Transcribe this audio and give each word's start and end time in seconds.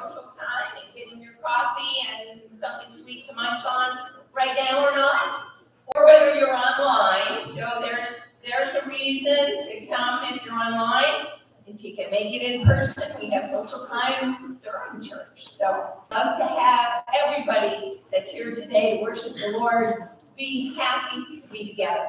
social 0.00 0.30
time 0.36 0.72
and 0.82 0.94
getting 0.94 1.22
your 1.22 1.34
coffee 1.42 1.96
and 2.08 2.40
something 2.56 2.90
sweet 2.90 3.26
to 3.26 3.34
munch 3.34 3.64
on 3.64 3.98
right 4.32 4.56
now 4.56 4.84
or 4.86 4.96
not, 4.96 5.46
or 5.94 6.04
whether 6.04 6.34
you're 6.34 6.54
online. 6.54 7.42
So 7.42 7.68
there's 7.80 8.42
there's 8.46 8.74
a 8.74 8.88
reason 8.88 9.58
to 9.58 9.86
come 9.86 10.34
if 10.34 10.44
you're 10.44 10.54
online. 10.54 11.26
If 11.66 11.84
you 11.84 11.94
can 11.94 12.10
make 12.10 12.34
it 12.34 12.42
in 12.42 12.66
person, 12.66 13.20
we 13.20 13.30
have 13.30 13.46
social 13.46 13.86
time 13.86 14.58
during 14.62 15.02
church. 15.02 15.46
So 15.46 16.02
love 16.10 16.36
to 16.38 16.44
have 16.44 17.04
everybody 17.14 18.00
that's 18.10 18.30
here 18.30 18.52
today 18.52 18.96
to 18.96 19.02
worship 19.02 19.34
the 19.34 19.56
Lord 19.56 20.08
be 20.36 20.74
happy 20.74 21.36
to 21.36 21.48
be 21.48 21.68
together. 21.68 22.08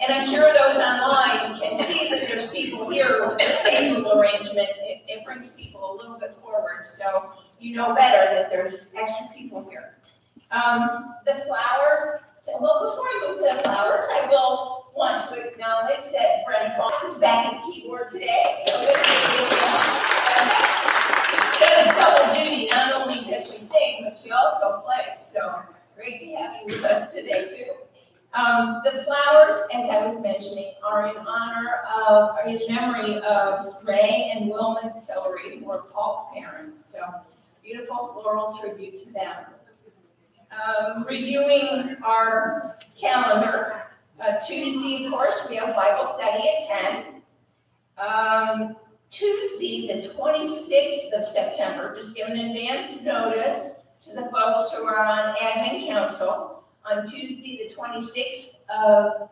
And 0.00 0.12
I'm 0.12 0.28
sure 0.28 0.52
those 0.52 0.76
online 0.76 1.58
can 1.58 1.78
see 1.78 2.08
that 2.10 2.20
there's 2.28 2.48
people 2.50 2.88
here 2.90 3.26
with 3.26 3.38
this 3.38 3.62
table 3.62 4.12
arrangement. 4.12 4.68
Brings 5.28 5.54
people 5.56 5.92
a 5.92 5.94
little 5.94 6.18
bit 6.18 6.34
forward, 6.36 6.86
so 6.86 7.32
you 7.60 7.76
know 7.76 7.94
better 7.94 8.34
that 8.34 8.48
there's 8.50 8.94
extra 8.96 9.26
people 9.36 9.68
here. 9.68 9.98
Um, 10.50 11.16
the 11.26 11.34
flowers, 11.46 12.22
well, 12.58 12.88
before 12.88 13.04
I 13.04 13.26
move 13.28 13.36
to 13.40 13.54
the 13.54 13.62
flowers, 13.62 14.04
I 14.10 14.26
will 14.30 14.86
want 14.96 15.28
to 15.28 15.46
acknowledge 15.46 16.10
that 16.12 16.46
Brenda 16.46 16.74
Fox 16.78 17.04
is 17.04 17.18
back 17.18 17.52
at 17.52 17.62
the 17.62 17.70
keyboard 17.70 18.08
today. 18.08 18.56
So 18.64 18.80
good 18.80 18.96
She 21.52 21.64
does 21.66 21.94
double 21.94 22.34
duty. 22.34 22.68
Not 22.72 22.94
only 22.94 23.20
does 23.20 23.52
she 23.52 23.62
sing, 23.62 24.04
but 24.04 24.16
she 24.16 24.30
also 24.30 24.82
plays. 24.82 25.20
So 25.20 25.60
great 25.94 26.20
to 26.20 26.26
have 26.36 26.56
you 26.56 26.64
with 26.74 26.84
us 26.84 27.12
today, 27.12 27.50
too. 27.54 27.87
Um, 28.34 28.82
the 28.84 29.02
flowers, 29.02 29.56
as 29.74 29.88
I 29.88 30.04
was 30.04 30.20
mentioning, 30.20 30.74
are 30.84 31.08
in 31.08 31.16
honor 31.16 31.80
of, 32.06 32.36
in 32.46 32.60
memory 32.68 33.18
of 33.22 33.76
Ray 33.86 34.32
and 34.34 34.50
Wilma 34.50 34.94
Tillery, 35.04 35.58
who 35.58 35.64
were 35.64 35.84
Paul's 35.92 36.26
parents. 36.34 36.84
So 36.84 37.00
beautiful 37.62 38.08
floral 38.12 38.58
tribute 38.58 38.96
to 38.96 39.12
them. 39.12 39.44
Um, 40.50 41.04
reviewing 41.04 41.96
our 42.02 42.76
calendar, 42.98 43.82
uh, 44.20 44.38
Tuesday, 44.46 45.04
of 45.04 45.12
course, 45.12 45.46
we 45.48 45.56
have 45.56 45.74
Bible 45.74 46.06
study 46.14 46.44
at 46.48 47.04
10. 47.08 47.22
Um, 47.98 48.76
Tuesday, 49.10 49.86
the 49.86 50.08
26th 50.08 51.18
of 51.18 51.24
September, 51.26 51.94
just 51.94 52.14
give 52.14 52.28
an 52.28 52.38
advance 52.38 53.00
notice 53.02 53.88
to 54.02 54.14
the 54.14 54.28
folks 54.30 54.72
who 54.72 54.84
are 54.84 54.98
on 54.98 55.34
admin 55.36 55.88
council. 55.88 56.57
On 56.90 57.06
Tuesday, 57.06 57.68
the 57.68 57.74
26th 57.74 58.68
of 58.70 59.28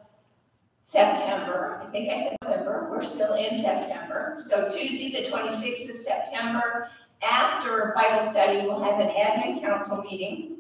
September, 0.85 1.83
I 1.83 1.91
think 1.91 2.11
I 2.11 2.23
said 2.23 2.37
November, 2.43 2.89
we're 2.91 3.03
still 3.03 3.35
in 3.35 3.55
September. 3.55 4.37
So 4.39 4.69
Tuesday, 4.69 5.23
the 5.23 5.31
26th 5.31 5.89
of 5.91 5.97
September, 5.97 6.91
after 7.23 7.95
Bible 7.97 8.31
study, 8.31 8.67
we'll 8.67 8.83
have 8.83 9.01
an 9.01 9.09
admin 9.09 9.63
council 9.63 10.03
meeting. 10.03 10.59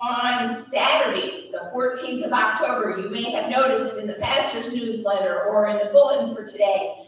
On 0.00 0.64
Saturday, 0.64 1.50
the 1.52 1.70
14th 1.72 2.24
of 2.24 2.32
October, 2.32 2.98
you 3.00 3.08
may 3.08 3.30
have 3.30 3.48
noticed 3.48 3.96
in 3.98 4.08
the 4.08 4.14
pastor's 4.14 4.74
newsletter 4.74 5.44
or 5.44 5.68
in 5.68 5.78
the 5.78 5.92
bulletin 5.92 6.34
for 6.34 6.44
today, 6.44 7.06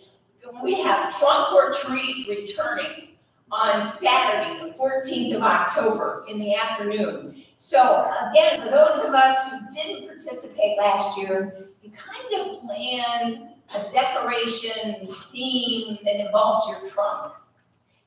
we 0.63 0.81
have 0.81 1.17
trunk 1.19 1.53
or 1.53 1.73
treat 1.73 2.29
returning 2.29 3.09
on 3.51 3.91
Saturday, 3.93 4.71
the 4.71 4.79
14th 4.79 5.35
of 5.35 5.43
October 5.43 6.25
in 6.29 6.39
the 6.39 6.55
afternoon. 6.55 7.43
So 7.59 8.09
again, 8.31 8.63
for 8.63 8.71
those 8.71 9.05
of 9.05 9.15
us 9.15 9.37
who 9.51 9.59
didn't 9.75 10.07
participate 10.07 10.79
last 10.79 11.19
year, 11.19 11.67
you 11.83 11.91
kind 11.91 12.41
of 12.41 12.63
plan 12.63 13.55
a 13.75 13.91
decoration 13.91 15.09
theme 15.33 15.99
that 16.05 16.25
involves 16.25 16.69
your 16.69 16.89
trunk 16.89 17.35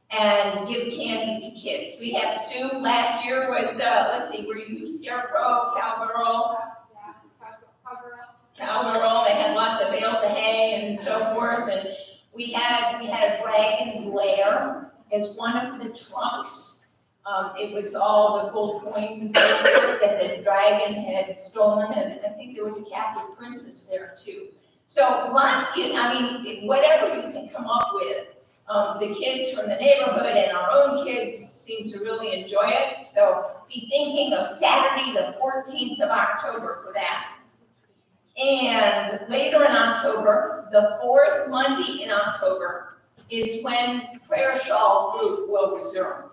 and 0.10 0.68
give 0.68 0.94
candy 0.94 1.40
to 1.40 1.60
kids. 1.60 1.98
We 2.00 2.14
had 2.14 2.38
Sue 2.38 2.70
last 2.80 3.26
year 3.26 3.50
was, 3.50 3.80
uh, 3.80 4.18
let's 4.18 4.32
see, 4.32 4.46
were 4.48 4.58
you 4.58 4.88
Scarecrow, 4.88 5.74
Cowgirl? 5.78 6.58
Cowgirl, 8.58 9.26
they 9.26 9.34
had 9.34 9.56
lots 9.56 9.82
of 9.82 9.92
bales 9.92 10.24
of 10.24 10.32
hay 10.32 10.86
and 10.86 10.98
so 10.98 11.34
forth, 11.34 11.70
and 11.70 11.90
we 12.34 12.52
had, 12.52 13.00
we 13.00 13.08
had 13.08 13.34
a 13.34 13.42
dragon's 13.42 14.06
lair 14.06 14.92
as 15.12 15.36
one 15.36 15.58
of 15.58 15.80
the 15.80 15.90
trunks. 15.90 16.81
Um, 17.26 17.54
it 17.56 17.74
was 17.74 17.94
all 17.94 18.46
the 18.46 18.52
gold 18.52 18.84
coins 18.84 19.20
and 19.20 19.30
so 19.30 19.40
forth 19.40 20.02
that 20.02 20.20
the 20.20 20.44
dragon 20.44 20.96
had 21.04 21.38
stolen, 21.38 21.94
and 21.94 22.20
I 22.26 22.30
think 22.30 22.56
there 22.56 22.66
was 22.66 22.78
a 22.78 22.84
captive 22.86 23.38
princess 23.38 23.84
there 23.84 24.16
too. 24.18 24.48
So 24.88 25.32
lots, 25.34 25.70
I 25.76 26.44
mean, 26.44 26.66
whatever 26.68 27.16
you 27.16 27.32
can 27.32 27.50
come 27.50 27.68
up 27.68 27.90
with, 27.94 28.28
um, 28.68 28.98
the 29.00 29.14
kids 29.14 29.52
from 29.52 29.70
the 29.70 29.76
neighborhood 29.76 30.36
and 30.36 30.52
our 30.56 30.72
own 30.72 31.06
kids 31.06 31.38
seem 31.38 31.90
to 31.90 32.00
really 32.00 32.42
enjoy 32.42 32.68
it. 32.70 33.06
So 33.06 33.52
be 33.70 33.88
thinking 33.90 34.34
of 34.34 34.48
Saturday, 34.48 35.14
the 35.14 35.36
14th 35.40 36.00
of 36.00 36.10
October 36.10 36.82
for 36.84 36.94
that. 36.94 37.36
And 38.38 39.30
later 39.30 39.64
in 39.66 39.72
October, 39.72 40.70
the 40.72 40.98
fourth 41.02 41.50
Monday 41.50 42.04
in 42.04 42.12
October, 42.12 42.98
is 43.30 43.64
when 43.64 44.20
prayer 44.28 44.60
shawl 44.60 45.18
group 45.18 45.50
will 45.50 45.78
resume. 45.78 46.31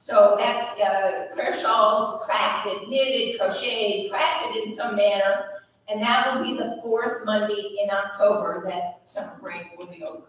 So 0.00 0.34
that's 0.38 0.80
uh, 0.80 1.26
prayer 1.34 1.54
shawls 1.54 2.22
crafted, 2.22 2.88
knitted, 2.88 3.38
crocheted, 3.38 4.10
crafted 4.10 4.64
in 4.64 4.72
some 4.72 4.96
manner, 4.96 5.60
and 5.88 6.00
that 6.00 6.34
will 6.34 6.42
be 6.42 6.56
the 6.56 6.80
fourth 6.82 7.22
Monday 7.26 7.76
in 7.82 7.90
October 7.90 8.64
that 8.66 9.02
summer 9.04 9.36
break 9.42 9.76
will 9.76 9.88
be 9.88 10.02
over. 10.02 10.22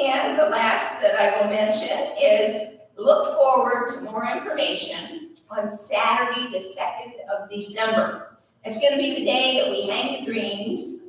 And 0.00 0.38
the 0.38 0.44
last 0.44 1.02
that 1.02 1.16
I 1.16 1.40
will 1.40 1.50
mention 1.50 2.16
is 2.22 2.78
look 2.96 3.34
forward 3.34 3.88
to 3.88 4.02
more 4.02 4.24
information 4.30 5.30
on 5.50 5.68
Saturday, 5.68 6.48
the 6.52 6.64
2nd 6.64 7.28
of 7.28 7.50
December. 7.50 8.38
It's 8.64 8.78
going 8.78 8.92
to 8.92 9.02
be 9.02 9.16
the 9.16 9.24
day 9.24 9.60
that 9.60 9.72
we 9.72 9.88
hang 9.88 10.24
the 10.24 10.30
greens, 10.30 11.08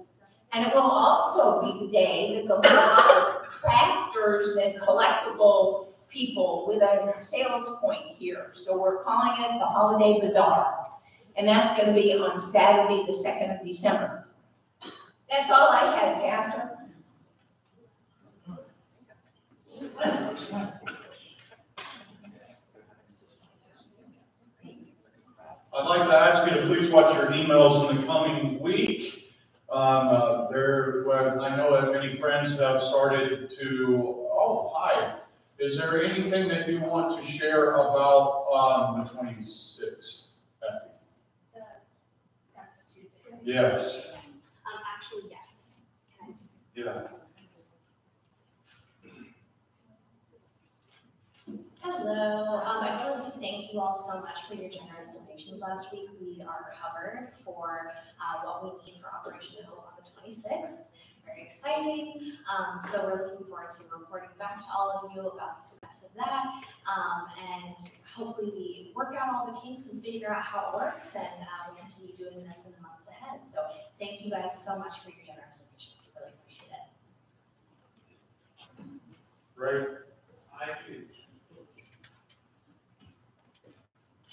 and 0.54 0.66
it 0.66 0.74
will 0.74 0.82
also 0.82 1.62
be 1.62 1.86
the 1.86 1.92
day 1.92 2.44
that 2.48 2.52
a 2.52 2.56
lot 2.56 3.12
of 3.12 3.52
crafters 3.52 4.58
and 4.60 4.82
collectible 4.82 5.87
people 6.10 6.66
with 6.68 6.82
a 6.82 7.14
sales 7.20 7.70
point 7.80 8.18
here. 8.18 8.52
So 8.54 8.80
we're 8.80 9.04
calling 9.04 9.44
it 9.44 9.60
the 9.60 9.66
Holiday 9.66 10.20
Bazaar. 10.22 10.88
And 11.36 11.48
that's 11.48 11.76
going 11.78 11.90
to 11.90 11.94
be 11.94 12.14
on 12.14 12.40
Saturday, 12.42 13.06
the 13.06 13.14
2nd 13.14 13.60
of 13.60 13.66
December. 13.66 14.28
That's 15.30 15.52
all 15.52 15.70
I 15.70 15.96
had, 15.96 16.22
Pastor. 16.22 16.72
I'd 25.74 25.86
like 25.86 26.10
to 26.10 26.16
ask 26.16 26.50
you 26.50 26.60
to 26.60 26.66
please 26.66 26.90
watch 26.90 27.14
your 27.14 27.28
emails 27.28 27.90
in 27.90 28.02
the 28.02 28.08
coming 28.08 28.60
week. 28.60 29.36
Um, 29.70 30.08
uh, 30.08 30.50
there, 30.50 31.08
I 31.12 31.56
know 31.56 31.92
many 31.92 32.18
friends 32.18 32.58
have 32.58 32.82
started 32.82 33.52
to, 33.60 34.28
oh, 34.32 34.72
hi. 34.74 35.18
Is 35.60 35.78
there 35.78 36.04
anything 36.04 36.48
that 36.50 36.70
you 36.70 36.80
want 36.82 37.20
to 37.20 37.26
share 37.32 37.72
about 37.74 38.46
um, 38.54 39.04
the 39.04 39.10
26th, 39.10 40.34
Effie? 40.62 40.90
Yes. 43.44 43.44
Yes. 43.44 44.14
Um, 44.66 44.80
actually, 44.96 45.32
yes. 45.32 45.72
I 46.22 46.32
just? 46.32 46.44
Yeah. 46.76 47.08
Hello, 51.82 52.62
um, 52.66 52.84
I 52.84 52.90
just 52.90 53.10
wanted 53.10 53.32
to 53.34 53.40
thank 53.40 53.72
you 53.74 53.80
all 53.80 53.96
so 53.96 54.20
much 54.20 54.44
for 54.48 54.56
your 54.56 54.70
generous 54.70 55.12
donations 55.14 55.62
last 55.62 55.92
week. 55.94 56.10
We 56.20 56.42
are 56.44 56.72
covered 56.76 57.30
for, 57.46 57.92
uh, 58.20 58.46
what 58.46 58.64
we 58.64 58.92
need 58.92 59.00
for 59.02 59.08
Operation 59.08 59.64
Hope 59.66 59.86
on 59.88 60.04
the 60.04 60.12
twenty-sixth. 60.12 60.84
Very 61.28 61.44
exciting, 61.46 62.32
um, 62.48 62.80
so 62.80 63.04
we're 63.04 63.28
looking 63.28 63.46
forward 63.48 63.70
to 63.72 63.84
reporting 63.92 64.30
back 64.40 64.60
to 64.62 64.66
all 64.76 64.92
of 65.04 65.12
you 65.14 65.22
about 65.28 65.62
the 65.62 65.68
success 65.68 66.06
of 66.10 66.16
that. 66.16 66.46
Um, 66.88 67.28
and 67.38 67.76
hopefully 68.16 68.52
we 68.56 68.94
work 68.96 69.14
out 69.20 69.34
all 69.34 69.46
the 69.54 69.60
kinks 69.60 69.92
and 69.92 70.02
figure 70.02 70.32
out 70.32 70.44
how 70.44 70.70
it 70.70 70.76
works 70.76 71.16
and, 71.16 71.26
uh, 71.26 71.72
we 71.74 71.80
continue 71.82 72.16
doing 72.16 72.48
this 72.48 72.66
in 72.66 72.72
the 72.72 72.82
months 72.82 73.08
ahead. 73.10 73.42
So 73.54 73.60
thank 74.00 74.24
you 74.24 74.32
guys 74.32 74.58
so 74.64 74.80
much 74.80 75.04
for 75.04 75.10
your 75.10 75.20
generous 75.26 75.60
donations, 75.60 76.08
we 76.08 76.12
really 76.16 76.34
appreciate 76.40 76.72
it. 76.72 76.88
Right? 79.58 79.88
I 80.54 80.66
could. 80.88 81.08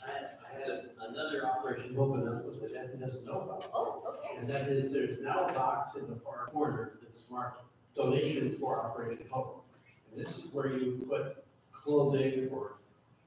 I, 0.04 0.10
I 0.46 0.60
had 0.60 0.90
another 1.10 1.46
operation 1.46 1.96
open 1.98 2.28
up 2.28 2.44
with 2.44 2.60
that 2.60 2.76
Ed 2.78 3.00
doesn't 3.00 3.24
know 3.24 3.40
about. 3.40 3.70
Oh. 3.74 3.93
And 4.38 4.48
that 4.48 4.68
is, 4.68 4.92
there's 4.92 5.20
now 5.20 5.46
a 5.46 5.52
box 5.52 5.96
in 5.96 6.08
the 6.08 6.16
far 6.16 6.46
corner 6.46 6.92
that's 7.02 7.22
marked 7.30 7.62
donation 7.96 8.56
for 8.60 8.80
Operation 8.80 9.26
Hope. 9.30 9.64
And 10.10 10.24
this 10.24 10.36
is 10.36 10.44
where 10.52 10.68
you 10.68 11.06
put 11.08 11.44
clothing 11.72 12.48
or 12.50 12.72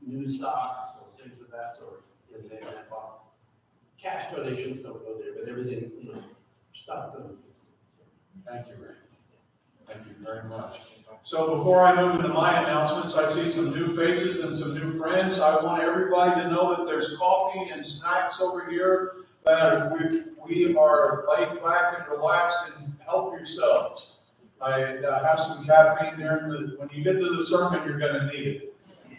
new 0.05 0.29
stocks 0.29 0.97
or 0.99 1.23
things 1.23 1.39
of 1.41 1.49
that 1.51 1.75
sort 1.77 2.03
in 2.35 2.47
that- 2.49 2.89
box. 2.89 3.23
Cash 4.01 4.33
donations 4.33 4.83
don't 4.83 5.03
go 5.03 5.17
there, 5.17 5.33
but 5.37 5.49
everything, 5.49 5.91
you 5.99 6.13
know, 6.13 6.23
stuff 6.75 7.13
goes. 7.13 7.31
Thank 8.45 8.67
you, 8.67 8.75
Ray. 8.75 8.93
Thank 9.87 10.05
you 10.07 10.13
very 10.23 10.47
much. 10.47 10.79
So 11.21 11.57
before 11.57 11.81
I 11.81 11.95
move 11.99 12.15
into 12.15 12.29
my 12.29 12.61
announcements, 12.61 13.15
I 13.15 13.29
see 13.29 13.49
some 13.49 13.71
new 13.71 13.95
faces 13.95 14.41
and 14.43 14.53
some 14.55 14.75
new 14.75 14.97
friends. 14.99 15.39
I 15.39 15.61
want 15.63 15.81
everybody 15.83 16.41
to 16.41 16.49
know 16.49 16.75
that 16.75 16.85
there's 16.85 17.17
coffee 17.17 17.69
and 17.71 17.85
snacks 17.85 18.39
over 18.39 18.69
here, 18.69 19.13
that 19.45 19.91
we, 19.91 20.23
we 20.47 20.75
are 20.75 21.25
laid 21.29 21.61
back 21.63 21.99
and 21.99 22.07
relaxed 22.09 22.71
and 22.77 22.93
help 23.03 23.33
yourselves. 23.33 24.15
I 24.61 24.97
uh, 24.97 25.23
have 25.27 25.39
some 25.39 25.65
caffeine 25.65 26.17
during 26.19 26.49
the, 26.49 26.75
when 26.77 26.89
you 26.91 27.03
get 27.03 27.19
to 27.19 27.35
the 27.37 27.45
sermon, 27.45 27.87
you're 27.87 27.99
gonna 27.99 28.31
need 28.31 28.47
it. 28.47 28.73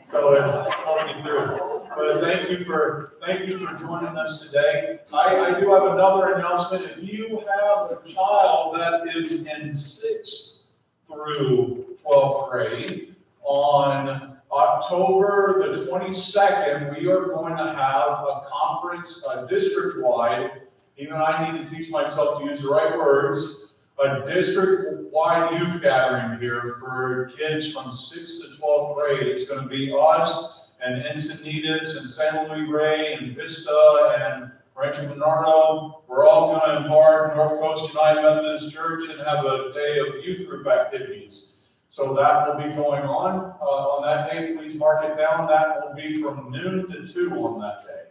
So 0.05 0.35
it'll 0.35 0.51
help 0.51 1.23
through. 1.23 1.87
But 1.95 2.23
thank 2.23 2.51
you 2.51 2.65
for, 2.65 3.15
thank 3.25 3.47
you 3.47 3.59
for 3.59 3.75
joining 3.79 4.17
us 4.17 4.47
today. 4.47 5.01
I, 5.13 5.37
I 5.37 5.61
do 5.61 5.71
have 5.73 5.85
another 5.85 6.35
announcement. 6.35 6.85
If 6.85 7.13
you 7.13 7.43
have 7.63 7.91
a 7.91 8.01
child 8.07 8.75
that 8.77 9.15
is 9.15 9.47
in 9.47 9.75
sixth 9.75 10.67
through 11.07 11.97
twelfth 12.03 12.51
grade, 12.51 13.17
on 13.43 14.37
October 14.53 15.75
the 15.75 15.87
twenty-second, 15.87 16.97
we 16.97 17.09
are 17.11 17.27
going 17.27 17.57
to 17.57 17.65
have 17.65 18.09
a 18.25 18.43
conference, 18.47 19.23
a 19.31 19.47
district-wide, 19.47 20.63
even 20.99 21.15
I 21.15 21.51
need 21.51 21.65
to 21.65 21.75
teach 21.75 21.91
myself 21.91 22.41
to 22.41 22.47
use 22.47 22.61
the 22.61 22.69
right 22.69 22.97
words, 22.97 23.77
a 23.99 24.21
district-wide 24.25 25.59
youth 25.59 25.81
gathering 25.81 26.39
here 26.41 26.77
for 26.81 27.31
kids 27.37 27.73
from 27.73 27.95
sixth 27.95 28.43
to 28.43 28.59
twelfth 28.59 28.97
grade. 28.97 29.27
It's 29.27 29.49
gonna 29.49 29.69
be 29.69 29.95
us 29.97 30.71
and 30.85 31.03
Encinitas 31.05 31.97
and 31.97 32.09
San 32.09 32.49
Luis 32.49 32.69
Rey 32.69 33.15
and 33.15 33.35
Vista 33.35 34.17
and 34.21 34.53
Rancho 34.77 35.09
Bernardo. 35.09 36.05
We're 36.07 36.27
all 36.27 36.55
gonna 36.55 36.85
embark 36.85 37.35
North 37.37 37.61
Coast 37.61 37.93
United 37.93 38.23
Methodist 38.23 38.73
Church 38.73 39.09
and 39.09 39.21
have 39.21 39.45
a 39.45 39.73
day 39.73 39.99
of 39.99 40.25
youth 40.25 40.47
group 40.49 40.67
activities. 40.67 41.55
So 41.91 42.15
that 42.15 42.47
will 42.47 42.63
be 42.63 42.75
going 42.75 43.03
on, 43.03 43.55
uh, 43.61 43.65
on 43.65 44.03
that 44.03 44.31
day. 44.31 44.55
Please 44.55 44.75
mark 44.75 45.05
it 45.05 45.17
down. 45.17 45.49
That 45.49 45.81
will 45.81 45.95
be 45.95 46.23
from 46.23 46.51
noon 46.51 46.89
to 46.91 47.07
two 47.07 47.33
on 47.35 47.61
that 47.61 47.81
day. 47.87 48.08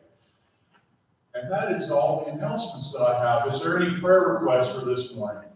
And 1.39 1.51
that 1.51 1.71
is 1.71 1.91
all 1.91 2.25
the 2.25 2.31
announcements 2.31 2.91
that 2.93 3.01
I 3.01 3.19
have. 3.19 3.53
Is 3.53 3.61
there 3.61 3.79
any 3.81 3.99
prayer 3.99 4.21
requests 4.21 4.73
for 4.73 4.85
this 4.85 5.13
morning? 5.13 5.49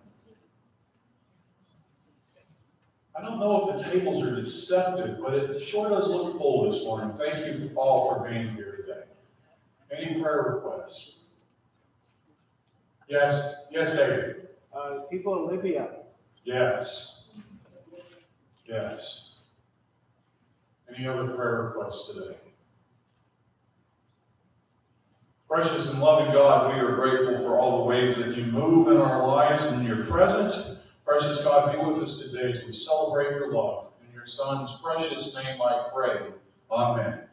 I 3.15 3.21
don't 3.21 3.39
know 3.39 3.69
if 3.69 3.77
the 3.77 3.83
tables 3.89 4.23
are 4.23 4.35
deceptive, 4.35 5.19
but 5.19 5.33
it 5.33 5.61
sure 5.61 5.89
does 5.89 6.07
look 6.07 6.37
full 6.37 6.69
this 6.71 6.83
morning. 6.83 7.15
Thank 7.15 7.45
you 7.45 7.71
all 7.75 8.09
for 8.13 8.29
being 8.29 8.49
here 8.49 8.77
today. 8.77 9.03
Any 9.91 10.21
prayer 10.21 10.61
requests? 10.63 11.17
Yes, 13.07 13.65
yes, 13.71 13.95
David? 13.95 14.47
Uh, 14.73 15.01
people 15.09 15.49
in 15.49 15.55
Libya, 15.55 15.89
Yes. 16.43 17.29
Yes. 18.65 19.35
Any 20.95 21.07
other 21.07 21.27
prayer 21.33 21.63
requests 21.63 22.13
today? 22.13 22.37
Precious 25.51 25.91
and 25.91 25.99
loving 25.99 26.31
God, 26.31 26.73
we 26.73 26.79
are 26.79 26.95
grateful 26.95 27.37
for 27.39 27.59
all 27.59 27.79
the 27.79 27.83
ways 27.83 28.15
that 28.15 28.37
you 28.37 28.45
move 28.45 28.87
in 28.87 28.95
our 28.95 29.27
lives 29.27 29.61
and 29.63 29.85
your 29.85 30.05
presence. 30.05 30.77
Precious 31.05 31.43
God, 31.43 31.73
be 31.73 31.77
with 31.77 32.01
us 32.01 32.19
today 32.19 32.53
as 32.53 32.63
we 32.63 32.71
celebrate 32.71 33.31
your 33.31 33.51
love. 33.51 33.87
In 34.07 34.15
your 34.15 34.25
Son's 34.25 34.71
precious 34.81 35.35
name 35.35 35.61
I 35.61 35.89
pray. 35.93 36.21
Amen. 36.71 37.23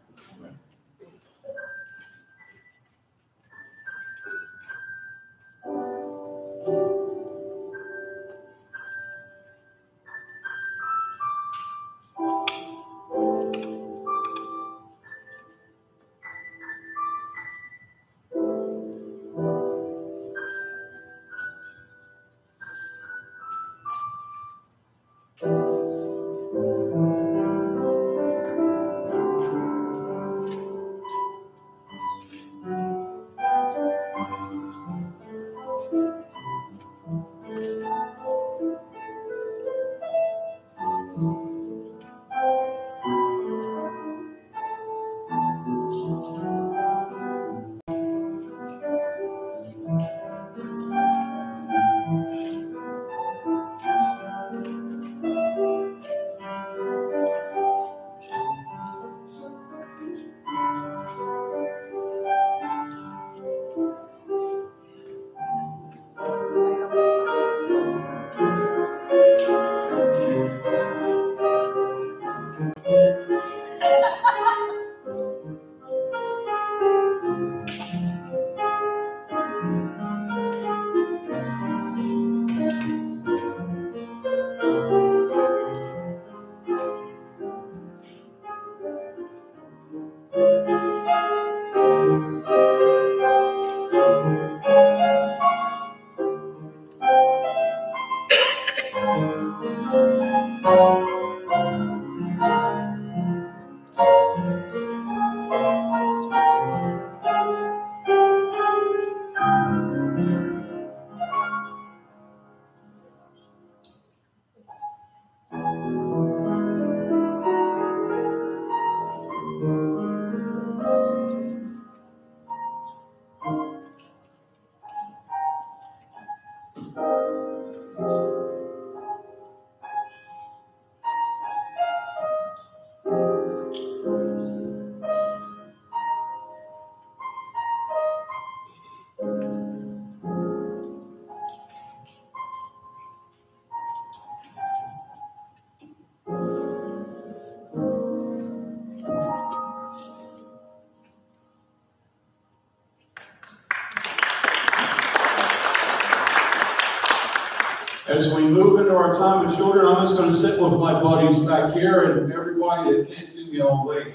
Just 160.08 160.18
going 160.18 160.32
to 160.32 160.36
sit 160.36 160.58
with 160.58 160.72
my 160.72 161.02
buddies 161.02 161.38
back 161.40 161.74
here 161.74 162.12
and 162.12 162.32
everybody 162.32 162.96
that 162.96 163.14
can't 163.14 163.28
see 163.28 163.50
me 163.50 163.60
all 163.60 163.86
wave. 163.86 164.14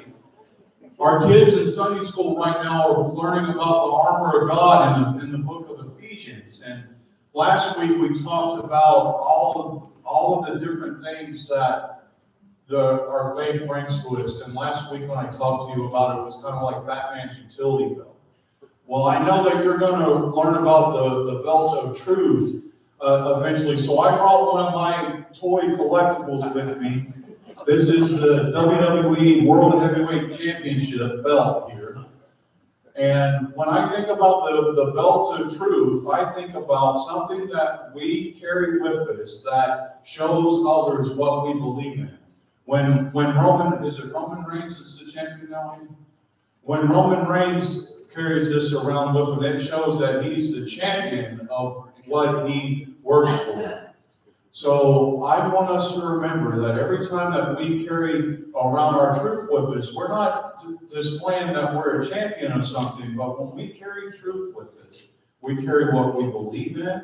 Our 1.00 1.28
kids 1.28 1.54
in 1.54 1.70
Sunday 1.70 2.04
school 2.04 2.36
right 2.36 2.64
now 2.64 2.96
are 2.96 3.14
learning 3.14 3.52
about 3.52 3.86
the 3.86 3.92
armor 3.94 4.42
of 4.42 4.50
God 4.50 4.98
in 4.98 5.18
the, 5.18 5.24
in 5.26 5.32
the 5.32 5.38
book 5.38 5.70
of 5.70 5.92
Ephesians. 5.96 6.64
And 6.66 6.84
last 7.34 7.78
week 7.78 7.92
we 8.00 8.10
talked 8.24 8.64
about 8.64 9.20
all 9.22 9.94
of, 9.94 10.04
all 10.04 10.44
of 10.44 10.54
the 10.54 10.66
different 10.66 11.04
things 11.04 11.48
that 11.50 12.08
the, 12.68 13.08
our 13.08 13.36
faith 13.38 13.68
brings 13.68 14.02
to 14.02 14.18
us. 14.18 14.42
And 14.42 14.56
last 14.56 14.92
week 14.92 15.02
when 15.02 15.20
I 15.20 15.30
talked 15.30 15.72
to 15.72 15.80
you 15.80 15.88
about 15.90 16.18
it, 16.18 16.22
it 16.22 16.26
was 16.26 16.42
kind 16.42 16.56
of 16.56 16.64
like 16.64 16.88
Batman's 16.88 17.38
utility 17.38 17.94
belt. 17.94 18.18
Well, 18.88 19.06
I 19.06 19.24
know 19.24 19.44
that 19.44 19.64
you're 19.64 19.78
going 19.78 20.02
to 20.02 20.26
learn 20.36 20.56
about 20.56 20.94
the, 20.94 21.34
the 21.34 21.44
belt 21.44 21.78
of 21.78 22.02
truth 22.02 22.63
uh, 23.04 23.36
eventually. 23.38 23.78
So 23.78 24.00
I 24.00 24.16
brought 24.16 24.54
one 24.54 24.66
of 24.66 24.74
my 24.74 25.26
toy 25.34 25.62
collectibles 25.76 26.54
with 26.54 26.80
me. 26.80 27.08
This 27.68 27.90
is 27.90 28.20
the 28.20 28.52
WWE 28.56 29.46
World 29.46 29.82
Heavyweight 29.82 30.38
Championship 30.38 31.24
belt 31.24 31.72
here. 31.72 32.04
And 32.96 33.54
when 33.56 33.70
I 33.70 33.92
think 33.92 34.08
about 34.08 34.50
the, 34.50 34.86
the 34.86 34.92
belt 34.92 35.40
of 35.40 35.58
truth, 35.58 36.08
I 36.08 36.32
think 36.32 36.54
about 36.54 37.06
something 37.08 37.48
that 37.48 37.92
we 37.94 38.38
carry 38.40 38.80
with 38.80 39.10
us 39.20 39.42
that 39.44 40.02
shows 40.04 40.64
others 40.68 41.12
what 41.12 41.48
we 41.48 41.54
believe 41.54 42.00
in. 42.00 42.18
When, 42.66 43.12
when 43.12 43.36
Roman, 43.36 43.84
is 43.84 43.98
it 43.98 44.14
Roman 44.14 44.46
Reigns 44.46 44.78
is 44.78 44.98
the 44.98 45.12
champion 45.12 45.50
now? 45.52 45.82
When 46.62 46.88
Roman 46.88 47.28
Reigns 47.28 47.94
carries 48.14 48.50
this 48.50 48.74
around 48.74 49.16
with 49.16 49.38
him, 49.38 49.44
it 49.44 49.68
shows 49.68 50.00
that 50.00 50.24
he's 50.24 50.54
the 50.54 50.66
champion 50.66 51.48
of 51.50 51.90
what 52.06 52.48
he 52.48 52.93
works 53.04 53.44
for. 53.44 53.94
So 54.52 55.24
I 55.24 55.48
want 55.48 55.72
us 55.72 55.96
to 55.96 56.02
remember 56.02 56.62
that 56.62 56.80
every 56.80 57.06
time 57.08 57.34
that 57.34 57.58
we 57.58 57.86
carry 57.86 58.44
around 58.56 58.96
our 58.96 59.20
truth 59.20 59.50
with 59.52 59.78
us, 59.78 59.94
we're 59.96 60.10
not 60.10 60.64
displaying 60.92 61.54
that 61.54 61.74
we're 61.74 62.02
a 62.02 62.08
champion 62.08 62.52
of 62.52 62.66
something, 62.66 63.16
but 63.16 63.42
when 63.42 63.56
we 63.56 63.70
carry 63.70 64.16
truth 64.16 64.56
with 64.56 64.70
us, 64.88 65.02
we 65.42 65.66
carry 65.66 65.92
what 65.92 66.16
we 66.16 66.26
believe 66.26 66.78
in, 66.78 67.02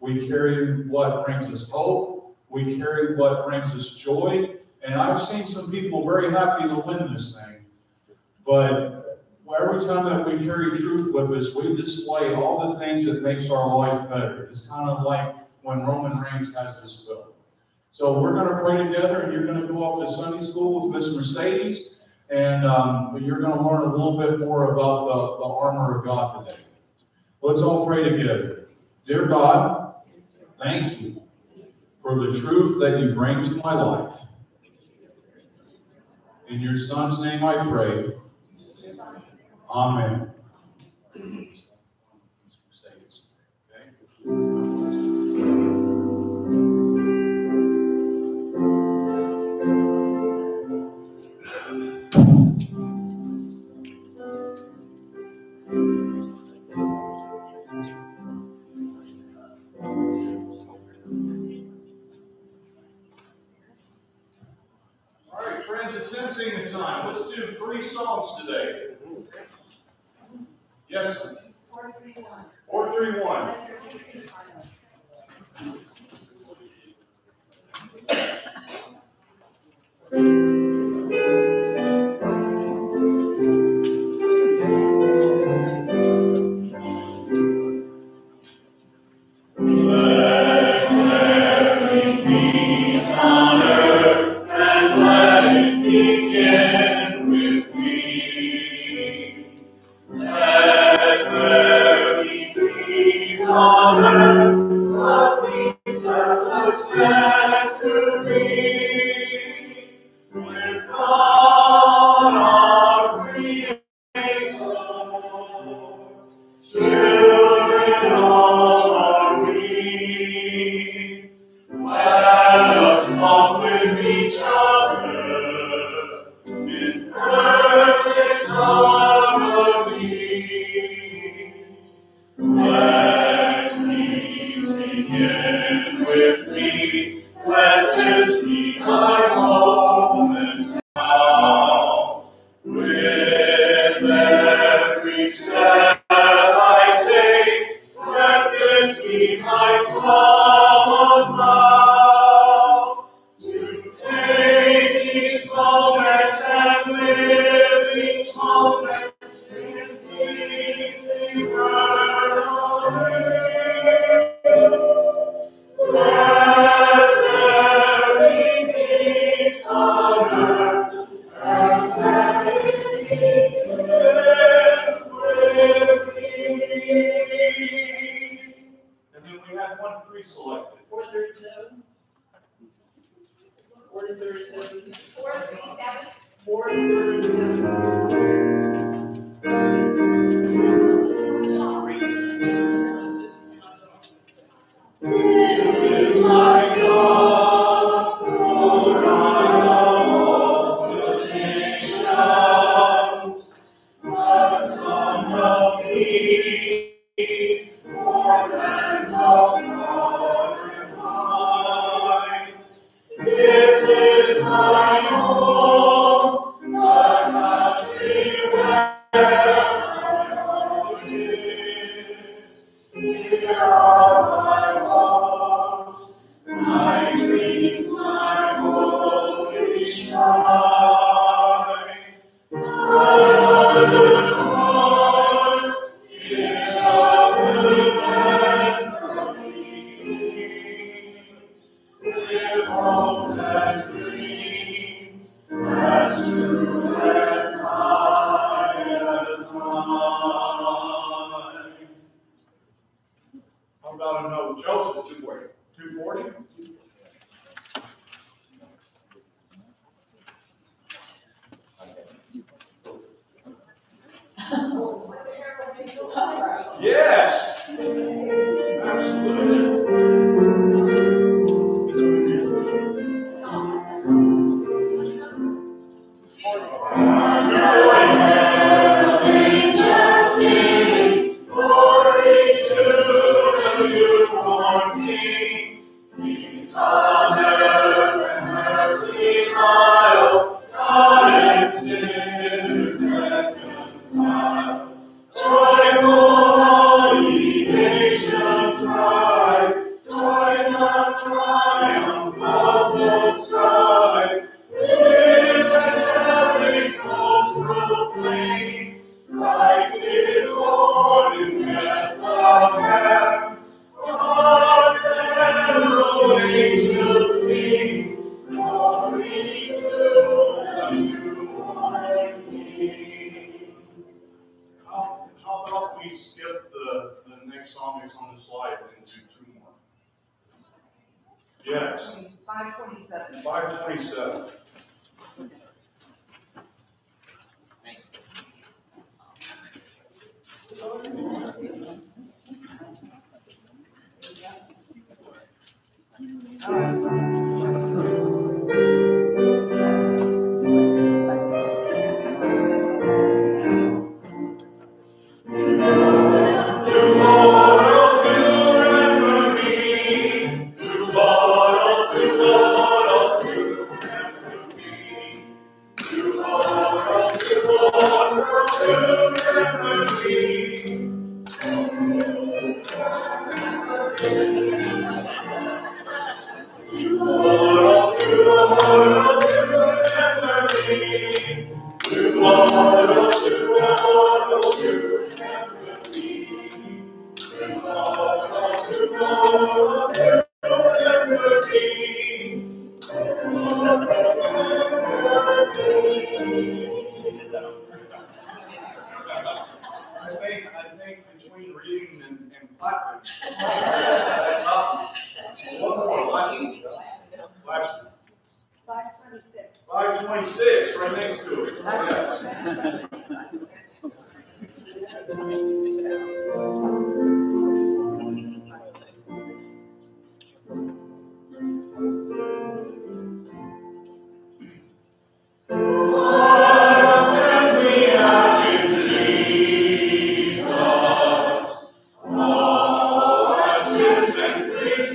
we 0.00 0.26
carry 0.26 0.88
what 0.88 1.26
brings 1.26 1.46
us 1.52 1.68
hope, 1.68 2.34
we 2.48 2.78
carry 2.78 3.14
what 3.16 3.46
brings 3.46 3.66
us 3.72 3.90
joy, 3.90 4.54
and 4.82 4.94
I've 4.94 5.20
seen 5.20 5.44
some 5.44 5.70
people 5.70 6.02
very 6.02 6.30
happy 6.30 6.66
to 6.66 6.76
win 6.76 7.12
this 7.12 7.34
thing. 7.34 7.66
But 8.46 8.95
every 9.54 9.80
time 9.80 10.04
that 10.06 10.26
we 10.26 10.44
carry 10.44 10.76
truth 10.76 11.14
with 11.14 11.30
us, 11.32 11.54
we 11.54 11.76
display 11.76 12.34
all 12.34 12.72
the 12.72 12.80
things 12.80 13.04
that 13.04 13.22
makes 13.22 13.48
our 13.50 13.76
life 13.76 14.08
better. 14.08 14.44
It's 14.44 14.62
kind 14.62 14.88
of 14.88 15.02
like 15.02 15.34
when 15.62 15.80
Roman 15.80 16.18
Reigns 16.18 16.54
has 16.54 16.80
this 16.82 17.04
belt. 17.06 17.34
So 17.92 18.20
we're 18.20 18.34
going 18.34 18.48
to 18.48 18.60
pray 18.60 18.76
together, 18.76 19.22
and 19.22 19.32
you're 19.32 19.46
going 19.46 19.60
to 19.60 19.66
go 19.66 19.82
off 19.82 20.04
to 20.04 20.12
Sunday 20.14 20.44
school 20.44 20.90
with 20.90 21.02
Miss 21.02 21.14
Mercedes, 21.14 21.98
and 22.28 22.64
um, 22.64 23.18
you're 23.22 23.40
going 23.40 23.56
to 23.56 23.62
learn 23.62 23.82
a 23.82 23.90
little 23.90 24.18
bit 24.18 24.40
more 24.40 24.72
about 24.74 25.06
the, 25.06 25.36
the 25.38 25.44
armor 25.44 25.98
of 25.98 26.04
God 26.04 26.44
today. 26.44 26.60
Let's 27.40 27.62
all 27.62 27.86
pray 27.86 28.02
together. 28.02 28.68
Dear 29.06 29.26
God, 29.26 29.94
thank 30.60 31.00
you 31.00 31.22
for 32.02 32.16
the 32.16 32.38
truth 32.38 32.80
that 32.80 33.00
you 33.00 33.14
bring 33.14 33.44
to 33.44 33.50
my 33.56 33.80
life. 33.80 34.18
In 36.48 36.60
your 36.60 36.76
son's 36.76 37.20
name 37.20 37.44
I 37.44 37.66
pray. 37.68 38.12
Amen. 39.76 40.32
Mm-hmm. 41.14 41.65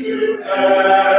And 0.04 1.11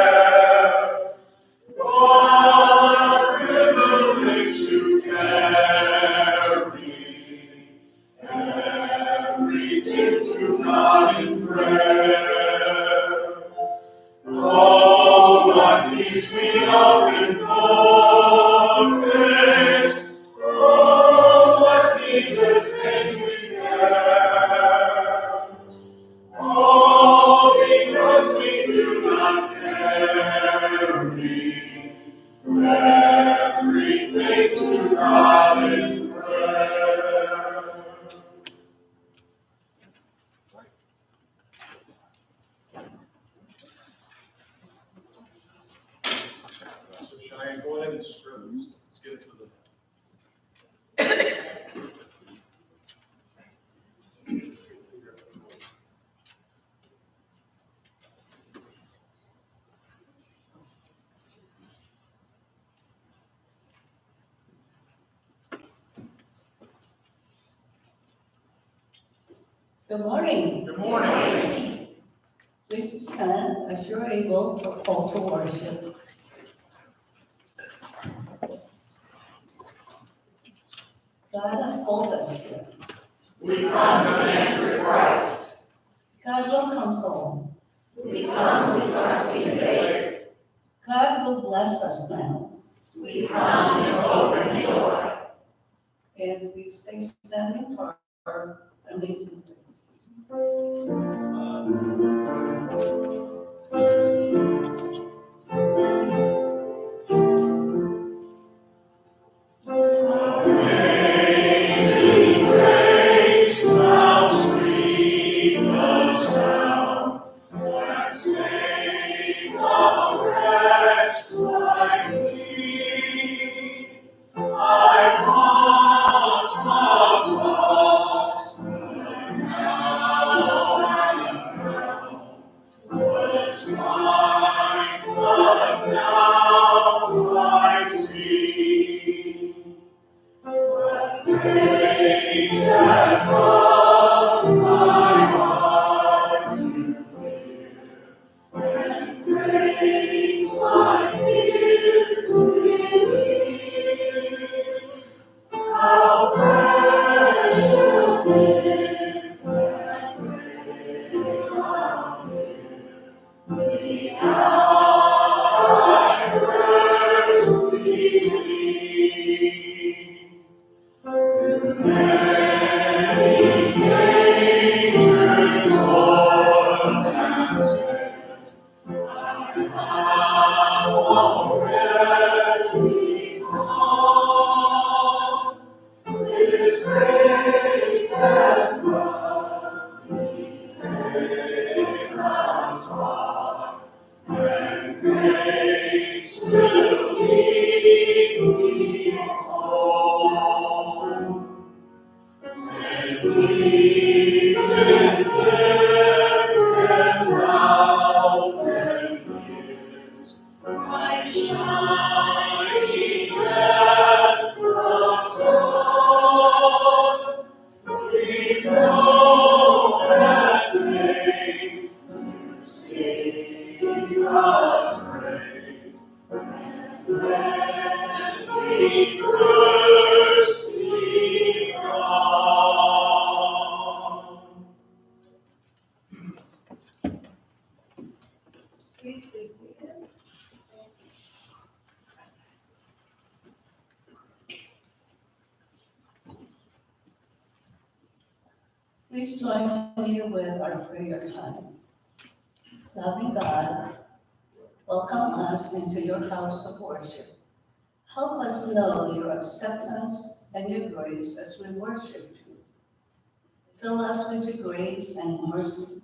grace 264.63 265.17
and 265.17 265.49
mercy, 265.49 266.03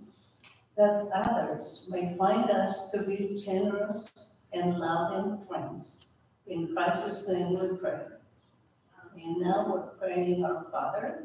that 0.77 1.09
others 1.15 1.89
may 1.91 2.17
find 2.17 2.51
us 2.51 2.91
to 2.93 3.03
be 3.05 3.41
generous 3.45 4.09
and 4.53 4.79
loving 4.79 5.45
friends. 5.47 6.07
In 6.47 6.75
Christ's 6.75 7.29
name 7.29 7.59
we 7.59 7.77
pray. 7.77 8.01
And 9.23 9.39
now 9.39 9.67
we're 9.69 9.83
praying 9.99 10.45
our 10.45 10.67
Father, 10.71 11.25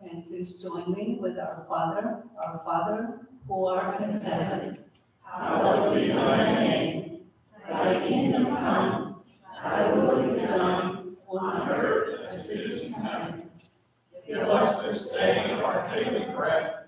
and 0.00 0.26
please 0.26 0.62
join 0.62 0.92
me 0.92 1.18
with 1.20 1.38
our 1.38 1.66
Father, 1.68 2.22
our 2.38 2.62
Father 2.64 3.20
who 3.48 3.66
art 3.66 4.00
in 4.00 4.20
heaven. 4.20 4.78
Hallowed 5.22 5.94
be 5.94 6.08
thy 6.08 6.62
name. 6.62 7.20
Thy 7.68 8.08
kingdom 8.08 8.46
come. 8.46 9.22
Thy 9.62 9.92
will 9.92 10.22
be 10.22 10.40
done 10.40 11.16
on 11.26 11.68
earth 11.68 12.20
as 12.30 12.48
it 12.50 12.60
is 12.60 12.86
in 12.86 12.92
heaven. 12.92 13.43
Give 14.26 14.38
us 14.38 14.82
this 14.82 15.10
day 15.10 15.52
our 15.52 15.86
daily 15.94 16.24
bread, 16.32 16.86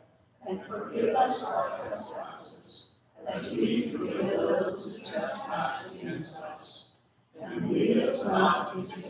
And 0.49 0.61
forgive 0.65 1.15
us 1.15 1.45
our 1.45 1.81
trespasses, 1.81 3.01
as 3.29 3.53
we 3.53 3.91
forgive 3.93 4.31
those 4.31 4.97
who 4.97 5.11
trespass 5.11 5.95
against 5.95 6.39
us. 6.43 6.95
And 7.43 7.71
lead 7.71 7.99
us 7.99 8.25
not 8.25 8.75
into 8.77 9.03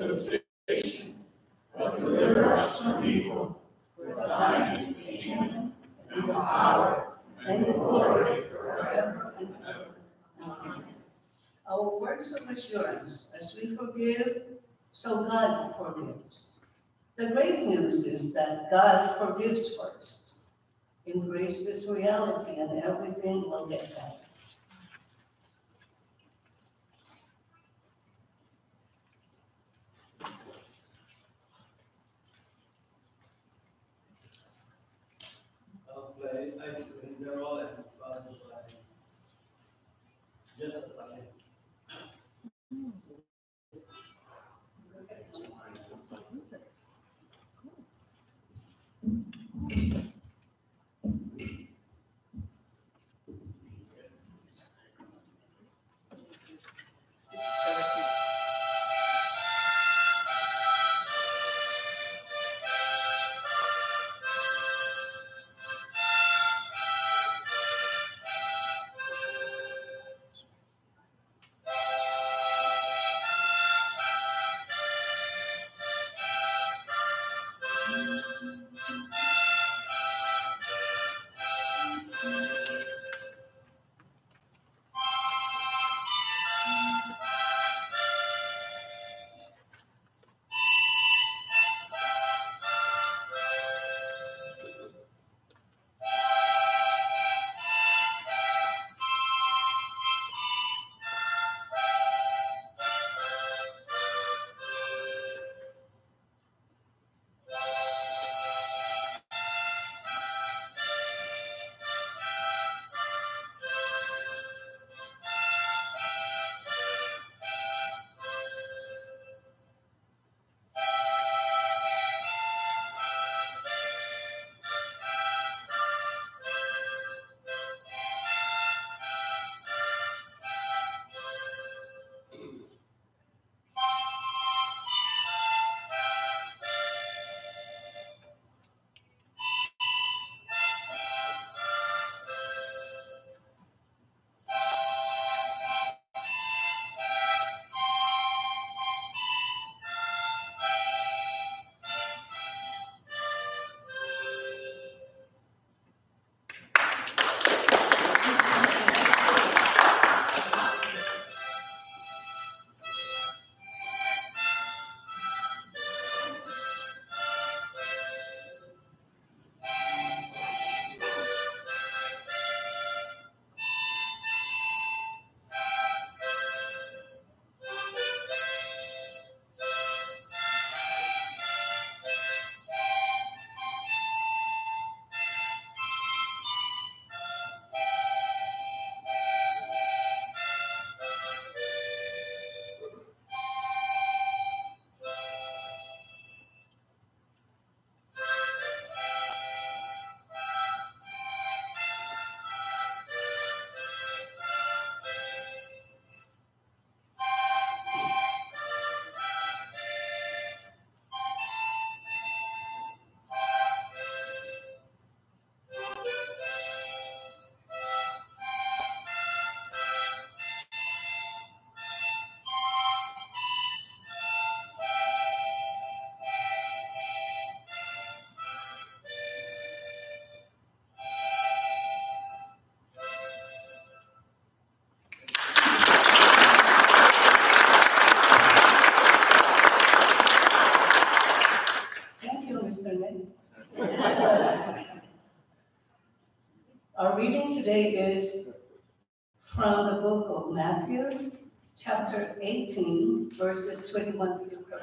temptation, 0.67 1.15
but 1.79 2.01
deliver 2.01 2.53
us 2.53 2.81
from 2.83 3.05
evil. 3.05 3.63
For 3.97 4.27
thine 4.27 4.77
is 4.77 5.07
the 5.07 5.19
kingdom, 5.19 5.73
and 6.11 6.29
the 6.29 6.33
power, 6.33 7.19
and 7.47 7.65
the 7.65 7.73
glory 7.75 8.43
forever 8.51 9.35
and 9.39 9.55
ever. 9.69 9.95
Amen. 10.43 10.85
Our 11.71 12.01
words 12.01 12.33
of 12.33 12.49
assurance, 12.51 13.33
as 13.41 13.57
we 13.61 13.77
forgive, 13.77 14.43
so 14.91 15.25
God 15.25 15.75
forgives. 15.79 16.56
The 17.17 17.31
great 17.31 17.67
news 17.67 18.07
is 18.07 18.35
that 18.35 18.71
God 18.71 19.17
forgives 19.19 19.75
first. 19.77 20.35
Embrace 21.07 21.65
this 21.65 21.89
reality 21.89 22.61
and 22.61 22.83
everything 22.83 23.49
will 23.51 23.67
get 23.67 23.95
better. 23.95 24.26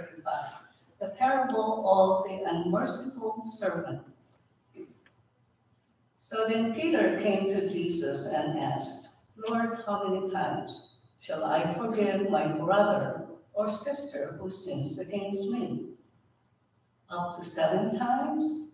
35. 0.05 0.41
The 0.99 1.09
parable 1.09 1.89
of 1.89 2.29
the 2.29 2.43
unmerciful 2.49 3.43
servant. 3.45 4.01
So 6.17 6.47
then 6.47 6.73
Peter 6.73 7.19
came 7.21 7.47
to 7.49 7.67
Jesus 7.67 8.27
and 8.27 8.59
asked, 8.59 9.17
Lord, 9.35 9.79
how 9.85 10.07
many 10.07 10.31
times 10.31 10.95
shall 11.19 11.43
I 11.43 11.73
forgive 11.75 12.29
my 12.29 12.47
brother 12.47 13.25
or 13.53 13.71
sister 13.71 14.37
who 14.39 14.49
sins 14.49 14.99
against 14.99 15.51
me? 15.51 15.89
Up 17.09 17.37
to 17.37 17.43
seven 17.43 17.97
times? 17.97 18.69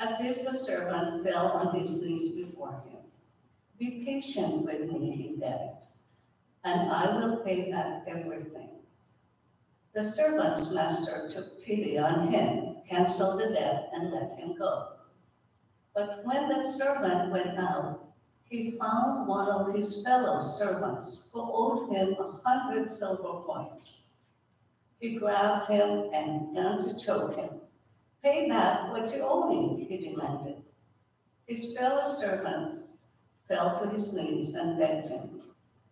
At 0.03 0.21
this, 0.21 0.43
the 0.43 0.51
servant 0.51 1.23
fell 1.23 1.47
on 1.53 1.79
his 1.79 2.01
knees 2.01 2.35
before 2.35 2.83
him. 2.85 2.99
Be 3.79 4.03
patient 4.03 4.65
with 4.65 4.91
me, 4.91 5.11
he 5.11 5.37
begged, 5.39 5.85
and 6.65 6.91
I 6.91 7.15
will 7.15 7.37
pay 7.37 7.71
back 7.71 8.03
everything. 8.05 8.67
The 9.93 10.03
servant's 10.03 10.73
master 10.73 11.29
took 11.31 11.63
pity 11.63 11.97
on 11.97 12.27
him, 12.27 12.81
canceled 12.85 13.39
the 13.39 13.53
debt, 13.53 13.91
and 13.93 14.11
let 14.11 14.37
him 14.37 14.57
go. 14.59 14.89
But 15.95 16.25
when 16.25 16.49
that 16.49 16.67
servant 16.67 17.31
went 17.31 17.57
out, 17.57 18.01
he 18.43 18.77
found 18.77 19.25
one 19.25 19.47
of 19.47 19.73
his 19.73 20.03
fellow 20.03 20.41
servants 20.41 21.29
who 21.31 21.39
owed 21.39 21.95
him 21.95 22.17
a 22.19 22.41
hundred 22.43 22.91
silver 22.91 23.41
coins. 23.45 24.01
He 24.99 25.15
grabbed 25.15 25.69
him 25.69 26.09
and 26.11 26.49
began 26.49 26.79
to 26.79 26.99
choke 26.99 27.37
him. 27.37 27.62
Pay 28.23 28.47
back 28.47 28.89
what 28.89 29.13
you 29.13 29.21
owe 29.21 29.49
me, 29.49 29.83
he 29.83 29.97
demanded. 29.97 30.63
His 31.45 31.75
fellow 31.75 32.09
servant 32.09 32.85
fell 33.49 33.81
to 33.81 33.89
his 33.89 34.13
knees 34.13 34.53
and 34.53 34.79
begged 34.79 35.09
him, 35.09 35.41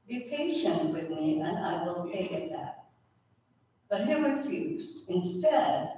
Be 0.07 0.29
patient 0.29 0.93
with 0.93 1.09
me 1.09 1.41
and 1.41 1.57
I 1.57 1.83
will 1.83 2.09
pay 2.09 2.23
it 2.23 2.53
back. 2.53 2.85
But 3.89 4.07
he 4.07 4.13
refused. 4.13 5.09
Instead, 5.09 5.89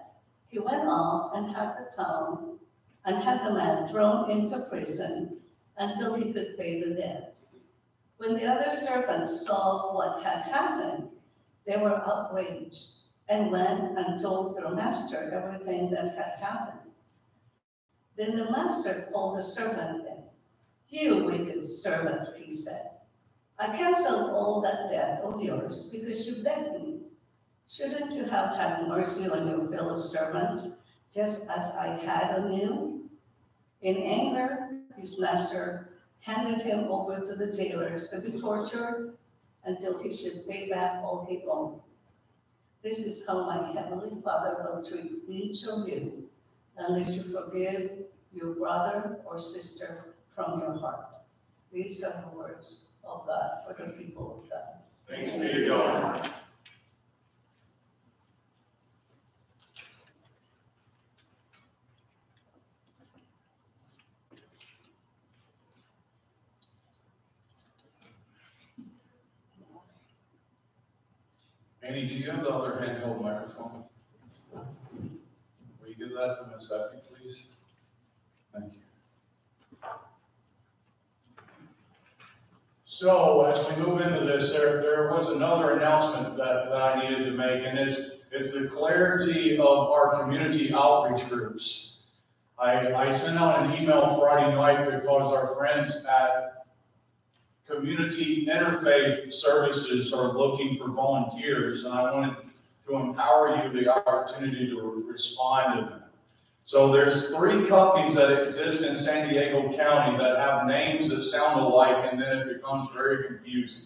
he 0.48 0.58
went 0.58 0.88
off 0.88 1.34
and 1.36 1.56
had 1.56 1.76
the 1.78 1.96
town 1.96 2.58
and 3.06 3.24
had 3.24 3.46
the 3.46 3.54
man 3.54 3.88
thrown 3.90 4.32
into 4.32 4.60
prison 4.72 5.38
until 5.78 6.16
he 6.16 6.34
could 6.34 6.58
pay 6.58 6.82
the 6.82 6.96
debt. 6.96 7.38
When 8.18 8.34
the 8.34 8.48
other 8.48 8.76
servants 8.76 9.46
saw 9.46 9.94
what 9.94 10.24
had 10.24 10.46
happened, 10.46 11.10
they 11.68 11.78
were 11.78 12.02
outraged 12.08 13.03
and 13.34 13.52
went 13.52 13.98
and 13.98 14.22
told 14.22 14.56
their 14.56 14.70
master 14.70 15.32
everything 15.34 15.90
that 15.90 16.16
had 16.16 16.34
happened. 16.40 16.92
Then 18.16 18.38
the 18.38 18.52
master 18.52 19.10
called 19.12 19.38
the 19.38 19.42
servant 19.42 20.06
in. 20.08 20.24
You 20.88 21.26
wicked 21.26 21.66
servant, 21.66 22.30
he 22.38 22.52
said. 22.54 22.92
I 23.58 23.76
canceled 23.76 24.30
all 24.30 24.62
that 24.62 24.92
debt 24.92 25.22
of 25.24 25.42
yours 25.42 25.90
because 25.92 26.28
you 26.28 26.44
begged 26.44 26.74
me. 26.74 27.00
Shouldn't 27.68 28.14
you 28.14 28.26
have 28.26 28.56
had 28.56 28.88
mercy 28.88 29.28
on 29.28 29.50
your 29.50 29.68
fellow 29.72 29.98
servant, 29.98 30.62
just 31.12 31.50
as 31.50 31.72
I 31.72 31.88
had 32.06 32.36
on 32.36 32.54
you? 32.54 33.10
In 33.82 33.98
anger, 33.98 34.70
his 34.96 35.20
master 35.20 35.90
handed 36.20 36.62
him 36.62 36.82
over 36.92 37.20
to 37.20 37.36
the 37.36 37.52
jailers 37.52 38.10
to 38.10 38.22
be 38.22 38.40
tortured 38.40 39.16
until 39.66 39.98
he 39.98 40.14
should 40.14 40.48
pay 40.48 40.70
back 40.70 41.02
all 41.02 41.26
he 41.28 41.44
owed. 41.48 41.82
This 42.84 43.00
is 43.06 43.26
how 43.26 43.46
my 43.46 43.72
heavenly 43.72 44.22
Father 44.22 44.58
will 44.60 44.84
treat 44.86 45.24
each 45.30 45.64
of 45.66 45.88
you 45.88 46.28
unless 46.78 47.16
you 47.16 47.24
forgive 47.24 47.92
your 48.34 48.56
brother 48.56 49.20
or 49.26 49.40
sister 49.40 50.14
from 50.36 50.60
your 50.60 50.74
heart. 50.74 51.06
These 51.72 52.04
are 52.04 52.26
the 52.30 52.38
words 52.38 52.90
of 53.06 53.26
God 53.26 53.62
for 53.66 53.82
the 53.82 53.92
people 53.92 54.44
of 54.44 54.50
God. 54.50 54.84
Thanks 55.08 55.32
be 55.32 55.62
to 55.62 55.68
God. 55.68 56.30
Annie, 71.86 72.08
do 72.08 72.14
you 72.14 72.32
have 72.32 72.44
the 72.44 72.50
other 72.50 72.72
handheld 72.82 73.22
microphone? 73.22 73.84
Will 74.54 75.90
you 75.90 75.96
give 75.96 76.16
that 76.16 76.38
to 76.38 76.48
Ms. 76.56 76.72
Effie, 76.72 77.02
please? 77.10 77.44
Thank 78.54 78.74
you. 78.74 78.80
So 82.86 83.44
as 83.46 83.68
we 83.68 83.84
move 83.84 84.00
into 84.00 84.22
this, 84.22 84.52
there, 84.52 84.82
there 84.82 85.12
was 85.12 85.28
another 85.30 85.72
announcement 85.78 86.38
that, 86.38 86.70
that 86.70 86.82
I 86.82 87.02
needed 87.02 87.26
to 87.26 87.32
make, 87.32 87.66
and 87.66 87.78
it's, 87.78 88.00
it's 88.32 88.54
the 88.54 88.70
clarity 88.70 89.58
of 89.58 89.92
our 89.92 90.22
community 90.22 90.74
outreach 90.74 91.28
groups. 91.28 92.04
I, 92.58 92.94
I 92.94 93.12
sent 93.12 93.38
out 93.38 93.66
an 93.66 93.74
email 93.82 94.18
Friday 94.22 94.56
night 94.56 94.86
because 94.90 95.34
our 95.34 95.54
friends 95.56 96.06
at 96.06 96.53
Community 97.68 98.46
Interfaith 98.46 99.32
Services 99.34 100.12
are 100.12 100.34
looking 100.34 100.76
for 100.76 100.90
volunteers, 100.90 101.86
and 101.86 101.94
I 101.94 102.14
wanted 102.14 102.36
to 102.88 102.96
empower 102.96 103.64
you 103.64 103.72
the 103.72 103.88
opportunity 103.90 104.68
to 104.68 105.06
respond 105.08 105.80
to 105.80 105.86
them. 105.86 106.04
So 106.66 106.92
there's 106.92 107.30
three 107.30 107.66
companies 107.68 108.16
that 108.16 108.42
exist 108.42 108.82
in 108.82 108.98
San 108.98 109.30
Diego 109.30 109.74
County 109.76 110.18
that 110.18 110.40
have 110.40 110.68
names 110.68 111.10
that 111.10 111.24
sound 111.24 111.60
alike, 111.62 112.10
and 112.12 112.22
then 112.22 112.38
it 112.38 112.54
becomes 112.54 112.90
very 112.94 113.28
confusing. 113.28 113.84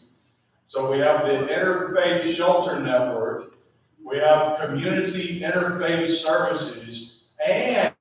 So 0.65 0.91
we 0.91 0.99
have 0.99 1.25
the 1.25 1.33
Interfaith 1.53 2.33
Shelter 2.35 2.79
Network, 2.79 3.55
we 4.03 4.17
have 4.17 4.59
Community 4.59 5.39
Interfaith 5.41 6.09
Services, 6.09 7.25
and 7.45 7.93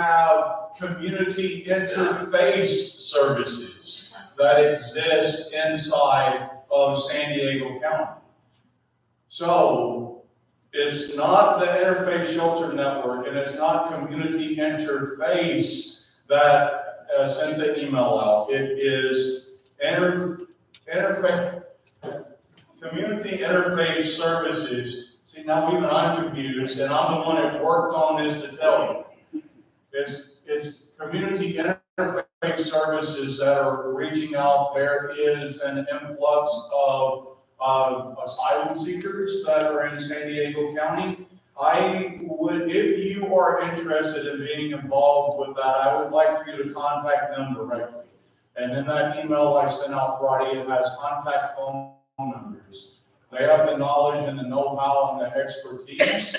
have 0.00 0.70
Community 0.78 1.66
Interface 1.68 3.00
Services 3.00 4.14
that 4.38 4.64
exist 4.64 5.52
inside 5.52 6.50
of 6.70 7.02
San 7.02 7.34
Diego 7.34 7.78
County. 7.80 8.20
So 9.28 10.22
it's 10.72 11.14
not 11.16 11.58
the 11.58 11.66
Interfaith 11.66 12.32
Shelter 12.32 12.72
Network 12.72 13.26
and 13.26 13.36
it's 13.36 13.56
not 13.56 13.92
Community 13.92 14.56
Interface 14.56 16.10
that 16.28 17.06
uh, 17.18 17.28
sent 17.28 17.58
the 17.58 17.78
email 17.84 18.20
out. 18.24 18.50
It 18.50 18.78
is 18.78 19.58
Inter, 19.82 20.46
Interfaith, 20.92 21.62
Community 22.80 23.38
interface 23.38 24.16
Services. 24.16 25.18
See, 25.24 25.42
now 25.42 25.70
even 25.70 25.84
I'm 25.84 26.24
confused 26.24 26.78
and 26.78 26.92
I'm 26.92 27.20
the 27.20 27.26
one 27.26 27.36
that 27.36 27.62
worked 27.62 27.94
on 27.94 28.24
this 28.24 28.40
to 28.40 28.56
tell 28.56 28.82
you. 28.82 29.09
It's, 29.92 30.40
it's 30.46 30.88
Community 30.98 31.54
Interfaith 31.54 32.60
Services 32.60 33.38
that 33.38 33.58
are 33.58 33.92
reaching 33.92 34.36
out. 34.36 34.74
There 34.74 35.12
is 35.16 35.60
an 35.60 35.86
influx 35.90 36.50
of 36.74 37.30
of 37.60 38.16
asylum 38.24 38.76
seekers 38.76 39.44
that 39.44 39.64
are 39.64 39.86
in 39.86 40.00
San 40.00 40.28
Diego 40.28 40.74
County. 40.74 41.26
I 41.60 42.18
would, 42.22 42.70
if 42.70 42.98
you 43.04 43.34
are 43.36 43.70
interested 43.70 44.26
in 44.26 44.38
being 44.46 44.70
involved 44.72 45.38
with 45.46 45.56
that, 45.56 45.66
I 45.66 46.00
would 46.00 46.10
like 46.10 46.42
for 46.42 46.50
you 46.50 46.62
to 46.64 46.72
contact 46.72 47.36
them 47.36 47.52
directly. 47.52 48.04
And 48.56 48.72
in 48.72 48.86
that 48.86 49.22
email 49.22 49.54
I 49.54 49.66
sent 49.66 49.92
out 49.92 50.18
Friday, 50.20 50.58
it 50.58 50.68
has 50.68 50.90
contact 50.98 51.56
phone 51.56 51.92
numbers. 52.18 53.00
They 53.30 53.44
have 53.44 53.66
the 53.66 53.76
knowledge 53.76 54.22
and 54.26 54.38
the 54.38 54.42
know-how 54.42 55.12
and 55.12 55.20
the 55.20 55.36
expertise. 55.36 56.36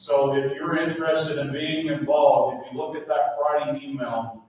So 0.00 0.34
if 0.34 0.54
you're 0.54 0.78
interested 0.78 1.36
in 1.36 1.52
being 1.52 1.88
involved, 1.88 2.64
if 2.64 2.72
you 2.72 2.78
look 2.78 2.96
at 2.96 3.06
that 3.08 3.36
Friday 3.36 3.84
email, 3.84 4.46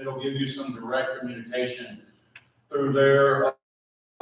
it'll 0.00 0.18
give 0.18 0.32
you 0.32 0.48
some 0.48 0.74
direct 0.74 1.18
communication 1.18 2.00
through 2.70 2.94
their 2.94 3.56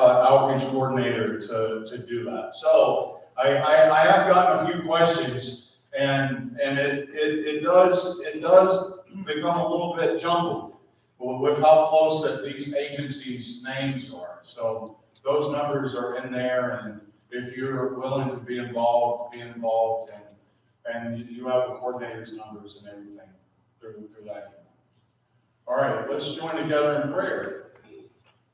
uh, 0.01 0.03
outreach 0.03 0.69
coordinator 0.71 1.39
to, 1.39 1.87
to 1.89 1.99
do 1.99 2.25
that. 2.25 2.57
So 2.57 3.21
I, 3.37 3.51
I, 3.51 4.03
I 4.03 4.13
have 4.13 4.29
gotten 4.29 4.67
a 4.67 4.73
few 4.73 4.83
questions 4.83 5.77
and, 5.97 6.59
and 6.61 6.77
it, 6.77 7.09
it, 7.11 7.47
it 7.47 7.61
does, 7.63 8.19
it 8.25 8.41
does 8.41 8.95
become 9.25 9.61
a 9.61 9.69
little 9.69 9.95
bit 9.95 10.21
jumbled 10.21 10.73
with 11.21 11.61
how 11.61 11.87
close 11.87 12.25
that 12.25 12.45
these 12.45 12.75
agencies' 12.75 13.63
names 13.63 14.13
are. 14.13 14.41
So 14.43 14.99
those 15.23 15.53
numbers 15.53 15.95
are 15.95 16.17
in 16.17 16.33
there 16.33 16.81
and 16.83 17.01
if 17.31 17.57
you're 17.57 17.97
willing 17.97 18.29
to 18.31 18.39
be 18.39 18.59
involved, 18.59 19.35
be 19.35 19.41
involved 19.41 20.11
and, 20.13 20.24
and 20.93 21.19
you 21.29 21.47
have 21.49 21.69
the 21.69 21.75
coordinator's 21.77 22.33
numbers 22.33 22.79
and 22.79 22.89
everything 22.89 23.29
through, 23.81 24.09
through 24.15 24.27
that. 24.27 24.65
All 25.67 25.77
right, 25.77 26.09
let's 26.11 26.35
join 26.35 26.57
together 26.57 27.03
in 27.03 27.13
prayer. 27.13 27.73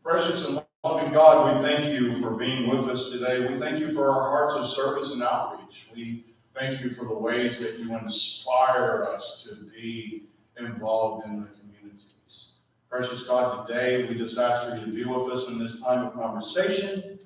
Precious 0.02 0.46
and 0.46 0.62
loving 0.84 1.12
God, 1.12 1.56
we 1.56 1.62
thank 1.62 1.92
you 1.92 2.14
for 2.16 2.36
being 2.36 2.68
with 2.68 2.88
us 2.88 3.10
today. 3.10 3.46
We 3.48 3.58
thank 3.58 3.80
you 3.80 3.90
for 3.90 4.10
our 4.10 4.30
hearts 4.30 4.54
of 4.54 4.70
service 4.70 5.12
and 5.12 5.22
outreach. 5.22 5.88
We 5.94 6.24
thank 6.54 6.80
you 6.80 6.90
for 6.90 7.04
the 7.04 7.14
ways 7.14 7.58
that 7.60 7.78
you 7.78 7.96
inspire 7.96 9.04
us 9.04 9.46
to 9.48 9.56
be 9.72 10.24
involved 10.58 11.26
in 11.26 11.40
the 11.40 11.48
communities. 11.58 12.52
Precious 12.88 13.24
God, 13.24 13.66
today 13.66 14.08
we 14.08 14.14
just 14.14 14.38
ask 14.38 14.68
for 14.68 14.76
you 14.76 14.86
to 14.86 14.92
be 14.92 15.04
with 15.04 15.30
us 15.30 15.48
in 15.48 15.58
this 15.58 15.80
time 15.80 16.06
of 16.06 16.14
conversation. 16.14 17.18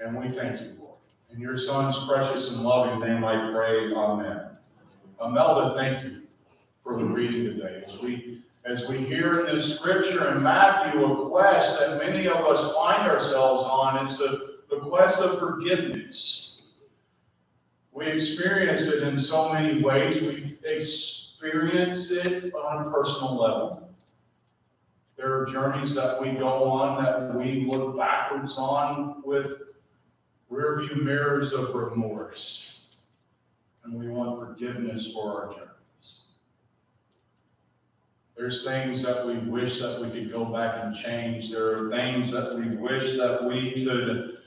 And 0.00 0.16
we 0.16 0.28
thank 0.28 0.60
you. 0.60 0.77
In 1.38 1.42
your 1.42 1.56
Son's 1.56 1.96
precious 2.04 2.50
and 2.50 2.64
loving 2.64 2.98
name 2.98 3.24
I 3.24 3.52
pray, 3.52 3.92
Amen. 3.92 4.40
Imelda, 5.24 5.72
thank 5.76 6.02
you 6.02 6.22
for 6.82 6.98
the 6.98 7.04
reading 7.04 7.44
today. 7.44 7.84
As 7.86 7.96
we, 8.00 8.42
as 8.64 8.88
we 8.88 8.98
hear 9.04 9.46
in 9.46 9.54
this 9.54 9.78
scripture 9.78 10.32
in 10.32 10.42
Matthew, 10.42 11.00
a 11.00 11.28
quest 11.30 11.78
that 11.78 11.98
many 12.04 12.26
of 12.26 12.38
us 12.38 12.74
find 12.74 13.08
ourselves 13.08 13.62
on 13.62 14.04
is 14.04 14.18
the, 14.18 14.56
the 14.68 14.80
quest 14.80 15.20
of 15.20 15.38
forgiveness. 15.38 16.64
We 17.92 18.06
experience 18.08 18.88
it 18.88 19.04
in 19.04 19.16
so 19.16 19.52
many 19.52 19.80
ways. 19.80 20.20
We 20.20 20.58
experience 20.68 22.10
it 22.10 22.52
on 22.52 22.84
a 22.84 22.90
personal 22.90 23.36
level. 23.36 23.88
There 25.16 25.40
are 25.40 25.46
journeys 25.46 25.94
that 25.94 26.20
we 26.20 26.32
go 26.32 26.64
on 26.64 27.04
that 27.04 27.32
we 27.32 27.64
look 27.64 27.96
backwards 27.96 28.56
on 28.58 29.22
with 29.24 29.67
rearview 30.50 31.02
mirrors 31.02 31.52
of 31.52 31.74
remorse. 31.74 32.96
And 33.84 33.94
we 33.94 34.08
want 34.08 34.38
forgiveness 34.38 35.12
for 35.12 35.42
our 35.42 35.54
journeys. 35.54 35.68
There's 38.36 38.64
things 38.64 39.02
that 39.02 39.26
we 39.26 39.38
wish 39.38 39.80
that 39.80 40.00
we 40.00 40.10
could 40.10 40.32
go 40.32 40.44
back 40.44 40.84
and 40.84 40.94
change. 40.94 41.50
There 41.50 41.76
are 41.76 41.90
things 41.90 42.30
that 42.30 42.54
we 42.54 42.76
wish 42.76 43.16
that 43.16 43.44
we 43.44 43.84
could 43.84 44.38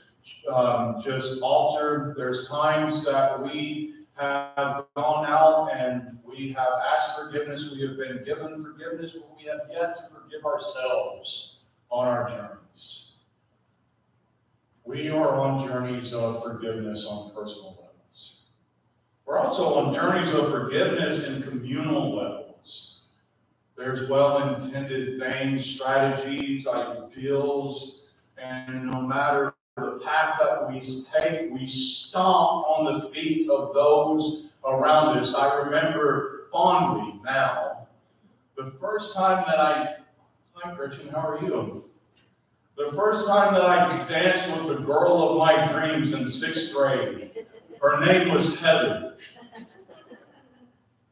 um, 0.52 1.02
just 1.04 1.40
alter. 1.42 2.14
There's 2.16 2.48
times 2.48 3.04
that 3.04 3.42
we 3.42 3.94
have 4.14 4.86
gone 4.94 5.26
out 5.26 5.70
and 5.74 6.18
we 6.24 6.52
have 6.52 6.72
asked 6.94 7.18
forgiveness. 7.18 7.70
We 7.72 7.86
have 7.86 7.96
been 7.96 8.22
given 8.24 8.62
forgiveness, 8.62 9.12
but 9.12 9.36
we 9.36 9.44
have 9.44 9.60
yet 9.70 9.96
to 9.96 10.02
forgive 10.14 10.44
ourselves 10.44 11.58
on 11.90 12.06
our 12.08 12.28
journeys. 12.28 13.11
We 14.84 15.08
are 15.08 15.38
on 15.38 15.66
journeys 15.66 16.12
of 16.12 16.42
forgiveness 16.42 17.06
on 17.06 17.32
personal 17.34 17.70
levels. 17.70 18.40
We're 19.24 19.38
also 19.38 19.74
on 19.74 19.94
journeys 19.94 20.34
of 20.34 20.50
forgiveness 20.50 21.24
in 21.24 21.42
communal 21.42 22.16
levels. 22.16 23.02
There's 23.76 24.08
well-intended 24.08 25.18
things, 25.18 25.64
strategies, 25.64 26.66
ideals, 26.66 28.06
and 28.36 28.90
no 28.90 29.00
matter 29.00 29.54
the 29.76 30.00
path 30.04 30.38
that 30.40 30.68
we 30.68 30.80
take, 30.80 31.50
we 31.52 31.66
stomp 31.66 32.66
on 32.66 32.92
the 32.92 33.08
feet 33.08 33.48
of 33.48 33.72
those 33.72 34.52
around 34.64 35.18
us. 35.18 35.34
I 35.34 35.60
remember 35.60 36.48
fondly 36.52 37.20
now 37.24 37.86
the 38.56 38.72
first 38.80 39.14
time 39.14 39.44
that 39.46 39.58
I, 39.58 39.94
hi 40.52 40.74
Gretchen, 40.74 41.08
how 41.08 41.28
are 41.28 41.42
you? 41.42 41.84
The 42.76 42.90
first 42.92 43.26
time 43.26 43.54
that 43.54 43.64
I 43.64 44.08
danced 44.08 44.48
with 44.56 44.76
the 44.76 44.82
girl 44.82 45.22
of 45.22 45.38
my 45.38 45.70
dreams 45.72 46.12
in 46.14 46.26
sixth 46.26 46.72
grade, 46.72 47.30
her 47.80 48.04
name 48.04 48.32
was 48.32 48.58
Heather. 48.58 49.16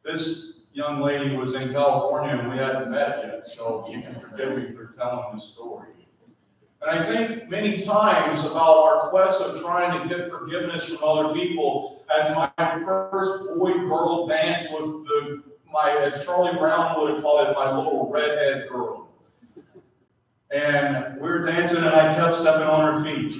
This 0.02 0.61
young 0.72 1.00
lady 1.00 1.36
was 1.36 1.54
in 1.54 1.70
California 1.72 2.38
and 2.38 2.50
we 2.50 2.56
hadn't 2.56 2.90
met 2.90 3.20
yet, 3.24 3.46
so 3.46 3.86
you 3.90 4.00
can 4.00 4.18
forgive 4.18 4.56
me 4.56 4.74
for 4.74 4.86
telling 4.96 5.36
the 5.36 5.40
story. 5.40 5.88
And 6.80 6.98
I 6.98 7.04
think 7.04 7.50
many 7.50 7.76
times 7.76 8.40
about 8.40 8.78
our 8.78 9.11
quest 9.11 9.42
of 9.42 9.61
trying 9.61 10.00
to 10.00 10.14
get 10.14 10.30
forgiveness 10.30 10.86
from 10.86 10.98
other 11.04 11.34
people 11.34 12.04
as 12.18 12.34
my 12.34 12.50
first 12.56 13.58
boy-girl 13.58 14.26
dance 14.26 14.66
with 14.72 15.04
the, 15.04 15.42
my, 15.70 15.90
as 15.90 16.24
Charlie 16.24 16.56
Brown 16.56 16.98
would 16.98 17.14
have 17.14 17.22
called 17.22 17.48
it, 17.48 17.54
my 17.54 17.76
little 17.76 18.11
redhead 18.11 18.68
girl. 18.70 18.99
And 20.51 21.20
we 21.20 21.28
were 21.28 21.42
dancing, 21.42 21.78
and 21.78 21.88
I 21.88 22.14
kept 22.14 22.38
stepping 22.38 22.66
on 22.66 22.94
her 22.94 23.05
feet. 23.05 23.34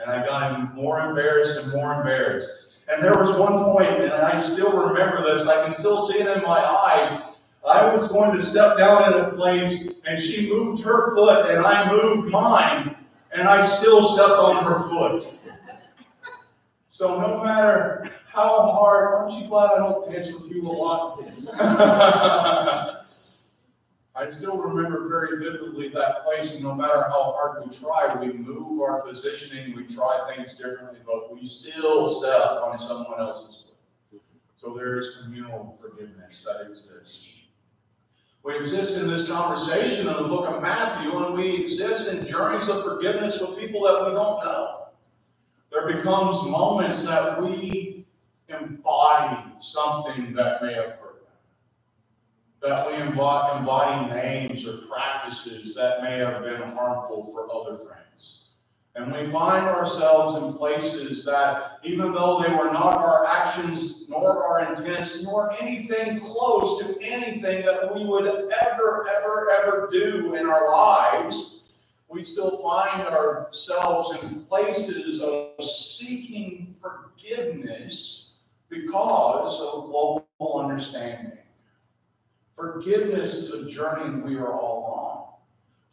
And 0.00 0.10
I 0.10 0.24
got 0.24 0.74
more 0.74 1.00
embarrassed 1.00 1.58
and 1.60 1.72
more 1.72 1.94
embarrassed. 1.94 2.50
And 2.88 3.02
there 3.02 3.12
was 3.12 3.36
one 3.36 3.64
point, 3.64 4.02
and 4.02 4.12
I 4.12 4.40
still 4.40 4.72
remember 4.72 5.22
this, 5.22 5.46
I 5.46 5.64
can 5.64 5.72
still 5.72 6.06
see 6.08 6.18
it 6.18 6.36
in 6.36 6.42
my 6.42 6.58
eyes. 6.58 7.10
I 7.68 7.94
was 7.94 8.08
going 8.08 8.36
to 8.36 8.42
step 8.42 8.78
down 8.78 9.12
in 9.12 9.20
a 9.20 9.30
place, 9.32 10.00
and 10.06 10.18
she 10.18 10.50
moved 10.50 10.82
her 10.84 11.14
foot, 11.14 11.50
and 11.50 11.64
I 11.64 11.92
moved 11.92 12.30
mine, 12.30 12.96
and 13.32 13.46
I 13.46 13.60
still 13.62 14.02
stepped 14.02 14.38
on 14.38 14.64
her 14.64 14.88
foot. 14.88 15.38
So 16.88 17.20
no 17.20 17.44
matter 17.44 18.10
how 18.26 18.62
hard, 18.68 19.14
aren't 19.14 19.40
you 19.40 19.46
glad 19.48 19.72
I 19.72 19.78
don't 19.78 20.10
dance 20.10 20.32
with 20.32 20.50
you 20.50 20.66
a 20.66 20.72
lot? 20.72 21.22
I 24.18 24.28
still 24.28 24.58
remember 24.58 25.08
very 25.08 25.38
vividly 25.38 25.90
that 25.90 26.24
place, 26.24 26.54
and 26.54 26.64
no 26.64 26.74
matter 26.74 27.04
how 27.04 27.32
hard 27.32 27.64
we 27.64 27.70
try, 27.70 28.16
we 28.20 28.32
move 28.32 28.80
our 28.80 29.00
positioning, 29.02 29.76
we 29.76 29.84
try 29.86 30.34
things 30.34 30.56
differently, 30.56 30.98
but 31.06 31.32
we 31.32 31.46
still 31.46 32.10
step 32.10 32.40
on 32.64 32.76
someone 32.80 33.20
else's 33.20 33.62
foot. 34.10 34.20
So 34.56 34.74
there 34.74 34.98
is 34.98 35.20
communal 35.22 35.78
forgiveness 35.80 36.44
that 36.44 36.68
exists. 36.68 37.28
We 38.42 38.56
exist 38.56 38.98
in 38.98 39.06
this 39.06 39.28
conversation 39.28 40.08
in 40.08 40.14
the 40.14 40.28
book 40.28 40.48
of 40.48 40.62
Matthew, 40.62 41.16
and 41.24 41.36
we 41.36 41.54
exist 41.54 42.08
in 42.08 42.26
journeys 42.26 42.68
of 42.68 42.82
forgiveness 42.82 43.38
with 43.40 43.56
people 43.56 43.84
that 43.84 44.04
we 44.04 44.14
don't 44.14 44.44
know. 44.44 44.88
There 45.70 45.86
becomes 45.96 46.42
moments 46.42 47.04
that 47.04 47.40
we 47.40 48.04
embody 48.48 49.44
something 49.60 50.32
that 50.34 50.60
may 50.60 50.72
have 50.74 50.98
hurt 50.98 51.07
that 52.62 52.86
we 52.86 52.94
embody, 52.94 54.14
names 54.14 54.66
or 54.66 54.78
practices 54.88 55.74
that 55.74 56.02
may 56.02 56.18
have 56.18 56.42
been 56.42 56.62
harmful 56.62 57.24
for 57.32 57.48
other 57.54 57.76
friends. 57.76 58.48
And 58.94 59.12
we 59.12 59.30
find 59.30 59.66
ourselves 59.66 60.42
in 60.42 60.54
places 60.54 61.24
that, 61.24 61.78
even 61.84 62.12
though 62.12 62.42
they 62.42 62.52
were 62.52 62.72
not 62.72 62.96
our 62.96 63.26
actions, 63.26 64.08
nor 64.08 64.44
our 64.44 64.74
intents, 64.74 65.22
nor 65.22 65.54
anything 65.60 66.18
close 66.18 66.80
to 66.80 67.00
anything 67.00 67.64
that 67.64 67.94
we 67.94 68.04
would 68.04 68.26
ever, 68.26 69.06
ever, 69.08 69.50
ever 69.50 69.88
do 69.92 70.34
in 70.34 70.46
our 70.46 70.68
lives, 70.68 71.60
we 72.08 72.24
still 72.24 72.60
find 72.60 73.06
ourselves 73.06 74.18
in 74.20 74.42
places 74.46 75.20
of 75.20 75.64
seeking 75.64 76.74
forgiveness 76.82 78.38
because 78.68 79.60
of 79.60 79.84
global 79.86 80.26
understanding. 80.58 81.38
Forgiveness 82.58 83.34
is 83.34 83.52
a 83.52 83.70
journey 83.70 84.20
we 84.20 84.36
are 84.36 84.52
all 84.52 84.82
on. 84.84 85.38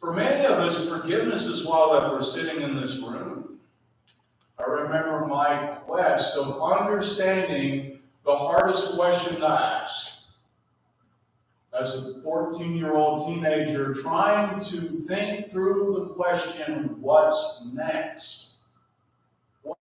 For 0.00 0.12
many 0.12 0.44
of 0.44 0.58
us, 0.58 0.88
forgiveness 0.88 1.46
is 1.46 1.64
while 1.64 1.92
that 1.92 2.10
we're 2.10 2.22
sitting 2.22 2.60
in 2.60 2.74
this 2.74 2.96
room. 2.96 3.60
I 4.58 4.64
remember 4.64 5.26
my 5.26 5.76
quest 5.86 6.36
of 6.36 6.60
understanding 6.60 8.00
the 8.24 8.36
hardest 8.36 8.96
question 8.96 9.36
to 9.36 9.46
ask. 9.46 10.12
As 11.78 11.94
a 11.94 12.20
14 12.22 12.76
year 12.76 12.96
old 12.96 13.28
teenager, 13.28 13.94
trying 13.94 14.58
to 14.62 15.04
think 15.06 15.48
through 15.48 15.94
the 15.94 16.14
question, 16.14 16.96
what's 17.00 17.70
next? 17.74 18.62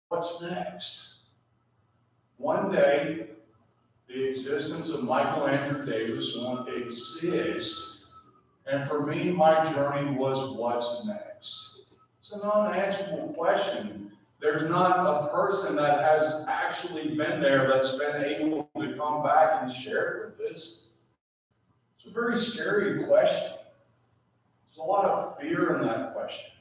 What's 0.09 0.41
next? 0.41 1.19
One 2.37 2.69
day, 2.69 3.27
the 4.15 4.29
existence 4.29 4.91
of 4.91 5.03
Michael 5.03 5.45
Andrew 5.45 5.85
Davis 5.85 6.37
won't 6.37 6.69
exist. 6.69 8.05
And 8.65 8.87
for 8.87 9.05
me, 9.05 9.29
my 9.29 9.69
journey 9.73 10.15
was 10.15 10.55
what's 10.55 11.05
next? 11.05 11.81
It's 12.21 12.31
an 12.31 12.41
unanswerable 12.41 13.33
question. 13.33 14.13
There's 14.39 14.69
not 14.69 15.05
a 15.05 15.27
person 15.35 15.75
that 15.75 15.99
has 15.99 16.45
actually 16.47 17.09
been 17.09 17.41
there 17.41 17.67
that's 17.67 17.95
been 17.95 18.23
able 18.23 18.69
to 18.79 18.95
come 18.95 19.21
back 19.21 19.61
and 19.61 19.71
share 19.71 20.07
it 20.07 20.39
with 20.39 20.55
us. 20.55 20.87
It's 21.97 22.07
a 22.07 22.13
very 22.13 22.37
scary 22.37 23.03
question. 23.03 23.51
There's 23.51 24.77
a 24.79 24.83
lot 24.83 25.05
of 25.05 25.37
fear 25.37 25.75
in 25.75 25.85
that 25.87 26.13
question. 26.13 26.51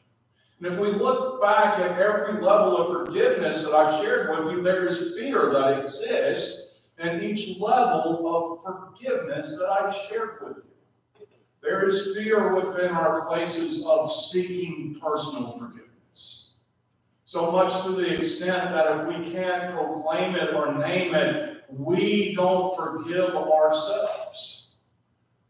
And 0.58 0.66
if 0.72 0.78
we 0.80 0.90
look 0.90 1.40
back 1.40 1.78
at 1.78 2.00
every 2.00 2.42
level 2.42 2.76
of 2.76 3.06
forgiveness 3.06 3.62
that 3.62 3.74
I've 3.74 4.02
shared 4.02 4.44
with 4.44 4.52
you, 4.52 4.62
there 4.62 4.88
is 4.88 5.14
fear 5.16 5.52
that 5.52 5.82
exists 5.82 6.63
in 6.98 7.22
each 7.22 7.58
level 7.60 8.26
of 8.26 8.62
forgiveness 8.62 9.58
that 9.58 9.68
I've 9.68 9.96
shared 10.08 10.38
with 10.42 10.56
you. 10.58 11.26
There 11.62 11.88
is 11.88 12.14
fear 12.14 12.54
within 12.54 12.90
our 12.90 13.26
places 13.26 13.84
of 13.86 14.12
seeking 14.12 14.98
personal 15.00 15.58
forgiveness. 15.58 16.52
So 17.24 17.50
much 17.50 17.82
to 17.84 17.92
the 17.92 18.14
extent 18.14 18.70
that 18.70 19.00
if 19.00 19.06
we 19.08 19.32
can't 19.32 19.74
proclaim 19.74 20.36
it 20.36 20.54
or 20.54 20.78
name 20.78 21.14
it, 21.14 21.64
we 21.70 22.34
don't 22.34 22.76
forgive 22.76 23.34
ourselves. 23.34 24.76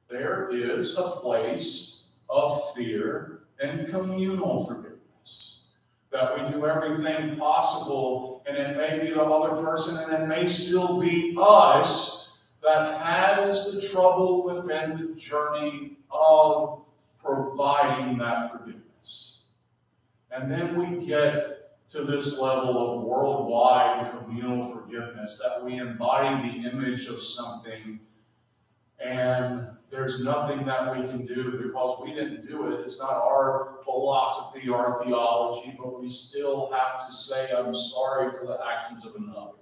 There 0.09 0.49
is 0.51 0.97
a 0.97 1.11
place 1.11 2.13
of 2.31 2.73
fear 2.75 3.41
and 3.61 3.89
communal 3.89 4.65
forgiveness. 4.65 5.73
That 6.11 6.35
we 6.35 6.53
do 6.53 6.67
everything 6.67 7.37
possible, 7.37 8.34
and 8.47 8.57
it 8.57 8.77
may 8.77 8.99
be 9.05 9.15
the 9.15 9.23
other 9.23 9.63
person, 9.63 9.97
and 9.97 10.23
it 10.23 10.27
may 10.27 10.47
still 10.47 11.01
be 11.01 11.35
us 11.39 12.45
that 12.63 13.01
has 13.01 13.73
the 13.73 13.81
trouble 13.81 14.45
within 14.45 14.97
the 14.97 15.15
journey 15.21 15.97
of 16.11 16.81
providing 17.23 18.19
that 18.19 18.53
forgiveness. 18.53 19.45
And 20.31 20.51
then 20.51 20.77
we 20.77 21.07
get 21.07 21.79
to 21.91 22.05
this 22.05 22.39
level 22.39 22.99
of 22.99 23.03
worldwide 23.05 24.13
communal 24.19 24.65
forgiveness, 24.73 25.41
that 25.43 25.65
we 25.65 25.79
embody 25.79 26.51
the 26.51 26.69
image 26.69 27.07
of 27.07 27.23
something 27.23 28.01
and 29.05 29.67
there's 29.91 30.25
nothing 30.25 30.65
that 30.67 30.97
we 30.97 31.07
can 31.07 31.27
do 31.27 31.63
because 31.63 32.01
we 32.03 32.15
didn't 32.15 32.49
do 32.49 32.73
it. 32.73 32.81
It's 32.81 32.99
not 32.99 33.13
our 33.13 33.77
philosophy 33.85 34.69
our 34.71 35.03
theology, 35.05 35.77
but 35.79 36.01
we 36.01 36.09
still 36.09 36.73
have 36.73 37.07
to 37.07 37.15
say, 37.15 37.51
I'm 37.53 37.75
sorry 37.75 38.31
for 38.31 38.47
the 38.47 38.59
actions 38.67 39.05
of 39.05 39.15
another. 39.15 39.53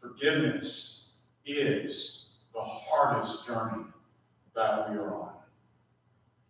Forgiveness 0.00 1.14
is 1.46 2.30
the 2.54 2.60
hardest 2.60 3.46
journey 3.46 3.84
that 4.54 4.90
we 4.90 4.96
are 4.96 5.14
on, 5.14 5.32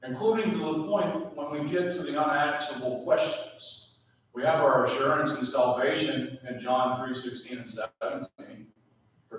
including 0.07 0.53
to 0.53 0.59
the 0.59 0.84
point 0.84 1.36
when 1.36 1.51
we 1.53 1.70
get 1.70 1.93
to 1.93 2.03
the 2.03 2.18
unanswerable 2.18 3.03
questions. 3.05 4.01
We 4.34 4.43
have 4.43 4.61
our 4.61 4.86
assurance 4.86 5.39
in 5.39 5.47
salvation 5.47 6.39
in 6.49 6.61
John 6.61 7.05
3 7.07 7.14
16 7.14 7.59
and 7.59 7.70
17. 7.70 8.38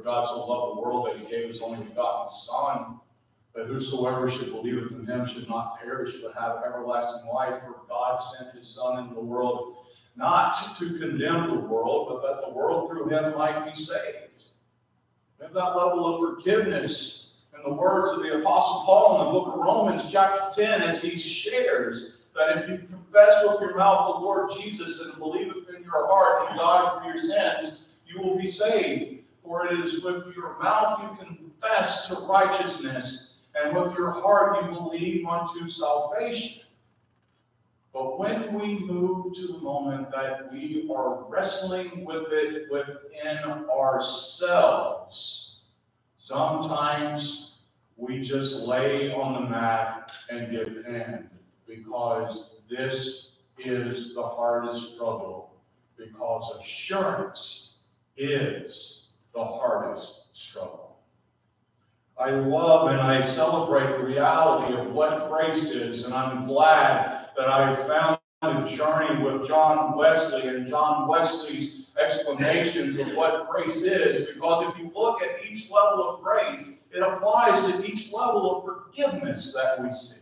God 0.10 0.26
so 0.26 0.44
loved 0.48 0.76
the 0.76 0.82
world 0.82 1.06
that 1.06 1.18
he 1.18 1.26
gave 1.28 1.50
his 1.50 1.62
only 1.62 1.86
begotten 1.86 2.28
Son, 2.28 3.00
that 3.54 3.68
whosoever 3.68 4.28
should 4.28 4.52
believeth 4.52 4.92
in 4.92 5.06
him 5.06 5.28
should 5.28 5.48
not 5.48 5.80
perish, 5.80 6.14
but 6.24 6.34
have 6.34 6.64
everlasting 6.66 7.30
life. 7.32 7.62
For 7.62 7.76
God 7.88 8.16
sent 8.18 8.58
his 8.58 8.68
Son 8.68 9.04
into 9.04 9.14
the 9.14 9.22
world 9.22 9.86
not 10.16 10.56
to 10.80 10.98
condemn 10.98 11.50
the 11.50 11.60
world, 11.60 12.08
but 12.10 12.24
that 12.24 12.44
the 12.44 12.52
world 12.52 12.90
through 12.90 13.10
him 13.10 13.38
might 13.38 13.72
be 13.72 13.80
saved. 13.80 14.46
We 15.38 15.46
have 15.46 15.54
that 15.54 15.76
level 15.78 16.16
of 16.16 16.22
forgiveness 16.22 17.42
in 17.56 17.62
the 17.62 17.78
words 17.78 18.10
of 18.10 18.24
the 18.24 18.40
Apostle 18.40 18.86
Paul 18.86 19.20
in 19.20 19.26
the 19.28 19.32
book 19.32 19.54
of 19.54 19.60
Romans, 19.60 20.12
chapter 20.12 20.60
10, 20.60 20.82
as 20.82 21.04
he 21.04 21.20
shares 21.20 22.18
that 22.36 22.58
if 22.58 22.68
you 22.68 22.80
confess 22.80 23.44
with 23.46 23.62
your 23.62 23.78
mouth 23.78 24.08
the 24.08 24.22
Lord 24.22 24.50
Jesus 24.60 25.02
and 25.02 25.16
believeth 25.20 25.70
in 25.70 25.84
your 25.84 26.08
heart 26.08 26.52
he 26.52 26.58
died 26.58 26.98
for 26.98 27.10
your 27.10 27.22
sins, 27.22 27.90
you 28.08 28.20
will 28.20 28.40
be 28.40 28.48
saved. 28.48 29.19
For 29.50 29.66
it 29.66 29.80
is 29.80 30.04
with 30.04 30.36
your 30.36 30.60
mouth 30.62 31.02
you 31.02 31.26
confess 31.26 32.08
to 32.08 32.14
righteousness, 32.28 33.40
and 33.56 33.76
with 33.76 33.96
your 33.96 34.12
heart 34.12 34.64
you 34.64 34.70
believe 34.70 35.26
unto 35.26 35.68
salvation. 35.68 36.68
But 37.92 38.20
when 38.20 38.54
we 38.54 38.78
move 38.78 39.36
to 39.38 39.48
the 39.48 39.58
moment 39.58 40.12
that 40.12 40.54
we 40.54 40.88
are 40.96 41.24
wrestling 41.28 42.06
with 42.06 42.28
it 42.32 42.70
within 42.70 43.66
ourselves, 43.76 45.64
sometimes 46.18 47.58
we 47.98 48.22
just 48.22 48.68
lay 48.68 49.12
on 49.12 49.34
the 49.34 49.50
mat 49.50 50.12
and 50.30 50.52
get 50.52 50.86
pinned 50.86 51.28
because 51.68 52.52
this 52.70 53.38
is 53.58 54.14
the 54.14 54.22
hardest 54.22 54.94
struggle, 54.94 55.56
because 55.98 56.56
assurance 56.62 57.86
is 58.16 58.99
the 59.40 59.46
hardest 59.46 60.36
struggle. 60.38 60.98
I 62.20 62.32
love 62.32 62.92
and 62.92 63.00
I 63.00 63.22
celebrate 63.22 63.98
the 63.98 64.04
reality 64.04 64.74
of 64.74 64.92
what 64.92 65.30
grace 65.30 65.72
is, 65.72 66.04
and 66.04 66.14
I'm 66.14 66.46
glad 66.46 67.30
that 67.38 67.48
I 67.48 67.74
found 67.74 68.20
a 68.42 68.68
journey 68.68 69.24
with 69.24 69.48
John 69.48 69.98
Wesley 69.98 70.50
and 70.50 70.68
John 70.68 71.08
Wesley's 71.08 71.92
explanations 71.98 72.98
of 73.00 73.16
what 73.16 73.50
grace 73.50 73.82
is, 73.84 74.28
because 74.28 74.74
if 74.74 74.78
you 74.78 74.92
look 74.94 75.22
at 75.22 75.46
each 75.50 75.72
level 75.72 76.10
of 76.10 76.22
grace, 76.22 76.62
it 76.92 77.02
applies 77.02 77.64
to 77.64 77.90
each 77.90 78.12
level 78.12 78.58
of 78.58 78.66
forgiveness 78.66 79.54
that 79.54 79.82
we 79.82 79.94
see. 79.94 80.18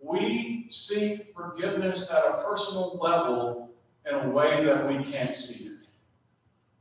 We 0.00 0.66
seek 0.70 1.32
forgiveness 1.34 2.10
at 2.10 2.24
a 2.26 2.44
personal 2.46 2.98
level 3.00 3.70
in 4.06 4.14
a 4.14 4.28
way 4.28 4.62
that 4.66 4.86
we 4.86 5.02
can't 5.10 5.34
see 5.34 5.64
it. 5.64 5.71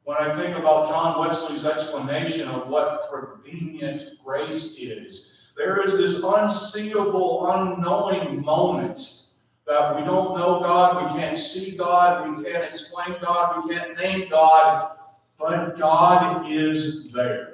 When 0.04 0.18
I 0.18 0.34
think 0.36 0.58
about 0.58 0.88
John 0.88 1.20
Wesley's 1.20 1.66
explanation 1.66 2.48
of 2.48 2.68
what 2.68 3.10
prevenient 3.12 4.04
grace 4.24 4.78
is, 4.80 5.50
there 5.56 5.82
is 5.86 5.98
this 5.98 6.24
unseeable, 6.24 7.52
unknowing 7.52 8.42
moment 8.42 9.28
that 9.68 9.96
we 9.96 10.04
don't 10.04 10.38
know 10.38 10.60
God, 10.60 11.14
we 11.14 11.20
can't 11.20 11.38
see 11.38 11.78
God, 11.78 12.38
we 12.38 12.44
can't 12.44 12.64
explain 12.64 13.18
God, 13.22 13.64
we 13.64 13.76
can't 13.76 13.96
name 13.98 14.28
God, 14.30 14.98
but 15.38 15.78
God 15.78 16.52
is 16.52 17.12
there. 17.12 17.52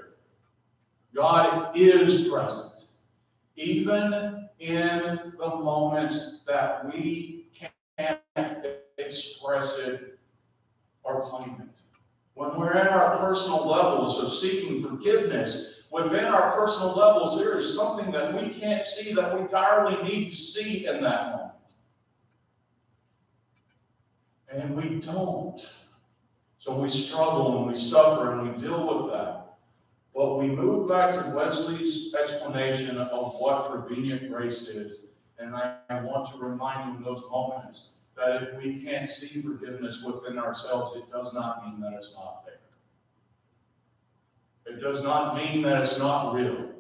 God 1.14 1.76
is 1.76 2.28
present. 2.28 2.86
Even 3.56 4.48
in 4.60 5.34
the 5.38 5.48
moments 5.48 6.44
that 6.48 6.86
we 6.94 7.50
can't 7.54 8.20
express 8.98 9.78
it 9.80 10.20
or 11.04 11.22
claim 11.22 11.56
it. 11.62 11.82
When 12.38 12.56
we're 12.56 12.74
in 12.74 12.88
our 12.88 13.18
personal 13.18 13.68
levels 13.68 14.20
of 14.20 14.32
seeking 14.32 14.80
forgiveness, 14.80 15.82
within 15.92 16.26
our 16.26 16.56
personal 16.56 16.96
levels, 16.96 17.36
there 17.36 17.58
is 17.58 17.74
something 17.74 18.12
that 18.12 18.32
we 18.32 18.50
can't 18.50 18.86
see 18.86 19.12
that 19.16 19.34
we 19.34 19.42
entirely 19.42 20.04
need 20.04 20.30
to 20.30 20.36
see 20.36 20.86
in 20.86 21.02
that 21.02 21.32
moment. 21.32 21.52
And 24.50 24.76
we 24.76 25.00
don't. 25.00 25.68
So 26.60 26.80
we 26.80 26.90
struggle 26.90 27.58
and 27.58 27.68
we 27.70 27.74
suffer 27.74 28.34
and 28.34 28.52
we 28.52 28.56
deal 28.56 28.86
with 28.86 29.14
that. 29.14 29.56
But 30.14 30.38
we 30.38 30.46
move 30.46 30.88
back 30.88 31.16
to 31.16 31.32
Wesley's 31.32 32.14
explanation 32.14 33.00
of 33.00 33.34
what 33.40 33.72
prevenient 33.72 34.32
grace 34.32 34.68
is. 34.68 35.08
And 35.40 35.56
I, 35.56 35.78
I 35.90 36.02
want 36.02 36.32
to 36.32 36.38
remind 36.38 36.92
you 36.92 36.98
in 36.98 37.04
those 37.04 37.24
moments 37.32 37.97
that 38.18 38.44
if 38.44 38.58
we 38.58 38.84
can't 38.84 39.10
see 39.10 39.42
forgiveness 39.42 40.04
within 40.04 40.38
ourselves, 40.38 40.98
it 40.98 41.10
does 41.12 41.34
not 41.34 41.66
mean 41.66 41.80
that 41.80 41.94
it's 41.94 42.16
not 42.16 42.44
there. 42.46 42.56
It 44.66 44.82
does 44.82 45.02
not 45.02 45.38
mean 45.38 45.62
that 45.62 45.82
it's 45.82 45.98
not 45.98 46.34
real. 46.34 46.72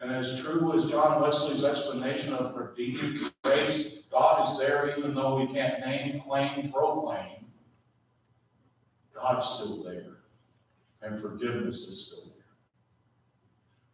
And 0.00 0.10
as 0.10 0.40
true 0.40 0.76
as 0.76 0.86
John 0.86 1.22
Wesley's 1.22 1.62
explanation 1.62 2.34
of 2.34 2.54
prevenient 2.54 3.32
grace, 3.44 3.98
God 4.10 4.48
is 4.48 4.58
there 4.58 4.98
even 4.98 5.14
though 5.14 5.38
we 5.38 5.46
can't 5.52 5.80
name, 5.86 6.20
claim, 6.20 6.72
proclaim. 6.72 7.46
God's 9.14 9.46
still 9.46 9.82
there. 9.84 10.18
And 11.00 11.18
forgiveness 11.20 11.86
is 11.86 12.06
still 12.06 12.24
there. 12.24 12.32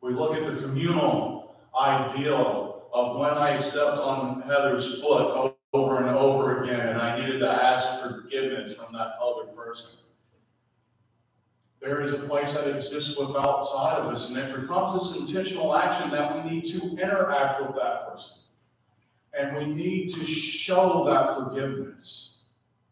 We 0.01 0.14
look 0.14 0.34
at 0.34 0.47
the 0.47 0.61
communal 0.61 1.55
ideal 1.78 2.89
of 2.93 3.18
when 3.18 3.30
I 3.30 3.59
stepped 3.59 3.99
on 3.99 4.41
Heather's 4.43 5.01
foot 5.01 5.55
over 5.73 5.99
and 5.99 6.16
over 6.16 6.62
again, 6.62 6.81
and 6.81 7.01
I 7.01 7.21
needed 7.21 7.41
to 7.41 7.51
ask 7.51 8.03
forgiveness 8.03 8.75
from 8.75 8.93
that 8.95 9.14
other 9.21 9.47
person. 9.53 9.91
There 11.81 12.01
is 12.01 12.12
a 12.12 12.19
place 12.19 12.55
that 12.55 12.75
exists 12.75 13.16
with 13.16 13.31
outside 13.37 13.99
of 13.99 14.07
us, 14.07 14.29
and 14.29 14.39
it 14.39 14.61
becomes 14.61 15.11
this 15.11 15.21
intentional 15.21 15.77
action 15.77 16.11
that 16.11 16.45
we 16.45 16.51
need 16.51 16.64
to 16.73 16.97
interact 16.97 17.61
with 17.61 17.77
that 17.77 18.09
person. 18.09 18.39
And 19.39 19.57
we 19.57 19.66
need 19.66 20.12
to 20.14 20.27
show 20.27 21.05
that 21.05 21.37
forgiveness 21.37 22.41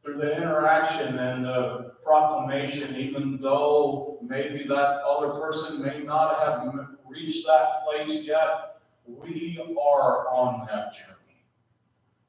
through 0.05 0.19
the 0.19 0.37
interaction 0.37 1.19
and 1.19 1.45
the 1.45 1.95
proclamation, 2.05 2.95
even 2.95 3.39
though 3.41 4.19
maybe 4.23 4.65
that 4.69 5.03
other 5.03 5.41
person 5.41 5.83
may 5.83 6.05
not 6.05 6.39
have 6.39 6.89
reached 7.09 7.45
that 7.47 7.85
place 7.85 8.23
yet, 8.23 8.79
we 9.05 9.59
are 9.61 10.29
on 10.29 10.67
that 10.67 10.93
journey. 10.95 11.16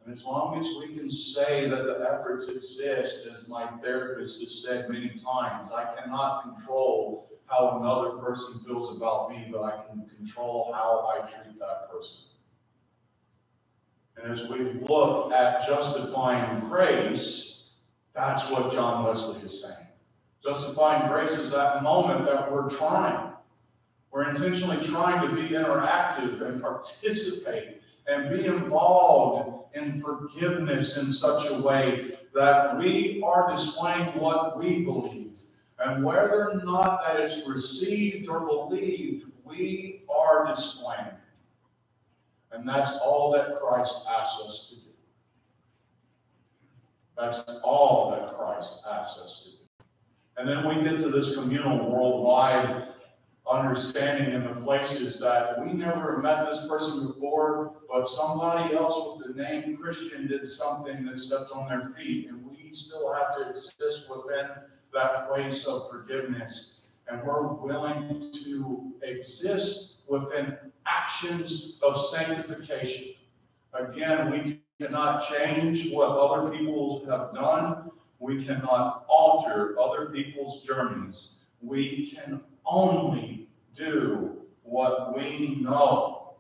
And 0.08 0.16
as 0.16 0.24
long 0.24 0.58
as 0.58 0.66
we 0.80 0.96
can 0.98 1.12
say 1.12 1.68
that 1.68 1.84
the 1.84 2.10
efforts 2.10 2.48
exist, 2.48 3.28
as 3.28 3.46
my 3.50 3.68
therapist 3.84 4.40
has 4.40 4.64
said 4.64 4.90
many 4.90 5.10
times, 5.10 5.72
I 5.76 5.94
cannot 6.00 6.44
control 6.44 7.28
how 7.48 7.78
another 7.82 8.12
person 8.12 8.62
feels 8.66 8.96
about 8.96 9.30
me, 9.30 9.50
but 9.52 9.64
I 9.64 9.84
can 9.86 10.06
control 10.16 10.72
how 10.74 11.10
I 11.14 11.30
treat 11.30 11.60
that 11.60 11.92
person. 11.92 12.22
And 14.16 14.32
as 14.32 14.48
we 14.48 14.80
look 14.88 15.34
at 15.34 15.68
justifying 15.68 16.62
grace, 16.70 17.74
that's 18.16 18.50
what 18.50 18.72
John 18.72 19.04
Wesley 19.04 19.42
is 19.42 19.62
saying. 19.62 19.88
Justifying 20.42 21.12
grace 21.12 21.32
is 21.32 21.52
that 21.52 21.84
moment 21.84 22.26
that 22.28 22.50
we're 22.50 22.70
trying. 22.70 23.34
We're 24.12 24.30
intentionally 24.30 24.82
trying 24.88 25.28
to 25.28 25.36
be 25.36 25.50
interactive 25.50 26.40
and 26.40 26.62
participate 26.62 27.77
and 28.08 28.30
be 28.30 28.46
involved 28.46 29.76
in 29.76 30.02
forgiveness 30.02 30.98
in 30.98 31.12
such 31.12 31.50
a 31.50 31.62
way 31.62 32.18
that 32.34 32.78
we 32.78 33.22
are 33.26 33.52
displaying 33.52 34.08
what 34.20 34.58
we 34.58 34.84
believe. 34.84 35.40
And 35.80 36.04
whether 36.04 36.52
or 36.52 36.62
not 36.64 37.04
that 37.06 37.20
it's 37.20 37.48
received 37.48 38.30
or 38.30 38.40
believed, 38.42 39.26
we 39.46 40.04
are 40.10 40.48
displaying 40.48 41.06
it. 41.06 41.14
And 42.52 42.68
that's 42.68 42.98
all 42.98 43.32
that 43.34 43.60
Christ 43.60 44.04
asks 44.10 44.42
us 44.42 44.70
to 44.70 44.76
do. 44.76 44.82
That's 47.18 47.40
all 47.64 48.12
that 48.12 48.38
Christ 48.38 48.84
asks 48.90 49.20
us 49.20 49.42
to 49.44 49.52
do. 49.52 49.58
And 50.38 50.48
then 50.48 50.68
we 50.68 50.84
get 50.84 51.00
to 51.02 51.10
this 51.10 51.36
communal 51.36 51.92
worldwide 51.92 52.88
understanding 53.50 54.34
in 54.34 54.44
the 54.44 54.62
places 54.62 55.20
that 55.20 55.64
we 55.64 55.74
never 55.74 56.18
met 56.18 56.50
this 56.50 56.68
person 56.68 57.08
before, 57.08 57.74
but 57.90 58.08
somebody 58.08 58.76
else 58.76 59.18
with 59.18 59.36
the 59.36 59.42
name 59.42 59.78
Christian 59.78 60.28
did 60.28 60.46
something 60.46 61.06
that 61.06 61.20
stepped 61.20 61.52
on 61.52 61.70
their 61.70 61.90
feet, 61.98 62.30
and 62.30 62.46
we 62.46 62.74
still 62.74 63.14
have 63.14 63.38
to 63.38 63.50
exist 63.50 64.10
within 64.10 64.48
that 64.94 65.30
place 65.30 65.66
of 65.66 65.90
forgiveness. 65.90 66.82
And 67.08 67.24
we're 67.24 67.48
willing 67.54 68.22
to 68.44 68.92
exist 69.02 70.02
within 70.10 70.58
actions 70.86 71.80
of 71.82 72.06
sanctification. 72.06 73.14
Again, 73.74 74.32
we 74.32 74.62
cannot 74.80 75.26
change 75.30 75.92
what 75.92 76.10
other 76.10 76.50
people 76.50 77.06
have 77.10 77.34
done. 77.34 77.92
We 78.20 78.44
cannot 78.44 79.06
alter 79.08 79.80
other 79.80 80.08
people's 80.08 80.64
journeys. 80.64 81.30
We 81.62 82.12
can 82.12 82.42
only 82.68 83.48
do 83.76 84.38
what 84.64 85.16
we 85.16 85.58
know 85.62 86.36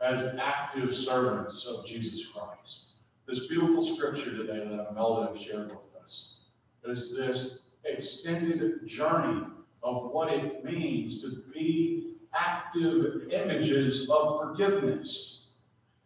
as 0.00 0.34
active 0.38 0.94
servants 0.94 1.66
of 1.66 1.86
Jesus 1.86 2.26
Christ. 2.26 2.92
This 3.26 3.48
beautiful 3.48 3.84
scripture 3.84 4.36
today 4.36 4.66
that 4.68 4.88
Imelda 4.90 5.38
shared 5.38 5.70
with 5.70 6.02
us 6.04 6.36
is 6.84 7.16
this 7.16 7.60
extended 7.84 8.86
journey 8.86 9.44
of 9.82 10.10
what 10.12 10.32
it 10.32 10.64
means 10.64 11.20
to 11.22 11.42
be 11.52 12.16
active 12.34 13.28
images 13.30 14.08
of 14.08 14.40
forgiveness. 14.40 15.52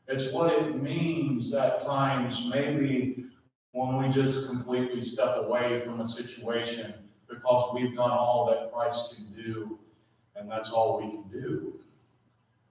It's 0.09 0.33
what 0.33 0.53
it 0.53 0.83
means 0.83 1.55
at 1.55 1.83
times, 1.83 2.51
maybe 2.53 3.27
when 3.73 3.97
we 3.97 4.09
just 4.09 4.47
completely 4.47 5.03
step 5.03 5.37
away 5.37 5.79
from 5.79 6.01
a 6.01 6.07
situation 6.07 6.95
because 7.35 7.75
we've 7.75 7.95
done 7.95 8.11
all 8.11 8.47
that 8.51 8.73
Christ 8.73 9.17
can 9.17 9.27
do, 9.33 9.79
and 10.37 10.51
that's 10.51 10.71
all 10.71 11.01
we 11.01 11.11
can 11.11 11.25
do. 11.31 11.81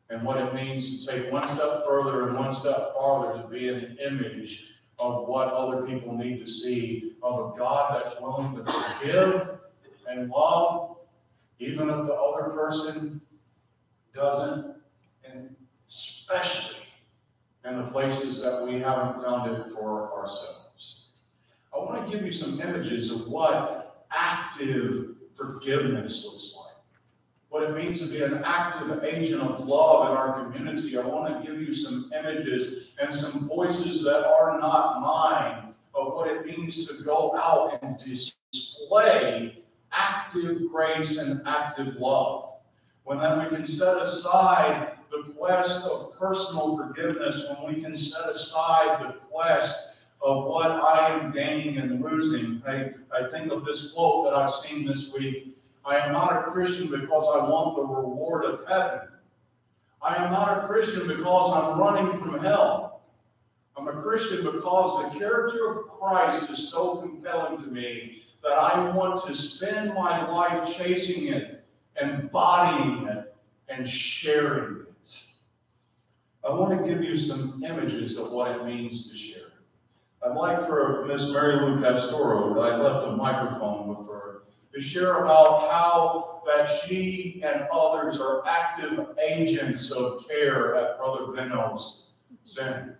And 0.10 0.24
what 0.24 0.38
it 0.38 0.54
means 0.54 1.06
to 1.06 1.12
take 1.12 1.32
one 1.32 1.46
step 1.48 1.86
further 1.88 2.28
and 2.28 2.38
one 2.38 2.52
step 2.52 2.94
farther 2.94 3.42
to 3.42 3.48
be 3.48 3.70
an 3.70 3.98
image 4.06 4.66
of 5.00 5.28
what 5.28 5.48
other 5.48 5.86
people 5.86 6.16
need 6.16 6.40
to 6.40 6.50
see 6.50 7.16
of 7.24 7.54
a 7.54 7.58
God 7.58 8.02
that's 8.02 8.20
willing 8.22 8.56
to 8.56 8.72
forgive 8.72 9.58
and 10.08 10.30
love, 10.30 10.98
even 11.60 11.90
if 11.90 11.96
the 12.06 12.14
other 12.14 12.52
person 12.52 13.22
doesn't, 14.14 14.76
and 15.26 15.56
especially 15.88 16.78
in 17.66 17.78
the 17.78 17.88
places 17.92 18.42
that 18.42 18.66
we 18.66 18.80
haven't 18.80 19.22
found 19.24 19.50
it 19.52 19.66
for 19.68 20.14
ourselves. 20.14 21.08
I 21.74 21.78
want 21.80 22.06
to 22.06 22.16
give 22.16 22.26
you 22.26 22.32
some 22.32 22.62
images 22.62 23.10
of 23.10 23.28
what 23.28 23.83
active 24.14 25.16
forgiveness 25.36 26.26
looks 26.26 26.54
like. 26.56 26.76
What 27.50 27.64
it 27.64 27.76
means 27.76 28.00
to 28.00 28.08
be 28.08 28.24
an 28.24 28.42
active 28.44 29.04
agent 29.04 29.42
of 29.42 29.68
love 29.68 30.10
in 30.10 30.18
our 30.18 30.44
community. 30.44 30.98
I 30.98 31.06
want 31.06 31.42
to 31.42 31.48
give 31.48 31.62
you 31.62 31.74
some 31.74 32.12
images 32.18 32.92
and 33.00 33.14
some 33.14 33.48
voices 33.48 34.04
that 34.04 34.26
are 34.26 34.60
not 34.60 35.02
mine 35.02 35.74
of 35.94 36.14
what 36.14 36.28
it 36.28 36.46
means 36.46 36.88
to 36.88 37.04
go 37.04 37.36
out 37.38 37.80
and 37.84 37.98
display 38.00 39.64
active 39.92 40.62
grace 40.72 41.18
and 41.18 41.42
active 41.48 41.96
love. 41.96 42.54
When 43.04 43.20
then 43.20 43.44
we 43.44 43.56
can 43.56 43.68
set 43.68 43.98
aside 43.98 44.98
the 45.12 45.32
quest 45.34 45.86
of 45.86 46.18
personal 46.18 46.76
forgiveness, 46.78 47.44
when 47.50 47.76
we 47.76 47.82
can 47.82 47.96
set 47.96 48.30
aside 48.30 49.02
the 49.02 49.14
quest 49.30 49.90
of 50.24 50.46
what 50.46 50.72
I 50.72 51.10
am 51.10 51.32
gaining 51.32 51.78
and 51.78 52.02
losing. 52.02 52.62
I, 52.66 52.92
I 53.16 53.30
think 53.30 53.52
of 53.52 53.66
this 53.66 53.92
quote 53.92 54.26
that 54.26 54.34
I've 54.34 54.54
seen 54.54 54.88
this 54.88 55.14
week. 55.14 55.58
I 55.86 55.98
am 55.98 56.14
not 56.14 56.48
a 56.48 56.52
Christian 56.52 56.90
because 56.90 57.28
I 57.36 57.50
want 57.50 57.76
the 57.76 57.84
reward 57.84 58.46
of 58.46 58.66
heaven. 58.68 59.10
I 60.02 60.16
am 60.16 60.32
not 60.32 60.64
a 60.64 60.68
Christian 60.68 61.08
because 61.08 61.52
I'm 61.52 61.78
running 61.78 62.18
from 62.18 62.40
hell. 62.40 63.02
I'm 63.76 63.88
a 63.88 64.02
Christian 64.02 64.46
because 64.46 65.04
the 65.04 65.20
character 65.20 65.72
of 65.72 65.88
Christ 65.88 66.50
is 66.50 66.70
so 66.70 66.98
compelling 66.98 67.58
to 67.64 67.68
me 67.68 68.24
that 68.44 68.54
I 68.54 68.96
want 68.96 69.26
to 69.26 69.36
spend 69.36 69.94
my 69.94 70.30
life 70.30 70.74
chasing 70.78 71.34
it, 71.34 71.66
embodying 72.02 73.08
it, 73.08 73.36
and 73.68 73.88
sharing 73.88 74.82
it. 74.82 75.24
I 76.46 76.54
want 76.54 76.78
to 76.78 76.88
give 76.88 77.04
you 77.04 77.18
some 77.18 77.64
images 77.66 78.18
of 78.18 78.32
what 78.32 78.52
it 78.52 78.66
means 78.66 79.10
to 79.10 79.18
share. 79.18 79.43
I'd 80.26 80.36
like 80.36 80.66
for 80.68 81.06
Miss 81.06 81.28
Mary 81.30 81.56
Lou 81.58 81.82
Castoro, 81.82 82.58
I 82.60 82.78
left 82.78 83.08
a 83.08 83.12
microphone 83.12 83.88
with 83.90 84.08
her, 84.08 84.44
to 84.74 84.82
share 84.82 85.24
about 85.24 85.70
how 85.70 86.42
that 86.46 86.66
she 86.68 87.42
and 87.46 87.68
others 87.74 88.20
are 88.20 88.46
active 88.48 89.08
agents 89.22 89.92
of 89.92 90.26
care 90.28 90.76
at 90.76 90.98
Brother 90.98 91.32
Benno's 91.34 92.12
Center. 92.46 93.00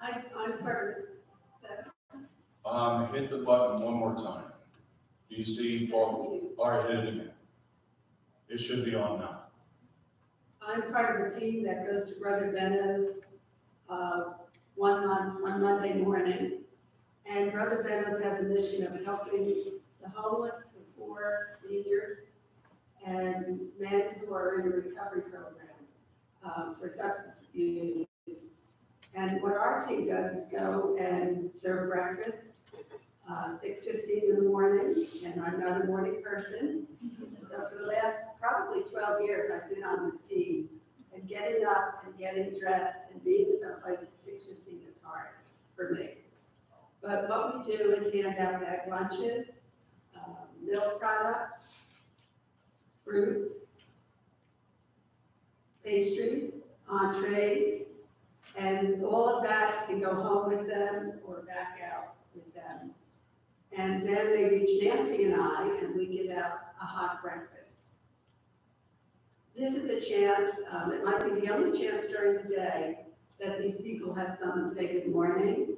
I, 0.00 0.22
I'm 0.36 0.58
sorry, 0.60 0.94
Um, 2.64 3.12
hit 3.12 3.30
the 3.30 3.38
button 3.38 3.82
one 3.82 3.94
more 3.94 4.14
time. 4.14 4.44
Do 5.30 5.36
you 5.36 5.44
see, 5.44 5.90
all 5.92 6.40
right, 6.58 6.88
hit 6.88 6.98
it 6.98 7.08
again. 7.08 7.30
It 8.48 8.58
should 8.58 8.84
be 8.84 8.94
on 8.94 9.20
now. 9.20 9.40
I'm 10.60 10.82
part 10.92 11.20
of 11.26 11.34
the 11.34 11.40
team 11.40 11.64
that 11.64 11.86
goes 11.86 12.10
to 12.12 12.20
Brother 12.20 12.52
Benno's, 12.52 13.20
uh, 13.88 14.24
one 14.74 15.06
month, 15.06 15.42
one 15.42 15.62
Monday 15.62 15.94
morning. 15.94 16.58
And 17.26 17.50
Brother 17.52 17.82
Benno's 17.82 18.22
has 18.22 18.40
a 18.40 18.42
mission 18.42 18.86
of 18.86 19.04
helping 19.04 19.64
the 20.02 20.08
homeless, 20.14 20.64
the 20.74 20.80
poor, 20.98 21.56
seniors, 21.60 22.18
and 23.04 23.60
men 23.80 24.16
who 24.20 24.34
are 24.34 24.60
in 24.60 24.66
a 24.66 24.70
recovery 24.70 25.22
program, 25.22 25.74
um, 26.44 26.76
for 26.80 26.88
substance 26.88 27.36
abuse. 27.50 28.06
And 29.14 29.42
what 29.42 29.52
our 29.56 29.86
team 29.86 30.08
does 30.08 30.38
is 30.38 30.46
go 30.50 30.96
and 31.00 31.50
serve 31.54 31.88
breakfast, 31.90 32.38
uh, 33.28 33.56
six 33.58 33.82
fifteen 33.82 34.30
in 34.30 34.36
the 34.36 34.42
morning, 34.42 35.06
and 35.24 35.42
I'm 35.42 35.58
not 35.58 35.80
a 35.80 35.84
morning 35.84 36.22
person. 36.22 36.86
So 37.50 37.68
for 37.70 37.78
the 37.80 37.86
last 37.86 38.20
probably 38.40 38.82
twelve 38.82 39.22
years, 39.22 39.50
I've 39.52 39.68
been 39.74 39.82
on 39.82 40.10
this 40.10 40.20
team. 40.28 40.68
And 41.16 41.26
getting 41.26 41.64
up 41.64 42.04
and 42.04 42.18
getting 42.18 42.58
dressed 42.60 42.98
and 43.10 43.24
being 43.24 43.58
someplace 43.62 44.00
at 44.02 44.08
six 44.22 44.44
fifteen 44.44 44.80
is 44.86 44.96
hard 45.02 45.28
for 45.74 45.94
me. 45.94 46.10
But 47.02 47.28
what 47.30 47.66
we 47.66 47.76
do 47.76 47.92
is 47.92 48.12
hand 48.12 48.38
out 48.38 48.60
bag 48.60 48.80
lunches, 48.90 49.46
um, 50.14 50.36
milk 50.62 51.00
products, 51.00 51.68
fruit, 53.02 53.50
pastries, 55.82 56.52
entrees, 56.86 57.84
and 58.56 59.02
all 59.02 59.38
of 59.38 59.44
that 59.44 59.86
can 59.88 60.00
go 60.00 60.14
home 60.14 60.54
with 60.54 60.68
them 60.68 61.14
or 61.26 61.42
back 61.42 61.78
out 61.82 62.16
with 62.34 62.52
them. 62.54 62.90
And 63.72 64.06
then 64.06 64.32
they 64.32 64.44
reach 64.44 64.82
Nancy 64.82 65.24
and 65.24 65.40
I, 65.40 65.78
and 65.80 65.94
we 65.94 66.06
give 66.06 66.36
out 66.36 66.58
a 66.80 66.84
hot 66.84 67.22
breakfast. 67.22 67.55
This 69.56 69.74
is 69.74 69.90
a 69.90 70.06
chance, 70.06 70.54
um, 70.70 70.92
it 70.92 71.02
might 71.02 71.24
be 71.24 71.40
the 71.40 71.50
only 71.50 71.80
chance 71.80 72.04
during 72.04 72.42
the 72.42 72.54
day 72.54 72.98
that 73.40 73.58
these 73.58 73.76
people 73.76 74.12
have 74.12 74.36
someone 74.38 74.74
say 74.74 74.92
good 74.92 75.08
morning, 75.08 75.76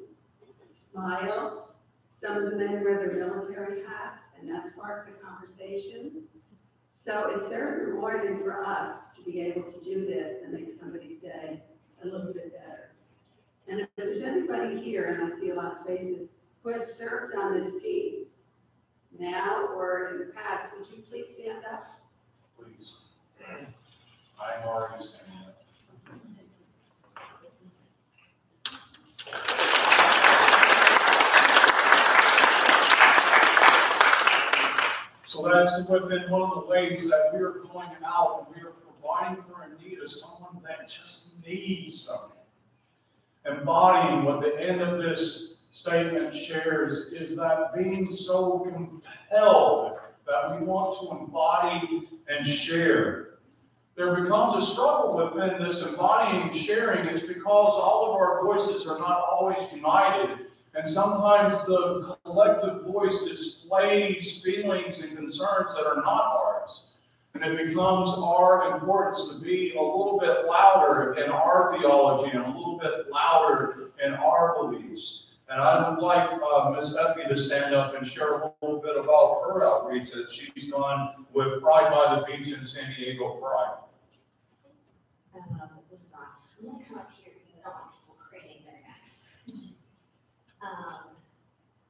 smile. 0.91 1.76
Some 2.20 2.39
of 2.39 2.51
the 2.51 2.57
men 2.57 2.83
wear 2.83 2.99
their 2.99 3.24
military 3.24 3.83
hats, 3.83 4.22
and 4.37 4.51
that 4.51 4.66
sparks 4.66 5.09
a 5.09 5.24
conversation. 5.24 6.24
So 7.05 7.31
it's 7.37 7.49
very 7.49 7.93
rewarding 7.93 8.41
for 8.41 8.64
us 8.66 9.14
to 9.16 9.22
be 9.22 9.43
able 9.43 9.62
to 9.62 9.81
do 9.85 10.05
this 10.05 10.43
and 10.43 10.53
make 10.53 10.74
somebody's 10.81 11.20
day 11.20 11.62
a 12.03 12.07
little 12.07 12.33
bit 12.33 12.53
better. 12.53 12.91
And 13.68 13.81
if 13.81 13.89
there's 13.97 14.22
anybody 14.22 14.83
here, 14.83 15.05
and 15.05 15.33
I 15.33 15.39
see 15.39 15.51
a 15.51 15.55
lot 15.55 15.79
of 15.81 15.87
faces, 15.87 16.31
who 16.64 16.70
has 16.70 16.95
served 16.95 17.37
on 17.37 17.55
this 17.55 17.81
team, 17.81 18.26
now 19.16 19.68
or 19.76 20.09
in 20.09 20.18
the 20.18 20.33
past, 20.35 20.66
would 20.76 20.89
you 20.89 21.05
please 21.09 21.26
stand 21.39 21.64
up? 21.64 21.85
Please. 22.59 23.08
I'm 24.41 24.68
already 24.68 25.05
standing 25.05 25.34
up. 25.47 25.55
So 35.26 35.47
that's 35.47 35.86
within 35.89 36.30
one 36.30 36.43
of 36.43 36.55
the 36.55 36.66
ways 36.66 37.09
that 37.11 37.30
we 37.34 37.41
are 37.41 37.61
going 37.72 37.91
out 38.05 38.47
and 38.47 38.57
we 38.57 38.66
are 38.66 38.72
providing 38.72 39.45
for 39.45 39.62
a 39.62 39.82
need 39.82 39.99
of 39.99 40.11
someone 40.11 40.62
that 40.66 40.89
just 40.89 41.34
needs 41.47 42.01
something. 42.01 42.39
Embodying 43.45 44.24
what 44.24 44.41
the 44.41 44.59
end 44.61 44.80
of 44.80 44.99
this 44.99 45.59
statement 45.70 46.34
shares 46.34 47.12
is 47.12 47.36
that 47.36 47.74
being 47.76 48.12
so 48.12 48.61
compelled 48.61 49.99
that 50.26 50.59
we 50.59 50.66
want 50.66 50.99
to 51.01 51.11
embody 51.18 52.09
and 52.28 52.47
share 52.47 53.28
there 53.99 54.14
becomes 54.14 54.55
a 54.55 54.64
struggle 54.64 55.16
within 55.16 55.61
this 55.61 55.82
embodying 55.82 56.55
sharing. 56.55 57.09
is 57.09 57.24
because 57.24 57.72
all 57.74 58.09
of 58.09 58.14
our 58.14 58.44
voices 58.44 58.86
are 58.86 58.96
not 58.96 59.26
always 59.28 59.59
united. 59.72 60.46
And 60.76 60.88
sometimes 60.88 61.66
the 61.66 62.16
collective 62.24 62.84
voice 62.84 63.22
displays 63.22 64.40
feelings 64.40 65.01
and 65.01 65.16
concerns 65.16 65.74
that 65.74 65.84
are 65.84 65.96
not 65.96 66.26
ours. 66.26 66.90
And 67.34 67.42
it 67.42 67.66
becomes 67.66 68.11
our 68.11 68.72
importance 68.72 69.30
to 69.30 69.40
be 69.40 69.74
a 69.76 69.82
little 69.82 70.16
bit 70.20 70.46
louder 70.46 71.14
in 71.14 71.28
our 71.30 71.76
theology 71.76 72.30
and 72.30 72.44
a 72.44 72.57
little 72.57 72.78
bit 72.78 73.11
louder 73.11 73.90
in 74.05 74.14
our 74.14 74.62
beliefs. 74.62 75.32
And 75.49 75.61
I 75.61 75.90
would 75.90 75.99
like 75.99 76.30
uh, 76.30 76.70
Ms. 76.70 76.94
Effie 76.94 77.28
to 77.28 77.36
stand 77.36 77.74
up 77.74 77.96
and 77.96 78.07
share 78.07 78.34
a 78.34 78.53
little 78.62 78.80
bit 78.80 78.96
about 78.96 79.42
her 79.49 79.64
outreach 79.64 80.12
that 80.12 80.30
she's 80.30 80.70
done 80.70 81.26
with 81.34 81.61
Pride 81.61 81.90
by 81.90 82.14
the 82.14 82.26
Beach 82.26 82.53
in 82.53 82.62
San 82.62 82.94
Diego 82.94 83.30
Pride. 83.40 83.88
I 85.39 85.47
don't 85.47 85.70
know 85.70 85.78
if 85.78 85.91
this 85.91 86.03
is 86.03 86.12
on. 86.12 86.26
I'm 86.59 86.66
gonna 86.66 86.82
come 86.82 86.99
up 86.99 87.11
here 87.14 87.30
because 87.30 87.62
I 87.62 87.70
don't 87.70 87.78
want 87.78 87.95
people 87.95 88.18
craning 88.18 88.66
their 88.66 88.82
necks. 88.82 89.30
Um, 90.59 91.14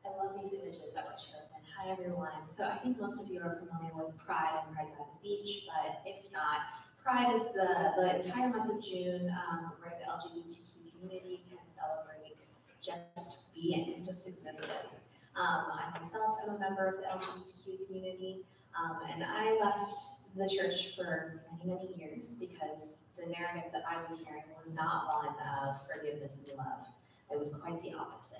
I 0.04 0.12
love 0.12 0.36
these 0.36 0.52
images 0.52 0.92
that 0.92 1.08
were 1.08 1.16
chosen. 1.16 1.56
Hi, 1.72 1.88
everyone. 1.88 2.44
So 2.52 2.68
I 2.68 2.76
think 2.84 3.00
most 3.00 3.24
of 3.24 3.32
you 3.32 3.40
are 3.40 3.56
familiar 3.64 3.96
with 3.96 4.12
Pride 4.20 4.60
and 4.60 4.76
Pride 4.76 4.92
by 4.92 5.08
the 5.08 5.16
Beach, 5.24 5.64
but 5.64 6.04
if 6.04 6.20
not, 6.28 6.68
Pride 7.00 7.32
is 7.32 7.48
the, 7.56 7.96
the 7.96 8.20
entire 8.20 8.52
month 8.52 8.68
of 8.68 8.84
June, 8.84 9.32
um, 9.32 9.72
where 9.80 9.96
the 9.96 10.04
LGBTQ 10.04 10.84
community 11.00 11.40
can 11.48 11.64
celebrate 11.64 12.36
just 12.84 13.48
being 13.54 13.94
and 13.96 14.04
just 14.04 14.28
existence. 14.28 15.08
Um, 15.32 15.72
I 15.72 15.98
myself 15.98 16.36
am 16.44 16.56
a 16.56 16.58
member 16.58 16.86
of 16.86 17.00
the 17.00 17.08
LGBTQ 17.08 17.86
community, 17.86 18.44
um, 18.78 18.98
and 19.12 19.24
I 19.24 19.58
left 19.60 19.98
the 20.36 20.48
church 20.48 20.94
for 20.96 21.42
many, 21.64 21.74
many 21.74 21.94
years 21.96 22.34
because 22.34 22.98
the 23.16 23.26
narrative 23.26 23.70
that 23.72 23.82
I 23.90 24.00
was 24.00 24.18
hearing 24.20 24.44
was 24.62 24.74
not 24.74 25.06
one 25.06 25.34
of 25.66 25.80
forgiveness 25.86 26.38
and 26.48 26.56
love. 26.56 26.86
It 27.30 27.38
was 27.38 27.54
quite 27.56 27.82
the 27.82 27.94
opposite. 27.94 28.38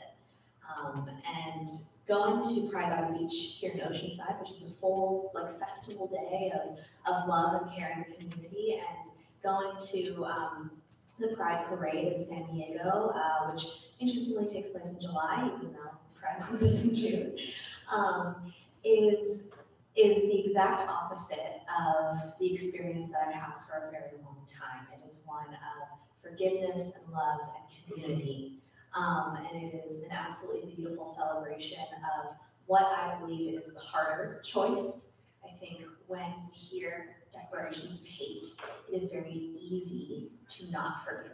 Um, 0.68 1.08
and 1.46 1.68
going 2.06 2.54
to 2.54 2.70
Pride 2.70 2.92
on 2.92 3.12
the 3.12 3.18
Beach 3.18 3.56
here 3.58 3.72
in 3.72 3.80
Oceanside, 3.80 4.40
which 4.40 4.50
is 4.50 4.62
a 4.66 4.70
full 4.70 5.30
like 5.34 5.58
festival 5.58 6.06
day 6.06 6.52
of, 6.54 6.78
of 7.12 7.28
love 7.28 7.62
and 7.62 7.72
care 7.74 7.92
in 7.92 8.12
the 8.12 8.24
community, 8.24 8.74
and 8.78 9.10
going 9.42 9.76
to 9.92 10.24
um, 10.24 10.70
the 11.18 11.28
Pride 11.28 11.66
Parade 11.68 12.12
in 12.14 12.24
San 12.24 12.46
Diego, 12.52 13.12
uh, 13.14 13.50
which 13.50 13.66
interestingly 13.98 14.46
takes 14.46 14.70
place 14.70 14.90
in 14.90 15.00
July, 15.00 15.50
even 15.56 15.72
though 15.72 15.90
Pride 16.20 16.60
was 16.60 16.82
in 16.82 16.94
June, 16.94 17.38
um, 17.92 18.52
is 18.84 19.48
is 19.98 20.22
the 20.22 20.44
exact 20.44 20.88
opposite 20.88 21.60
of 21.68 22.16
the 22.38 22.52
experience 22.52 23.10
that 23.10 23.28
I've 23.28 23.34
had 23.34 23.52
for 23.68 23.88
a 23.88 23.90
very 23.90 24.22
long 24.22 24.46
time. 24.46 24.86
It 24.94 25.08
is 25.08 25.22
one 25.26 25.46
of 25.48 25.98
forgiveness 26.22 26.92
and 26.96 27.12
love 27.12 27.40
and 27.40 27.94
community. 27.94 28.62
Um, 28.96 29.38
and 29.52 29.62
it 29.62 29.84
is 29.86 30.02
an 30.02 30.10
absolutely 30.12 30.74
beautiful 30.74 31.06
celebration 31.06 31.78
of 32.20 32.36
what 32.66 32.84
I 32.84 33.18
believe 33.20 33.58
is 33.58 33.72
the 33.74 33.80
harder 33.80 34.40
choice. 34.44 35.18
I 35.44 35.50
think 35.58 35.82
when 36.06 36.26
you 36.26 36.50
hear 36.52 37.16
declarations 37.32 38.00
of 38.00 38.06
hate, 38.06 38.44
it 38.90 39.02
is 39.02 39.10
very 39.10 39.32
easy 39.60 40.30
to 40.50 40.70
not 40.70 41.04
forgive. 41.04 41.32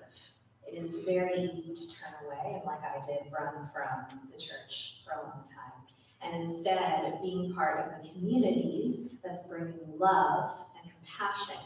It 0.66 0.82
is 0.82 0.92
very 1.04 1.50
easy 1.52 1.74
to 1.74 1.86
turn 1.88 2.14
away, 2.24 2.54
and 2.54 2.64
like 2.64 2.80
I 2.82 3.04
did, 3.06 3.30
run 3.30 3.68
from 3.72 4.18
the 4.32 4.38
church 4.38 5.02
for 5.04 5.20
a 5.20 5.22
long 5.22 5.44
time 5.44 5.83
and 6.24 6.42
instead 6.42 7.12
of 7.12 7.22
being 7.22 7.54
part 7.54 7.80
of 7.80 7.86
a 7.86 8.12
community 8.12 9.18
that's 9.22 9.46
bringing 9.46 9.78
love 9.98 10.50
and 10.80 10.90
compassion. 10.92 11.62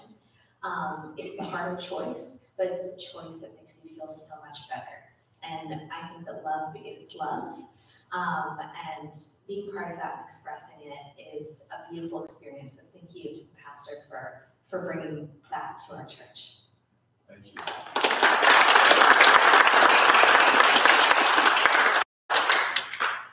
Um, 0.62 1.14
it's 1.16 1.36
the 1.36 1.44
harder 1.44 1.80
choice, 1.80 2.46
but 2.56 2.66
it's 2.66 2.84
the 2.84 3.00
choice 3.00 3.36
that 3.36 3.54
makes 3.61 3.80
you 3.84 3.90
feel 3.96 4.09
so 4.09 4.34
much 4.46 4.59
better. 4.68 4.84
And 5.42 5.72
I 5.92 6.09
think 6.09 6.26
that 6.26 6.44
love 6.44 6.72
begets 6.72 7.14
love. 7.14 7.59
Um, 8.12 8.59
and 9.00 9.12
being 9.46 9.70
part 9.72 9.92
of 9.92 9.98
that 9.98 10.14
and 10.18 10.24
expressing 10.26 10.78
it 10.82 11.36
is 11.36 11.64
a 11.70 11.92
beautiful 11.92 12.24
experience. 12.24 12.74
So 12.74 12.82
thank 12.92 13.14
you 13.14 13.34
to 13.34 13.40
the 13.40 13.48
pastor 13.64 14.02
for, 14.09 14.48
for 14.68 14.80
bringing 14.80 15.28
that 15.50 15.80
to 15.88 15.96
our 15.96 16.06
church. 16.06 16.59
Thank 17.28 17.46
you. 17.46 17.52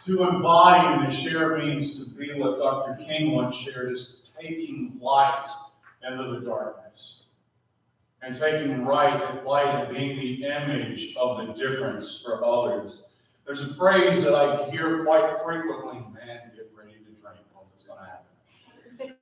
To 0.05 0.21
embody 0.21 0.85
and 0.85 1.11
to 1.11 1.17
share 1.17 1.57
means 1.57 1.97
to 1.97 2.07
be 2.11 2.31
what 2.33 2.59
Dr. 2.59 3.03
King 3.03 3.31
once 3.31 3.57
shared 3.57 3.91
is 3.91 4.35
taking 4.39 4.99
light 5.01 5.47
into 6.07 6.23
the 6.25 6.45
darkness. 6.45 7.23
And 8.21 8.35
taking 8.35 8.85
right 8.85 9.43
light 9.43 9.67
and 9.67 9.95
being 9.95 10.15
the 10.15 10.45
image 10.45 11.15
of 11.15 11.37
the 11.37 11.53
difference 11.53 12.21
for 12.23 12.45
others. 12.45 13.01
There's 13.47 13.63
a 13.63 13.73
phrase 13.73 14.23
that 14.23 14.35
I 14.35 14.69
hear 14.69 15.03
quite 15.03 15.37
frequently, 15.43 15.99
man, 16.13 16.51
get 16.55 16.71
ready 16.77 16.93
to 16.93 17.21
drink 17.21 17.39
because 17.49 17.67
it's 17.73 17.83
going 17.85 17.99
to 17.99 18.05
happen. 18.05 19.15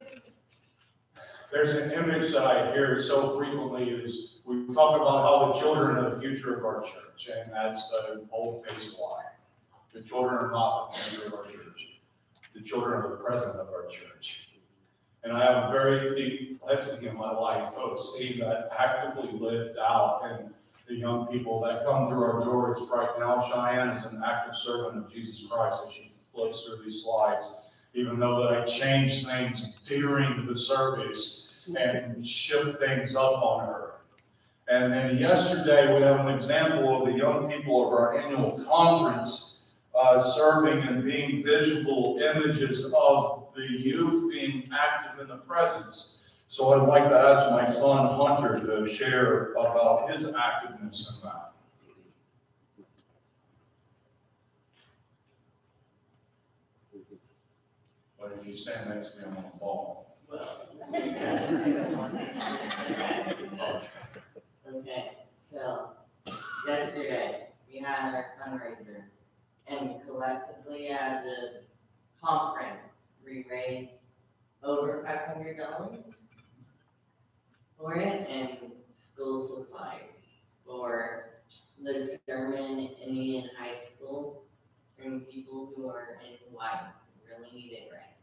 There's 1.51 1.75
an 1.75 1.91
image 1.91 2.33
that 2.33 2.45
I 2.45 2.73
hear 2.73 3.01
so 3.01 3.37
frequently 3.37 3.89
is 3.89 4.39
we 4.45 4.65
talk 4.73 4.99
about 4.99 5.23
how 5.23 5.53
the 5.53 5.59
children 5.59 5.97
are 5.97 6.13
the 6.13 6.19
future 6.19 6.57
of 6.57 6.65
our 6.65 6.81
church, 6.81 7.29
and 7.33 7.51
that's 7.53 7.89
an 8.09 8.27
old 8.31 8.65
faced 8.65 8.97
lie. 8.99 9.32
The 9.93 10.01
children 10.01 10.35
are 10.35 10.51
not 10.51 10.91
the 10.91 10.99
future 10.99 11.27
of 11.27 11.33
our 11.35 11.43
church. 11.45 11.99
The 12.55 12.61
children 12.61 12.99
are 12.99 13.09
the 13.09 13.17
present 13.17 13.51
of 13.51 13.67
our 13.69 13.85
church. 13.85 14.49
And 15.23 15.31
I 15.31 15.43
have 15.45 15.69
a 15.69 15.71
very 15.71 16.15
deep 16.15 16.61
lesson 16.65 17.05
in 17.05 17.15
my 17.15 17.31
life 17.31 17.73
of 17.77 17.99
seeing 17.99 18.39
that 18.39 18.69
actively 18.77 19.31
lived 19.39 19.77
out 19.77 20.21
and 20.25 20.53
the 20.87 20.95
young 20.95 21.27
people 21.27 21.61
that 21.61 21.85
come 21.85 22.09
through 22.09 22.23
our 22.23 22.43
doors 22.43 22.79
right 22.91 23.09
now. 23.19 23.41
Cheyenne 23.41 23.89
is 23.89 24.03
an 24.05 24.21
active 24.25 24.55
servant 24.55 25.05
of 25.05 25.11
Jesus 25.11 25.45
Christ 25.49 25.83
as 25.87 25.93
she 25.93 26.11
flips 26.33 26.63
through 26.63 26.83
these 26.83 27.03
slides, 27.03 27.53
even 27.93 28.19
though 28.19 28.41
that 28.41 28.61
I 28.61 28.65
change 28.65 29.25
things 29.25 29.63
during 29.85 30.45
the 30.45 30.55
service 30.55 31.59
and 31.77 32.25
shift 32.27 32.79
things 32.79 33.15
up 33.15 33.33
on 33.33 33.67
her. 33.67 33.91
And 34.67 34.91
then 34.91 35.17
yesterday, 35.17 35.93
we 35.93 36.01
have 36.01 36.25
an 36.25 36.33
example 36.33 36.97
of 36.97 37.13
the 37.13 37.17
young 37.17 37.51
people 37.51 37.87
of 37.87 37.93
our 37.93 38.17
annual 38.17 38.63
conference 38.65 39.52
uh, 39.95 40.21
serving 40.33 40.83
and 40.83 41.03
being 41.03 41.43
visible 41.43 42.19
images 42.21 42.85
of 42.95 43.47
the 43.55 43.63
youth 43.63 44.31
being 44.31 44.69
active 44.71 45.21
in 45.21 45.27
the 45.27 45.37
presence. 45.37 46.23
So 46.47 46.73
I'd 46.73 46.87
like 46.87 47.09
to 47.09 47.17
ask 47.17 47.51
my 47.51 47.69
son 47.69 48.15
Hunter 48.15 48.59
to 48.59 48.87
share 48.87 49.53
about 49.53 50.11
his 50.11 50.25
activeness 50.25 51.09
in 51.09 51.15
that. 51.23 51.51
But 58.19 58.37
if 58.39 58.47
you 58.47 58.55
stand 58.55 58.89
next 58.89 59.15
to 59.15 59.17
me, 59.19 59.25
I'm 59.27 59.33
gonna 59.35 59.51
fall. 59.59 60.17
Okay, 64.75 65.11
so 65.49 65.89
yesterday 66.67 67.47
we 67.71 67.79
had 67.79 68.13
our 68.13 68.25
fundraiser 68.39 69.03
and 69.67 70.01
collectively 70.05 70.87
as 70.89 71.25
a 71.25 72.25
conference, 72.25 72.79
we 73.25 73.45
raised 73.49 73.91
over 74.63 75.03
five 75.05 75.35
hundred 75.35 75.57
dollars 75.57 75.99
for 77.77 77.95
it 77.95 78.27
and 78.29 78.71
school 79.13 79.47
supplies 79.47 80.09
for 80.65 81.25
the 81.81 82.19
Sherman 82.27 82.89
Indian 83.05 83.49
High 83.57 83.79
School 83.95 84.43
and 85.03 85.27
people 85.29 85.71
who 85.75 85.89
are 85.89 86.19
in 86.25 86.37
Hawaii 86.49 86.91
really 87.27 87.51
need 87.53 87.71
it 87.73 87.89
right. 87.91 88.15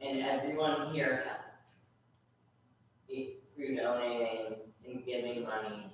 And 0.00 0.22
everyone 0.22 0.92
here 0.92 1.24
helped. 1.26 1.42
Through 3.54 3.76
donating 3.76 4.54
and 4.86 5.04
giving 5.04 5.42
money. 5.42 5.86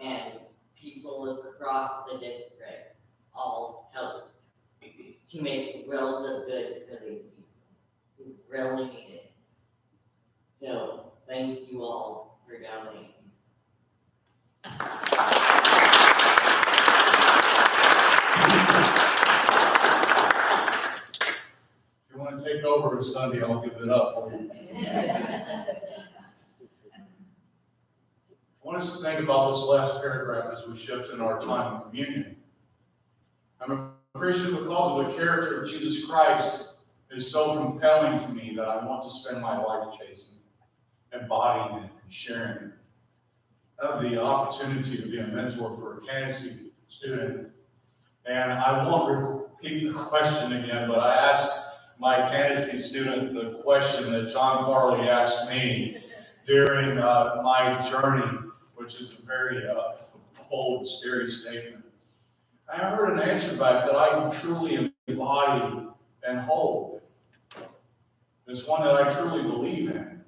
And 0.00 0.40
people 0.80 1.40
across 1.54 2.06
the 2.10 2.18
district 2.18 2.96
all 3.34 3.90
helped 3.94 4.30
to 5.30 5.40
make 5.40 5.86
world 5.86 6.26
of 6.28 6.46
good 6.46 6.82
for 6.88 7.04
these 7.04 7.22
people 7.36 7.44
who 8.18 8.24
really 8.48 8.86
need 8.86 9.14
it. 9.14 9.32
So, 10.60 11.12
thank 11.28 11.70
you 11.70 11.84
all 11.84 12.40
for 12.46 12.54
donating. 12.54 13.14
If 22.08 22.14
you 22.14 22.20
want 22.20 22.40
to 22.40 22.44
take 22.44 22.64
over 22.64 22.96
over 22.96 23.04
Sunday, 23.04 23.42
I'll 23.42 23.60
give 23.62 23.74
it 23.80 23.88
up 23.88 24.14
for 24.14 24.32
you. 24.32 24.50
Want 28.70 28.82
us 28.82 28.96
to 28.96 29.02
think 29.02 29.18
about 29.18 29.50
this 29.50 29.62
last 29.62 30.00
paragraph 30.00 30.54
as 30.56 30.64
we 30.68 30.76
shift 30.76 31.12
in 31.12 31.20
our 31.20 31.40
time 31.40 31.74
of 31.74 31.90
communion. 31.90 32.36
I'm 33.60 33.72
a 33.72 33.90
Christian 34.14 34.54
because 34.54 35.00
of 35.00 35.06
the 35.08 35.18
character 35.18 35.64
of 35.64 35.68
Jesus 35.68 36.04
Christ 36.04 36.74
is 37.10 37.28
so 37.28 37.56
compelling 37.56 38.20
to 38.20 38.28
me 38.28 38.54
that 38.54 38.68
I 38.68 38.86
want 38.86 39.02
to 39.02 39.10
spend 39.10 39.42
my 39.42 39.60
life 39.60 39.98
chasing, 39.98 40.36
embodying 41.12 41.82
and 41.82 41.90
sharing 42.12 42.68
it. 42.68 42.72
I 43.82 43.94
have 43.94 44.02
the 44.02 44.22
opportunity 44.22 44.98
to 44.98 45.08
be 45.08 45.18
a 45.18 45.26
mentor 45.26 45.74
for 45.74 45.98
a 45.98 46.00
candidacy 46.02 46.70
student, 46.86 47.48
and 48.26 48.52
I 48.52 48.86
won't 48.86 49.10
repeat 49.10 49.92
the 49.92 49.94
question 49.94 50.52
again, 50.52 50.88
but 50.88 51.00
I 51.00 51.16
asked 51.16 51.50
my 51.98 52.18
candidacy 52.30 52.78
student 52.78 53.34
the 53.34 53.60
question 53.64 54.12
that 54.12 54.32
John 54.32 54.64
Farley 54.64 55.08
asked 55.08 55.50
me 55.50 55.96
during 56.46 56.98
uh, 56.98 57.40
my 57.42 57.84
journey, 57.90 58.46
which 58.90 59.00
is 59.00 59.12
a 59.18 59.22
very 59.26 59.68
uh, 59.68 59.92
bold, 60.50 60.86
scary 60.86 61.30
statement. 61.30 61.84
I 62.72 62.76
heard 62.76 63.12
an 63.12 63.20
answer 63.20 63.56
back 63.56 63.84
that 63.84 63.94
I 63.94 64.28
truly 64.30 64.92
embody 65.06 65.86
and 66.26 66.40
hold. 66.40 67.00
It's 68.46 68.66
one 68.66 68.82
that 68.82 68.94
I 68.94 69.12
truly 69.12 69.42
believe 69.42 69.90
in. 69.90 70.22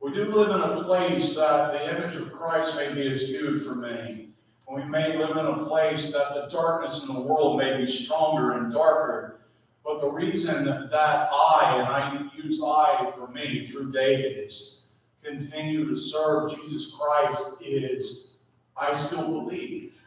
We 0.00 0.12
do 0.12 0.24
live 0.24 0.50
in 0.50 0.62
a 0.62 0.82
place 0.82 1.34
that 1.34 1.72
the 1.72 1.96
image 1.96 2.16
of 2.16 2.32
Christ 2.32 2.74
may 2.76 2.94
be 2.94 3.16
skewed 3.18 3.62
for 3.64 3.74
many. 3.74 4.30
And 4.66 4.82
we 4.82 4.84
may 4.84 5.18
live 5.18 5.36
in 5.36 5.44
a 5.44 5.64
place 5.64 6.10
that 6.12 6.34
the 6.34 6.48
darkness 6.50 7.02
in 7.02 7.14
the 7.14 7.20
world 7.20 7.58
may 7.58 7.76
be 7.76 7.90
stronger 7.90 8.52
and 8.52 8.72
darker. 8.72 9.40
But 9.84 10.00
the 10.00 10.10
reason 10.10 10.64
that 10.64 11.28
I, 11.32 11.76
and 11.78 11.88
I 11.88 12.30
use 12.34 12.62
I 12.64 13.12
for 13.14 13.28
me, 13.28 13.66
Drew 13.66 13.92
Davis, 13.92 14.83
continue 15.24 15.88
to 15.88 15.96
serve 15.96 16.54
Jesus 16.54 16.94
Christ 16.94 17.42
is 17.60 18.36
I 18.76 18.92
still 18.92 19.40
believe. 19.40 20.02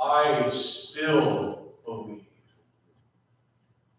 I 0.00 0.48
still 0.50 1.74
believe. 1.84 2.24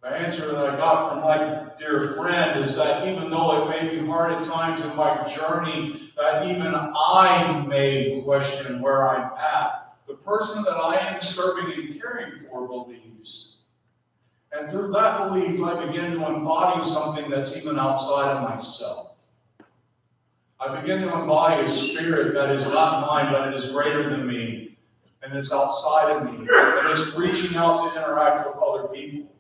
The 0.02 0.10
answer 0.10 0.48
that 0.48 0.56
I 0.56 0.76
got 0.78 1.10
from 1.10 1.22
my 1.22 1.70
dear 1.78 2.14
friend 2.16 2.64
is 2.64 2.76
that 2.76 3.08
even 3.08 3.30
though 3.30 3.62
it 3.62 3.70
may 3.70 3.96
be 3.96 4.06
hard 4.06 4.32
at 4.32 4.44
times 4.46 4.84
in 4.84 4.96
my 4.96 5.28
journey, 5.28 6.12
that 6.18 6.48
even 6.48 6.74
I 6.74 7.64
may 7.68 8.22
question 8.24 8.82
where 8.82 9.08
I'm 9.10 9.32
at, 9.38 9.96
the 10.08 10.16
person 10.16 10.64
that 10.64 10.76
I 10.76 10.98
am 10.98 11.22
serving 11.22 11.72
and 11.74 12.02
caring 12.02 12.40
for 12.40 12.68
believes. 12.68 13.58
And 14.52 14.70
through 14.72 14.92
that 14.94 15.30
belief, 15.30 15.62
I 15.62 15.86
begin 15.86 16.14
to 16.14 16.28
embody 16.28 16.84
something 16.88 17.30
that's 17.30 17.56
even 17.56 17.78
outside 17.80 18.38
of 18.38 18.50
myself. 18.50 19.11
I 20.62 20.80
begin 20.80 21.02
to 21.02 21.12
embody 21.20 21.66
a 21.66 21.68
spirit 21.68 22.36
that 22.36 22.52
is 22.52 22.64
not 22.66 23.08
mine, 23.08 23.32
but 23.32 23.52
is 23.56 23.72
greater 23.72 24.08
than 24.08 24.28
me, 24.28 24.78
and 25.24 25.36
it's 25.36 25.52
outside 25.52 26.16
of 26.16 26.24
me, 26.26 26.38
and 26.38 26.90
it's 26.90 27.16
reaching 27.16 27.58
out 27.58 27.92
to 27.92 28.00
interact 28.00 28.46
with 28.46 28.56
other 28.58 28.88
people. 28.90 29.32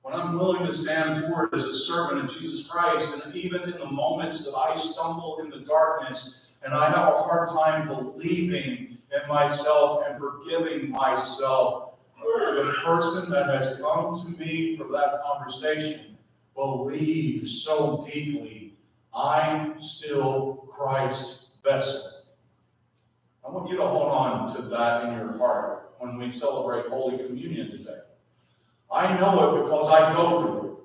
When 0.00 0.14
I'm 0.14 0.38
willing 0.38 0.64
to 0.64 0.72
stand 0.72 1.22
forward 1.22 1.52
as 1.52 1.64
a 1.64 1.74
servant 1.74 2.24
of 2.24 2.34
Jesus 2.34 2.66
Christ, 2.66 3.26
and 3.26 3.36
even 3.36 3.62
in 3.64 3.78
the 3.78 3.84
moments 3.84 4.42
that 4.46 4.54
I 4.56 4.74
stumble 4.74 5.40
in 5.42 5.50
the 5.50 5.66
darkness 5.66 6.52
and 6.64 6.72
I 6.72 6.86
have 6.86 7.08
a 7.08 7.18
hard 7.18 7.50
time 7.50 7.86
believing 7.86 8.96
in 9.12 9.28
myself 9.28 10.04
and 10.08 10.18
forgiving 10.18 10.90
myself, 10.90 11.96
the 12.16 12.74
person 12.82 13.30
that 13.30 13.48
has 13.48 13.76
come 13.76 14.18
to 14.18 14.38
me 14.38 14.78
for 14.78 14.84
that 14.84 15.20
conversation 15.22 16.16
believes 16.54 17.62
so 17.62 18.08
deeply, 18.10 18.69
I'm 19.14 19.82
still 19.82 20.68
Christ's 20.70 21.58
vessel. 21.62 22.10
I 23.44 23.50
want 23.50 23.68
you 23.70 23.76
to 23.76 23.86
hold 23.86 24.12
on 24.12 24.54
to 24.54 24.62
that 24.62 25.04
in 25.06 25.14
your 25.14 25.36
heart 25.38 25.92
when 25.98 26.16
we 26.16 26.30
celebrate 26.30 26.86
Holy 26.86 27.18
Communion 27.18 27.70
today. 27.70 27.98
I 28.92 29.18
know 29.18 29.56
it 29.56 29.62
because 29.62 29.88
I 29.88 30.12
go 30.14 30.40
through 30.40 30.72
it. 30.72 30.78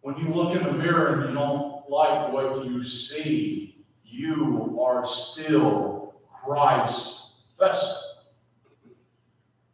When 0.00 0.16
you 0.16 0.32
look 0.32 0.56
in 0.56 0.64
the 0.64 0.72
mirror 0.72 1.14
and 1.14 1.28
you 1.28 1.34
don't 1.34 1.88
like 1.90 2.32
what 2.32 2.64
you 2.64 2.82
see, 2.82 3.84
you 4.04 4.78
are 4.80 5.06
still 5.06 6.14
Christ's 6.44 7.44
vessel. 7.58 7.96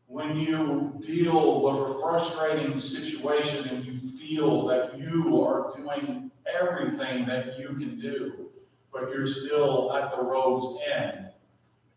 When 0.06 0.36
you 0.36 1.00
deal 1.04 1.62
with 1.62 1.90
a 1.90 2.00
frustrating 2.00 2.78
situation 2.78 3.68
and 3.68 3.84
you 3.84 3.96
feel 3.98 4.66
that 4.66 4.98
you 4.98 5.44
are 5.44 5.76
doing 5.76 6.30
everything 6.46 7.26
that 7.26 7.58
you 7.58 7.68
can 7.68 7.98
do, 8.00 8.50
but 8.92 9.10
you're 9.10 9.26
still 9.26 9.92
at 9.94 10.14
the 10.14 10.22
road's 10.22 10.80
end, 10.94 11.30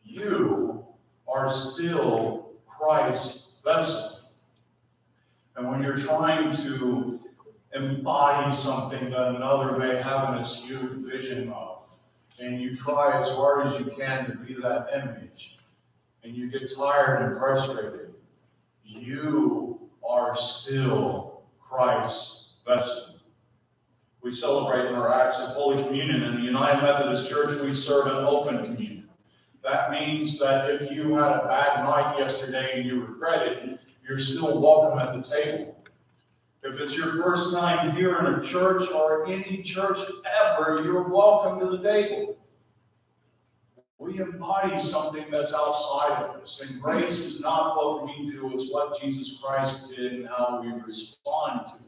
you 0.03 0.85
are 1.27 1.49
still 1.51 2.53
Christ's 2.67 3.53
vessel. 3.63 4.19
And 5.55 5.69
when 5.69 5.81
you're 5.81 5.97
trying 5.97 6.55
to 6.57 7.19
embody 7.73 8.55
something 8.55 9.09
that 9.09 9.35
another 9.35 9.77
may 9.77 10.01
have 10.01 10.35
an 10.35 10.43
skewed 10.43 10.97
vision 10.99 11.49
of, 11.51 11.79
and 12.39 12.61
you 12.61 12.75
try 12.75 13.19
as 13.19 13.29
hard 13.29 13.67
as 13.67 13.79
you 13.79 13.85
can 13.85 14.25
to 14.25 14.37
be 14.37 14.53
that 14.55 14.87
image, 14.93 15.57
and 16.23 16.35
you 16.35 16.49
get 16.49 16.73
tired 16.75 17.23
and 17.23 17.37
frustrated, 17.37 18.13
you 18.85 19.79
are 20.07 20.35
still 20.35 21.41
Christ's 21.59 22.53
vessel. 22.65 23.16
We 24.27 24.33
celebrate 24.33 24.87
in 24.87 24.93
our 24.93 25.13
acts 25.13 25.39
of 25.39 25.51
Holy 25.51 25.81
Communion. 25.81 26.21
In 26.23 26.35
the 26.35 26.41
United 26.41 26.81
Methodist 26.81 27.29
Church, 27.29 27.61
we 27.61 27.71
serve 27.71 28.07
an 28.07 28.25
open 28.25 28.57
communion. 28.57 29.07
That 29.63 29.89
means 29.89 30.37
that 30.39 30.69
if 30.69 30.91
you 30.91 31.15
had 31.15 31.31
a 31.31 31.47
bad 31.47 31.85
night 31.85 32.19
yesterday 32.19 32.73
and 32.75 32.85
you 32.85 33.05
regret 33.05 33.47
it, 33.47 33.79
you're 34.05 34.19
still 34.19 34.59
welcome 34.59 34.99
at 34.99 35.13
the 35.13 35.21
table. 35.21 35.81
If 36.61 36.77
it's 36.81 36.93
your 36.93 37.23
first 37.23 37.53
time 37.53 37.95
here 37.95 38.17
in 38.17 38.25
a 38.25 38.43
church 38.43 38.91
or 38.91 39.25
any 39.27 39.63
church 39.63 39.99
ever, 40.43 40.81
you're 40.83 41.07
welcome 41.07 41.61
to 41.61 41.77
the 41.77 41.81
table. 41.81 42.37
We 43.97 44.19
embody 44.19 44.77
something 44.81 45.23
that's 45.31 45.53
outside 45.53 46.23
of 46.23 46.41
us, 46.41 46.61
and 46.67 46.81
grace 46.81 47.21
is 47.21 47.39
not 47.39 47.77
what 47.77 48.03
we 48.03 48.29
do, 48.29 48.51
it's 48.53 48.69
what 48.69 48.99
Jesus 48.99 49.39
Christ 49.41 49.89
did 49.95 50.11
and 50.11 50.27
how 50.27 50.61
we 50.61 50.73
respond 50.81 51.67
to 51.67 51.75
it. 51.75 51.86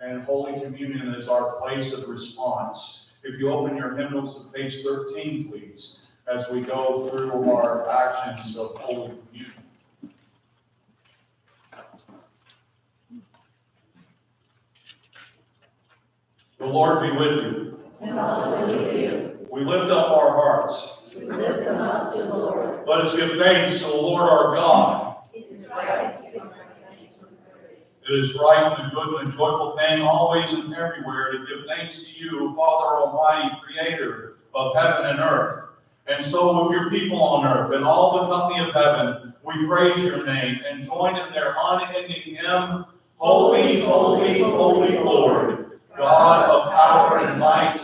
And 0.00 0.22
Holy 0.22 0.58
Communion 0.60 1.14
is 1.14 1.28
our 1.28 1.60
place 1.60 1.92
of 1.92 2.08
response. 2.08 3.12
If 3.22 3.38
you 3.38 3.50
open 3.50 3.76
your 3.76 3.96
hymnals 3.96 4.34
to 4.36 4.50
page 4.50 4.82
13, 4.82 5.50
please, 5.50 5.98
as 6.26 6.48
we 6.50 6.62
go 6.62 7.10
through 7.10 7.50
our 7.50 7.86
actions 7.88 8.56
of 8.56 8.76
Holy 8.76 9.14
Communion. 9.28 9.52
The 16.58 16.66
Lord 16.66 17.02
be 17.02 17.16
with 17.16 17.44
you. 17.44 17.78
And 18.00 18.18
also 18.18 18.66
with 18.68 18.94
you. 18.94 19.48
We 19.50 19.64
lift 19.64 19.90
up 19.90 20.16
our 20.16 20.30
hearts. 20.30 21.02
We 21.14 21.26
lift 21.26 21.64
them 21.64 21.76
up 21.76 22.14
to 22.14 22.22
the 22.22 22.34
Lord. 22.34 22.86
Let 22.86 23.02
us 23.02 23.14
give 23.14 23.38
thanks 23.38 23.78
to 23.80 23.84
the 23.86 23.96
Lord 23.96 24.22
our 24.22 24.54
God. 24.54 25.16
It 25.34 25.48
is 25.50 25.66
right. 25.68 26.19
It 28.10 28.18
is 28.18 28.34
right 28.34 28.76
and 28.76 28.90
a 28.90 28.92
good 28.92 29.22
and 29.22 29.32
joyful 29.32 29.76
thing 29.76 30.02
always 30.02 30.52
and 30.52 30.74
everywhere 30.74 31.30
to 31.30 31.38
give 31.46 31.64
thanks 31.68 32.02
to 32.02 32.18
you, 32.18 32.52
Father 32.56 33.02
Almighty, 33.02 33.54
creator 33.62 34.38
of 34.52 34.74
heaven 34.74 35.06
and 35.06 35.20
earth. 35.20 35.68
And 36.08 36.24
so 36.24 36.64
with 36.64 36.72
your 36.72 36.90
people 36.90 37.22
on 37.22 37.46
earth 37.46 37.72
and 37.72 37.84
all 37.84 38.20
the 38.20 38.26
company 38.26 38.66
of 38.66 38.74
heaven, 38.74 39.32
we 39.44 39.64
praise 39.64 40.02
your 40.04 40.26
name 40.26 40.58
and 40.68 40.82
join 40.82 41.18
in 41.18 41.32
their 41.32 41.54
unending 41.56 42.34
hymn, 42.34 42.84
Holy, 43.18 43.82
holy, 43.82 44.40
holy 44.40 44.98
Lord, 44.98 45.78
God 45.96 46.50
of 46.50 46.72
power 46.72 47.18
and 47.18 47.38
might, 47.38 47.80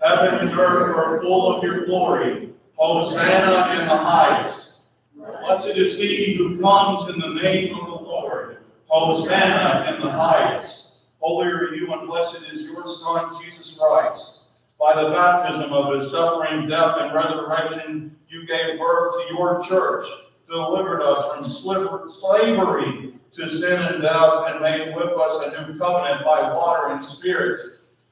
heaven 0.00 0.46
and 0.46 0.56
earth 0.56 0.94
are 0.94 1.20
full 1.20 1.52
of 1.52 1.64
your 1.64 1.84
glory. 1.84 2.50
Hosanna 2.76 3.80
in 3.80 3.88
the 3.88 3.96
highest. 3.96 4.82
Blessed 5.16 5.76
is 5.76 5.98
he 5.98 6.34
who 6.34 6.60
comes 6.60 7.08
in 7.08 7.18
the 7.18 7.42
name 7.42 7.74
of 7.74 7.86
the 7.88 7.93
Hosanna 8.94 9.92
in 9.92 10.02
the 10.02 10.10
highest. 10.10 10.98
Holy 11.18 11.48
are 11.48 11.74
you 11.74 11.92
and 11.92 12.06
blessed 12.06 12.44
is 12.52 12.62
your 12.62 12.86
Son, 12.86 13.34
Jesus 13.42 13.76
Christ. 13.76 14.42
By 14.78 15.02
the 15.02 15.10
baptism 15.10 15.72
of 15.72 15.98
his 15.98 16.12
suffering, 16.12 16.68
death, 16.68 16.98
and 17.00 17.12
resurrection, 17.12 18.16
you 18.28 18.46
gave 18.46 18.78
birth 18.78 19.16
to 19.16 19.34
your 19.34 19.60
church, 19.62 20.06
delivered 20.46 21.02
us 21.02 21.26
from 21.34 21.44
slavery 22.08 23.14
to 23.32 23.50
sin 23.50 23.82
and 23.82 24.00
death, 24.00 24.44
and 24.46 24.60
made 24.60 24.94
with 24.94 25.10
us 25.18 25.42
a 25.44 25.66
new 25.66 25.76
covenant 25.76 26.24
by 26.24 26.54
water 26.54 26.92
and 26.92 27.04
spirit. 27.04 27.58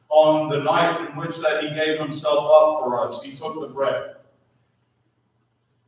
On 0.09 0.49
the 0.49 0.59
night 0.59 1.01
in 1.09 1.17
which 1.17 1.37
that 1.39 1.63
he 1.63 1.71
gave 1.71 2.01
himself 2.01 2.39
up 2.39 2.83
for 2.83 3.07
us, 3.07 3.23
he 3.23 3.37
took 3.37 3.61
the 3.61 3.73
bread. 3.73 4.17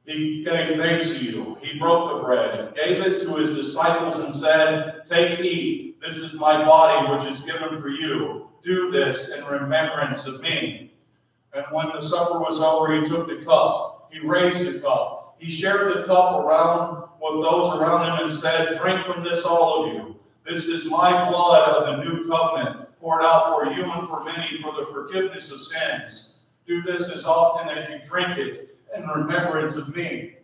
He 0.07 0.45
gave 0.45 0.77
thanks 0.77 1.09
to 1.09 1.25
you. 1.25 1.57
He 1.63 1.79
broke 1.79 2.13
the 2.13 2.23
bread, 2.25 2.75
gave 2.75 3.01
it 3.01 3.21
to 3.21 3.37
his 3.37 3.57
disciples, 3.57 4.19
and 4.19 4.35
said, 4.35 5.03
Take, 5.09 5.41
eat. 5.41 6.01
This 6.01 6.19
is 6.19 6.35
my 6.35 6.63
body, 6.63 7.11
which 7.11 7.33
is 7.33 7.41
given 7.41 7.81
for 7.81 7.89
you. 7.89 8.51
Do 8.63 8.91
this 8.91 9.31
in 9.31 9.45
remembrance 9.47 10.27
of 10.27 10.43
me. 10.43 10.93
And 11.55 11.65
when 11.71 11.89
the 11.89 12.03
supper 12.03 12.39
was 12.39 12.61
over, 12.61 13.01
he 13.01 13.09
took 13.09 13.29
the 13.29 13.43
cup. 13.45 14.11
He 14.13 14.21
raised 14.21 14.67
the 14.67 14.81
cup. 14.81 15.37
He 15.39 15.51
shared 15.51 15.97
the 15.97 16.05
cup 16.05 16.45
around 16.45 17.09
with 17.21 17.43
those 17.43 17.79
around 17.79 18.19
him 18.19 18.27
and 18.27 18.39
said, 18.39 18.79
Drink 18.79 19.07
from 19.07 19.25
this, 19.25 19.45
all 19.45 19.85
of 19.85 19.95
you. 19.95 20.17
This 20.47 20.67
is 20.67 20.85
my 20.85 21.31
blood 21.31 21.69
of 21.71 21.87
the 21.87 22.05
new 22.05 22.29
covenant, 22.29 22.99
poured 23.01 23.23
out 23.23 23.55
for 23.55 23.73
you 23.73 23.91
and 23.91 24.07
for 24.07 24.23
many 24.23 24.61
for 24.61 24.75
the 24.75 24.87
forgiveness 24.93 25.51
of 25.51 25.63
sins. 25.63 26.41
Do 26.67 26.83
this 26.83 27.09
as 27.09 27.25
often 27.25 27.71
as 27.71 27.89
you 27.89 27.99
drink 28.07 28.37
it 28.37 28.74
in 28.97 29.07
remembrance 29.07 29.77
of 29.77 29.95
me. 29.95 30.37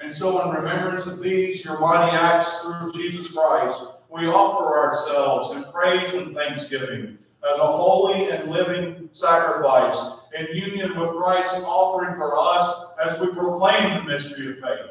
And 0.00 0.12
so, 0.12 0.42
in 0.42 0.54
remembrance 0.54 1.06
of 1.06 1.20
these, 1.20 1.64
your 1.64 1.78
mighty 1.80 2.16
acts 2.16 2.60
through 2.60 2.92
Jesus 2.92 3.30
Christ, 3.30 3.82
we 4.10 4.26
offer 4.26 4.78
ourselves 4.78 5.52
in 5.52 5.64
praise 5.72 6.12
and 6.14 6.34
thanksgiving 6.34 7.18
as 7.52 7.58
a 7.58 7.66
holy 7.66 8.30
and 8.30 8.50
living 8.50 9.08
sacrifice 9.12 9.98
in 10.38 10.46
union 10.54 10.98
with 10.98 11.10
Christ's 11.10 11.60
offering 11.64 12.14
for 12.16 12.36
us 12.36 12.86
as 13.04 13.18
we 13.20 13.28
proclaim 13.28 13.94
the 13.94 14.12
mystery 14.12 14.50
of 14.50 14.58
faith 14.58 14.90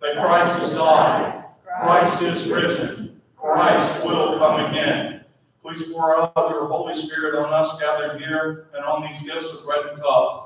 that 0.00 0.14
Christ 0.14 0.58
has 0.58 0.70
died, 0.70 1.44
Christ 1.80 2.22
is 2.22 2.48
risen, 2.48 3.20
Christ 3.36 4.04
will 4.04 4.38
come 4.38 4.66
again. 4.66 5.24
Please 5.62 5.82
pour 5.90 6.16
out 6.16 6.32
your 6.36 6.66
Holy 6.66 6.94
Spirit 6.94 7.34
on 7.34 7.52
us 7.52 7.78
gathered 7.80 8.20
here 8.20 8.68
and 8.74 8.84
on 8.84 9.02
these 9.02 9.20
gifts 9.22 9.52
of 9.52 9.64
bread 9.64 9.86
and 9.86 10.00
cup. 10.00 10.45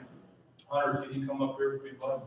Hunter, 0.71 1.01
can 1.01 1.19
you 1.19 1.27
come 1.27 1.41
up 1.41 1.57
here 1.57 1.77
for 1.77 1.83
me, 1.83 1.91
bud? 1.99 2.21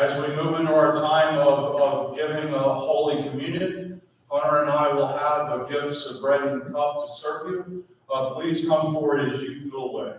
As 0.00 0.12
we 0.16 0.34
move 0.34 0.58
into 0.58 0.74
our 0.74 0.96
time 0.96 1.38
of, 1.38 1.76
of 1.80 2.16
giving 2.16 2.52
a 2.52 2.58
holy 2.58 3.22
communion, 3.28 4.02
Hunter 4.28 4.62
and 4.62 4.70
I 4.70 4.92
will 4.92 5.06
have 5.06 5.46
the 5.50 5.66
gifts 5.66 6.04
of 6.06 6.20
bread 6.20 6.42
and 6.42 6.62
cup 6.74 7.06
to 7.06 7.14
serve 7.14 7.48
you. 7.48 7.84
Uh, 8.12 8.30
please 8.30 8.66
come 8.66 8.92
forward 8.92 9.32
as 9.32 9.40
you 9.40 9.70
feel 9.70 9.94
led. 9.94 10.18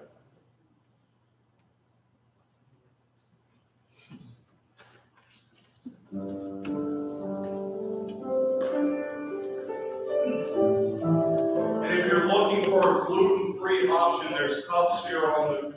And 11.83 11.99
if 11.99 12.05
you're 12.05 12.27
looking 12.27 12.63
for 12.65 13.03
a 13.03 13.05
gluten-free 13.07 13.89
option, 13.89 14.31
there's 14.31 14.65
cups 14.65 15.05
here 15.07 15.25
on 15.25 15.53
the 15.53 15.72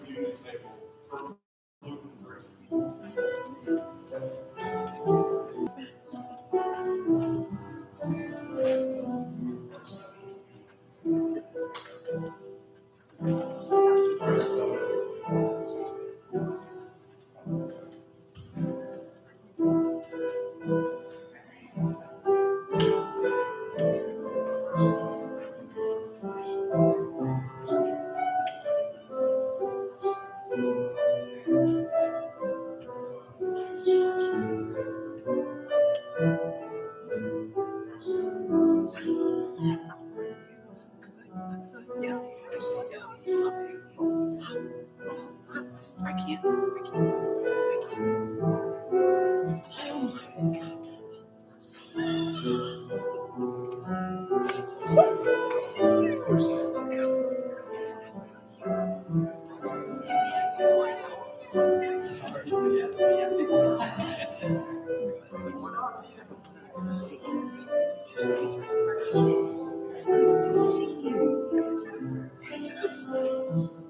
this. 72.86 73.85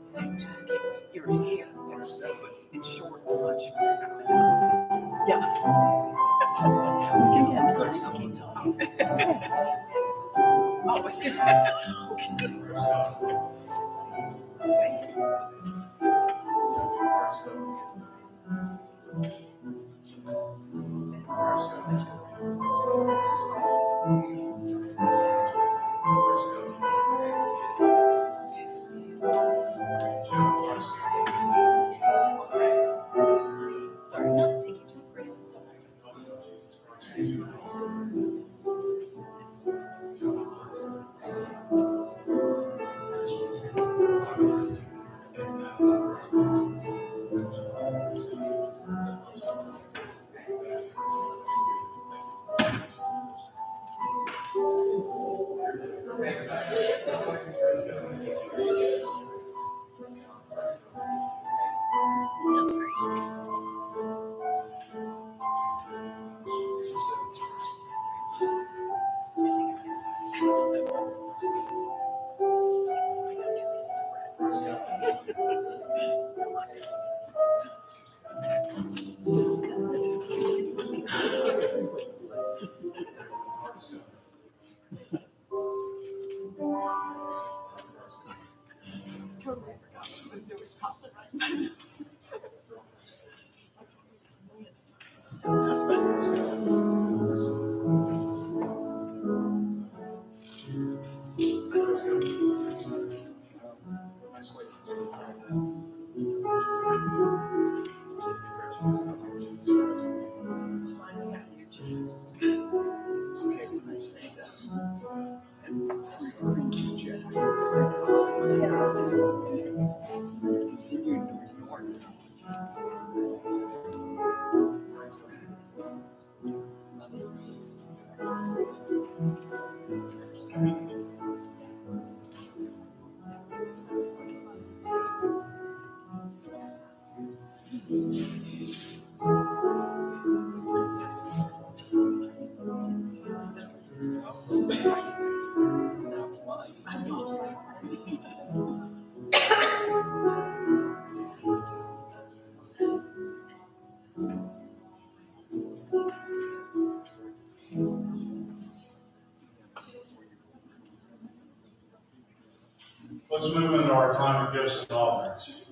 Time 164.74 165.30
of 165.30 165.36
gifts 165.36 165.65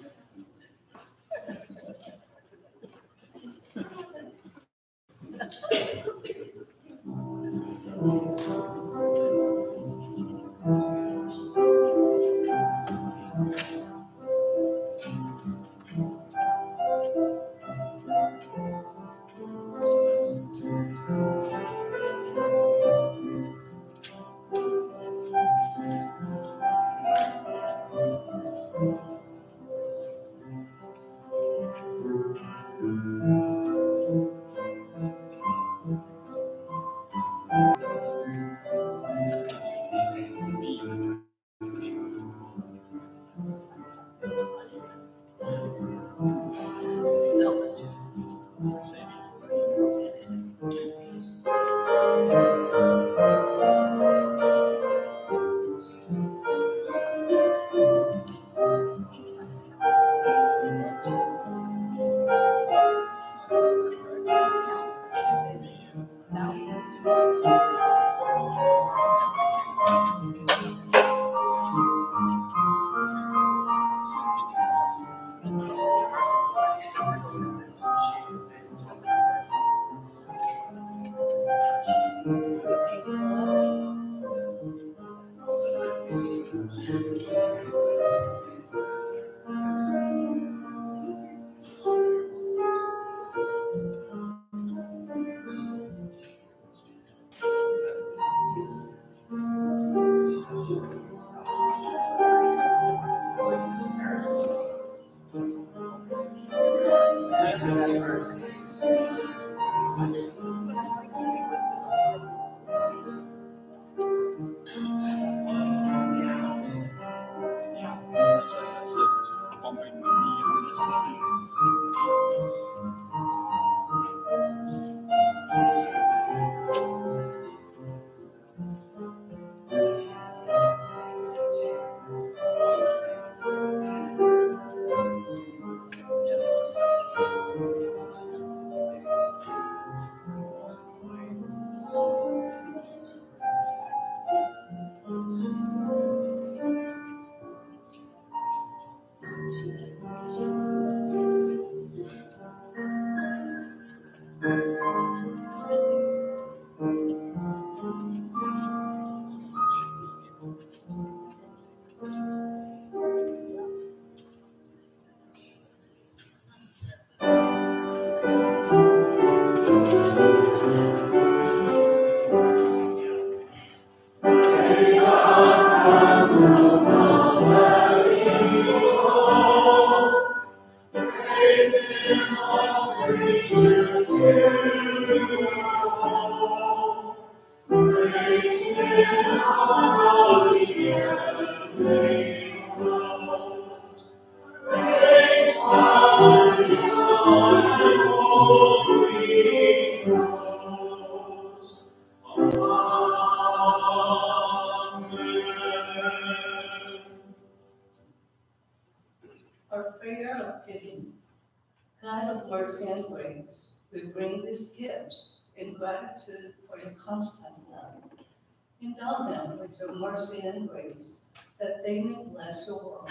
they 221.85 222.01
may 222.03 222.25
bless 222.33 222.65
your 222.67 222.83
world. 222.83 223.09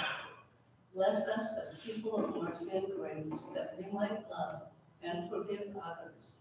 Bless 0.96 1.28
us 1.28 1.58
as 1.62 1.80
people 1.86 2.16
of 2.18 2.44
mercy 2.44 2.76
and 2.78 2.88
grace, 2.98 3.48
that 3.56 3.76
we 3.78 3.86
might 3.92 4.30
love 4.30 4.64
and 5.04 5.30
forgive 5.30 5.76
others, 5.78 6.38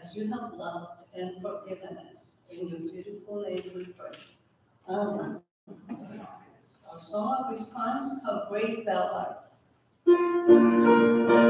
as 0.00 0.14
you 0.16 0.30
have 0.32 0.54
loved 0.54 1.02
and 1.14 1.42
forgiven 1.42 1.98
us. 2.10 2.38
In 2.50 2.68
your 2.68 2.78
beautiful 2.78 3.42
name 3.42 3.70
we 3.74 3.84
pray. 3.86 4.18
Amen. 4.88 5.40
Our 6.90 7.00
song 7.00 7.44
of 7.44 7.52
response, 7.52 8.20
how 8.24 8.46
great 8.48 8.84
thou 8.86 9.38
art. 10.06 11.41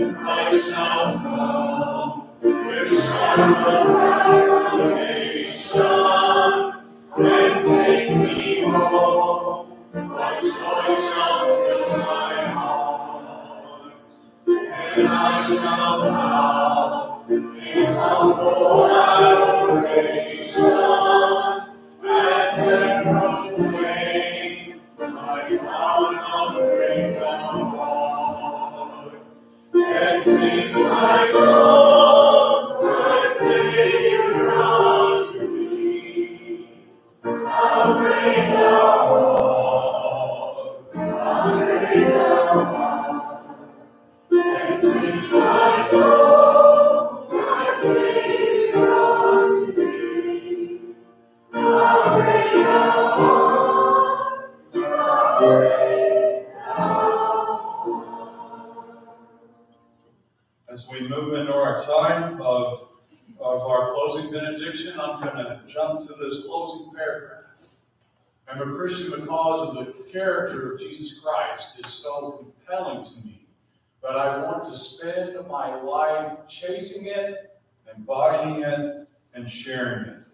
And 0.00 0.16
I 0.16 0.58
shall 0.60 1.18
bow 1.22 2.26
in 17.28 17.94
humble 17.94 19.09
my 31.02 31.30
soul, 31.30 31.69
character 70.10 70.72
of 70.72 70.80
Jesus 70.80 71.20
Christ 71.20 71.80
is 71.80 71.92
so 71.92 72.52
compelling 72.66 73.04
to 73.04 73.26
me 73.26 73.46
that 74.02 74.16
I 74.16 74.44
want 74.44 74.64
to 74.64 74.76
spend 74.76 75.36
my 75.48 75.80
life 75.80 76.38
chasing 76.48 77.06
it, 77.06 77.60
embodying 77.94 78.62
it, 78.62 79.08
and 79.34 79.50
sharing 79.50 80.06
it. 80.06 80.26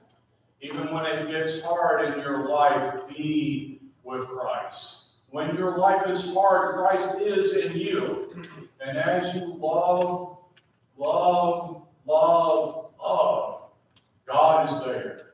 Even 0.60 0.92
when 0.92 1.04
it 1.06 1.30
gets 1.30 1.60
hard 1.62 2.12
in 2.12 2.20
your 2.20 2.48
life, 2.48 2.94
be 3.14 3.80
with 4.04 4.26
Christ. 4.28 5.08
When 5.30 5.54
your 5.56 5.76
life 5.76 6.08
is 6.08 6.32
hard, 6.32 6.76
Christ 6.76 7.20
is 7.20 7.54
in 7.54 7.76
you. 7.76 8.44
And 8.80 8.96
as 8.96 9.34
you 9.34 9.54
love, 9.58 10.38
love, 10.96 11.82
love, 12.06 12.90
love, 12.98 13.62
God 14.26 14.70
is 14.70 14.84
there. 14.84 15.25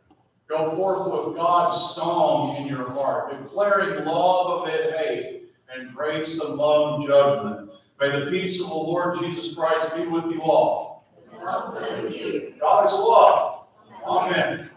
Go 0.48 0.77
forth 0.77 1.27
with 1.27 1.36
God's 1.36 1.94
song 1.94 2.56
in 2.56 2.66
your 2.66 2.90
heart, 2.90 3.31
declaring 3.43 4.05
love 4.05 4.62
amid 4.62 4.94
hate 4.94 5.43
and 5.73 5.94
grace 5.94 6.39
among 6.40 7.06
judgment. 7.06 7.70
May 8.01 8.24
the 8.24 8.31
peace 8.31 8.60
of 8.60 8.69
the 8.69 8.74
Lord 8.74 9.19
Jesus 9.19 9.55
Christ 9.55 9.94
be 9.97 10.06
with 10.06 10.27
you 10.27 10.43
all. 10.43 11.06
God 11.43 12.86
is 12.86 12.93
love. 12.93 13.66
Amen. 14.05 14.70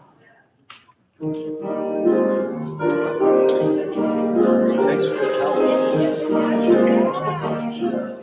Thanks 4.86 5.04
for 5.04 5.14
the 5.14 5.38
help. 7.80 8.15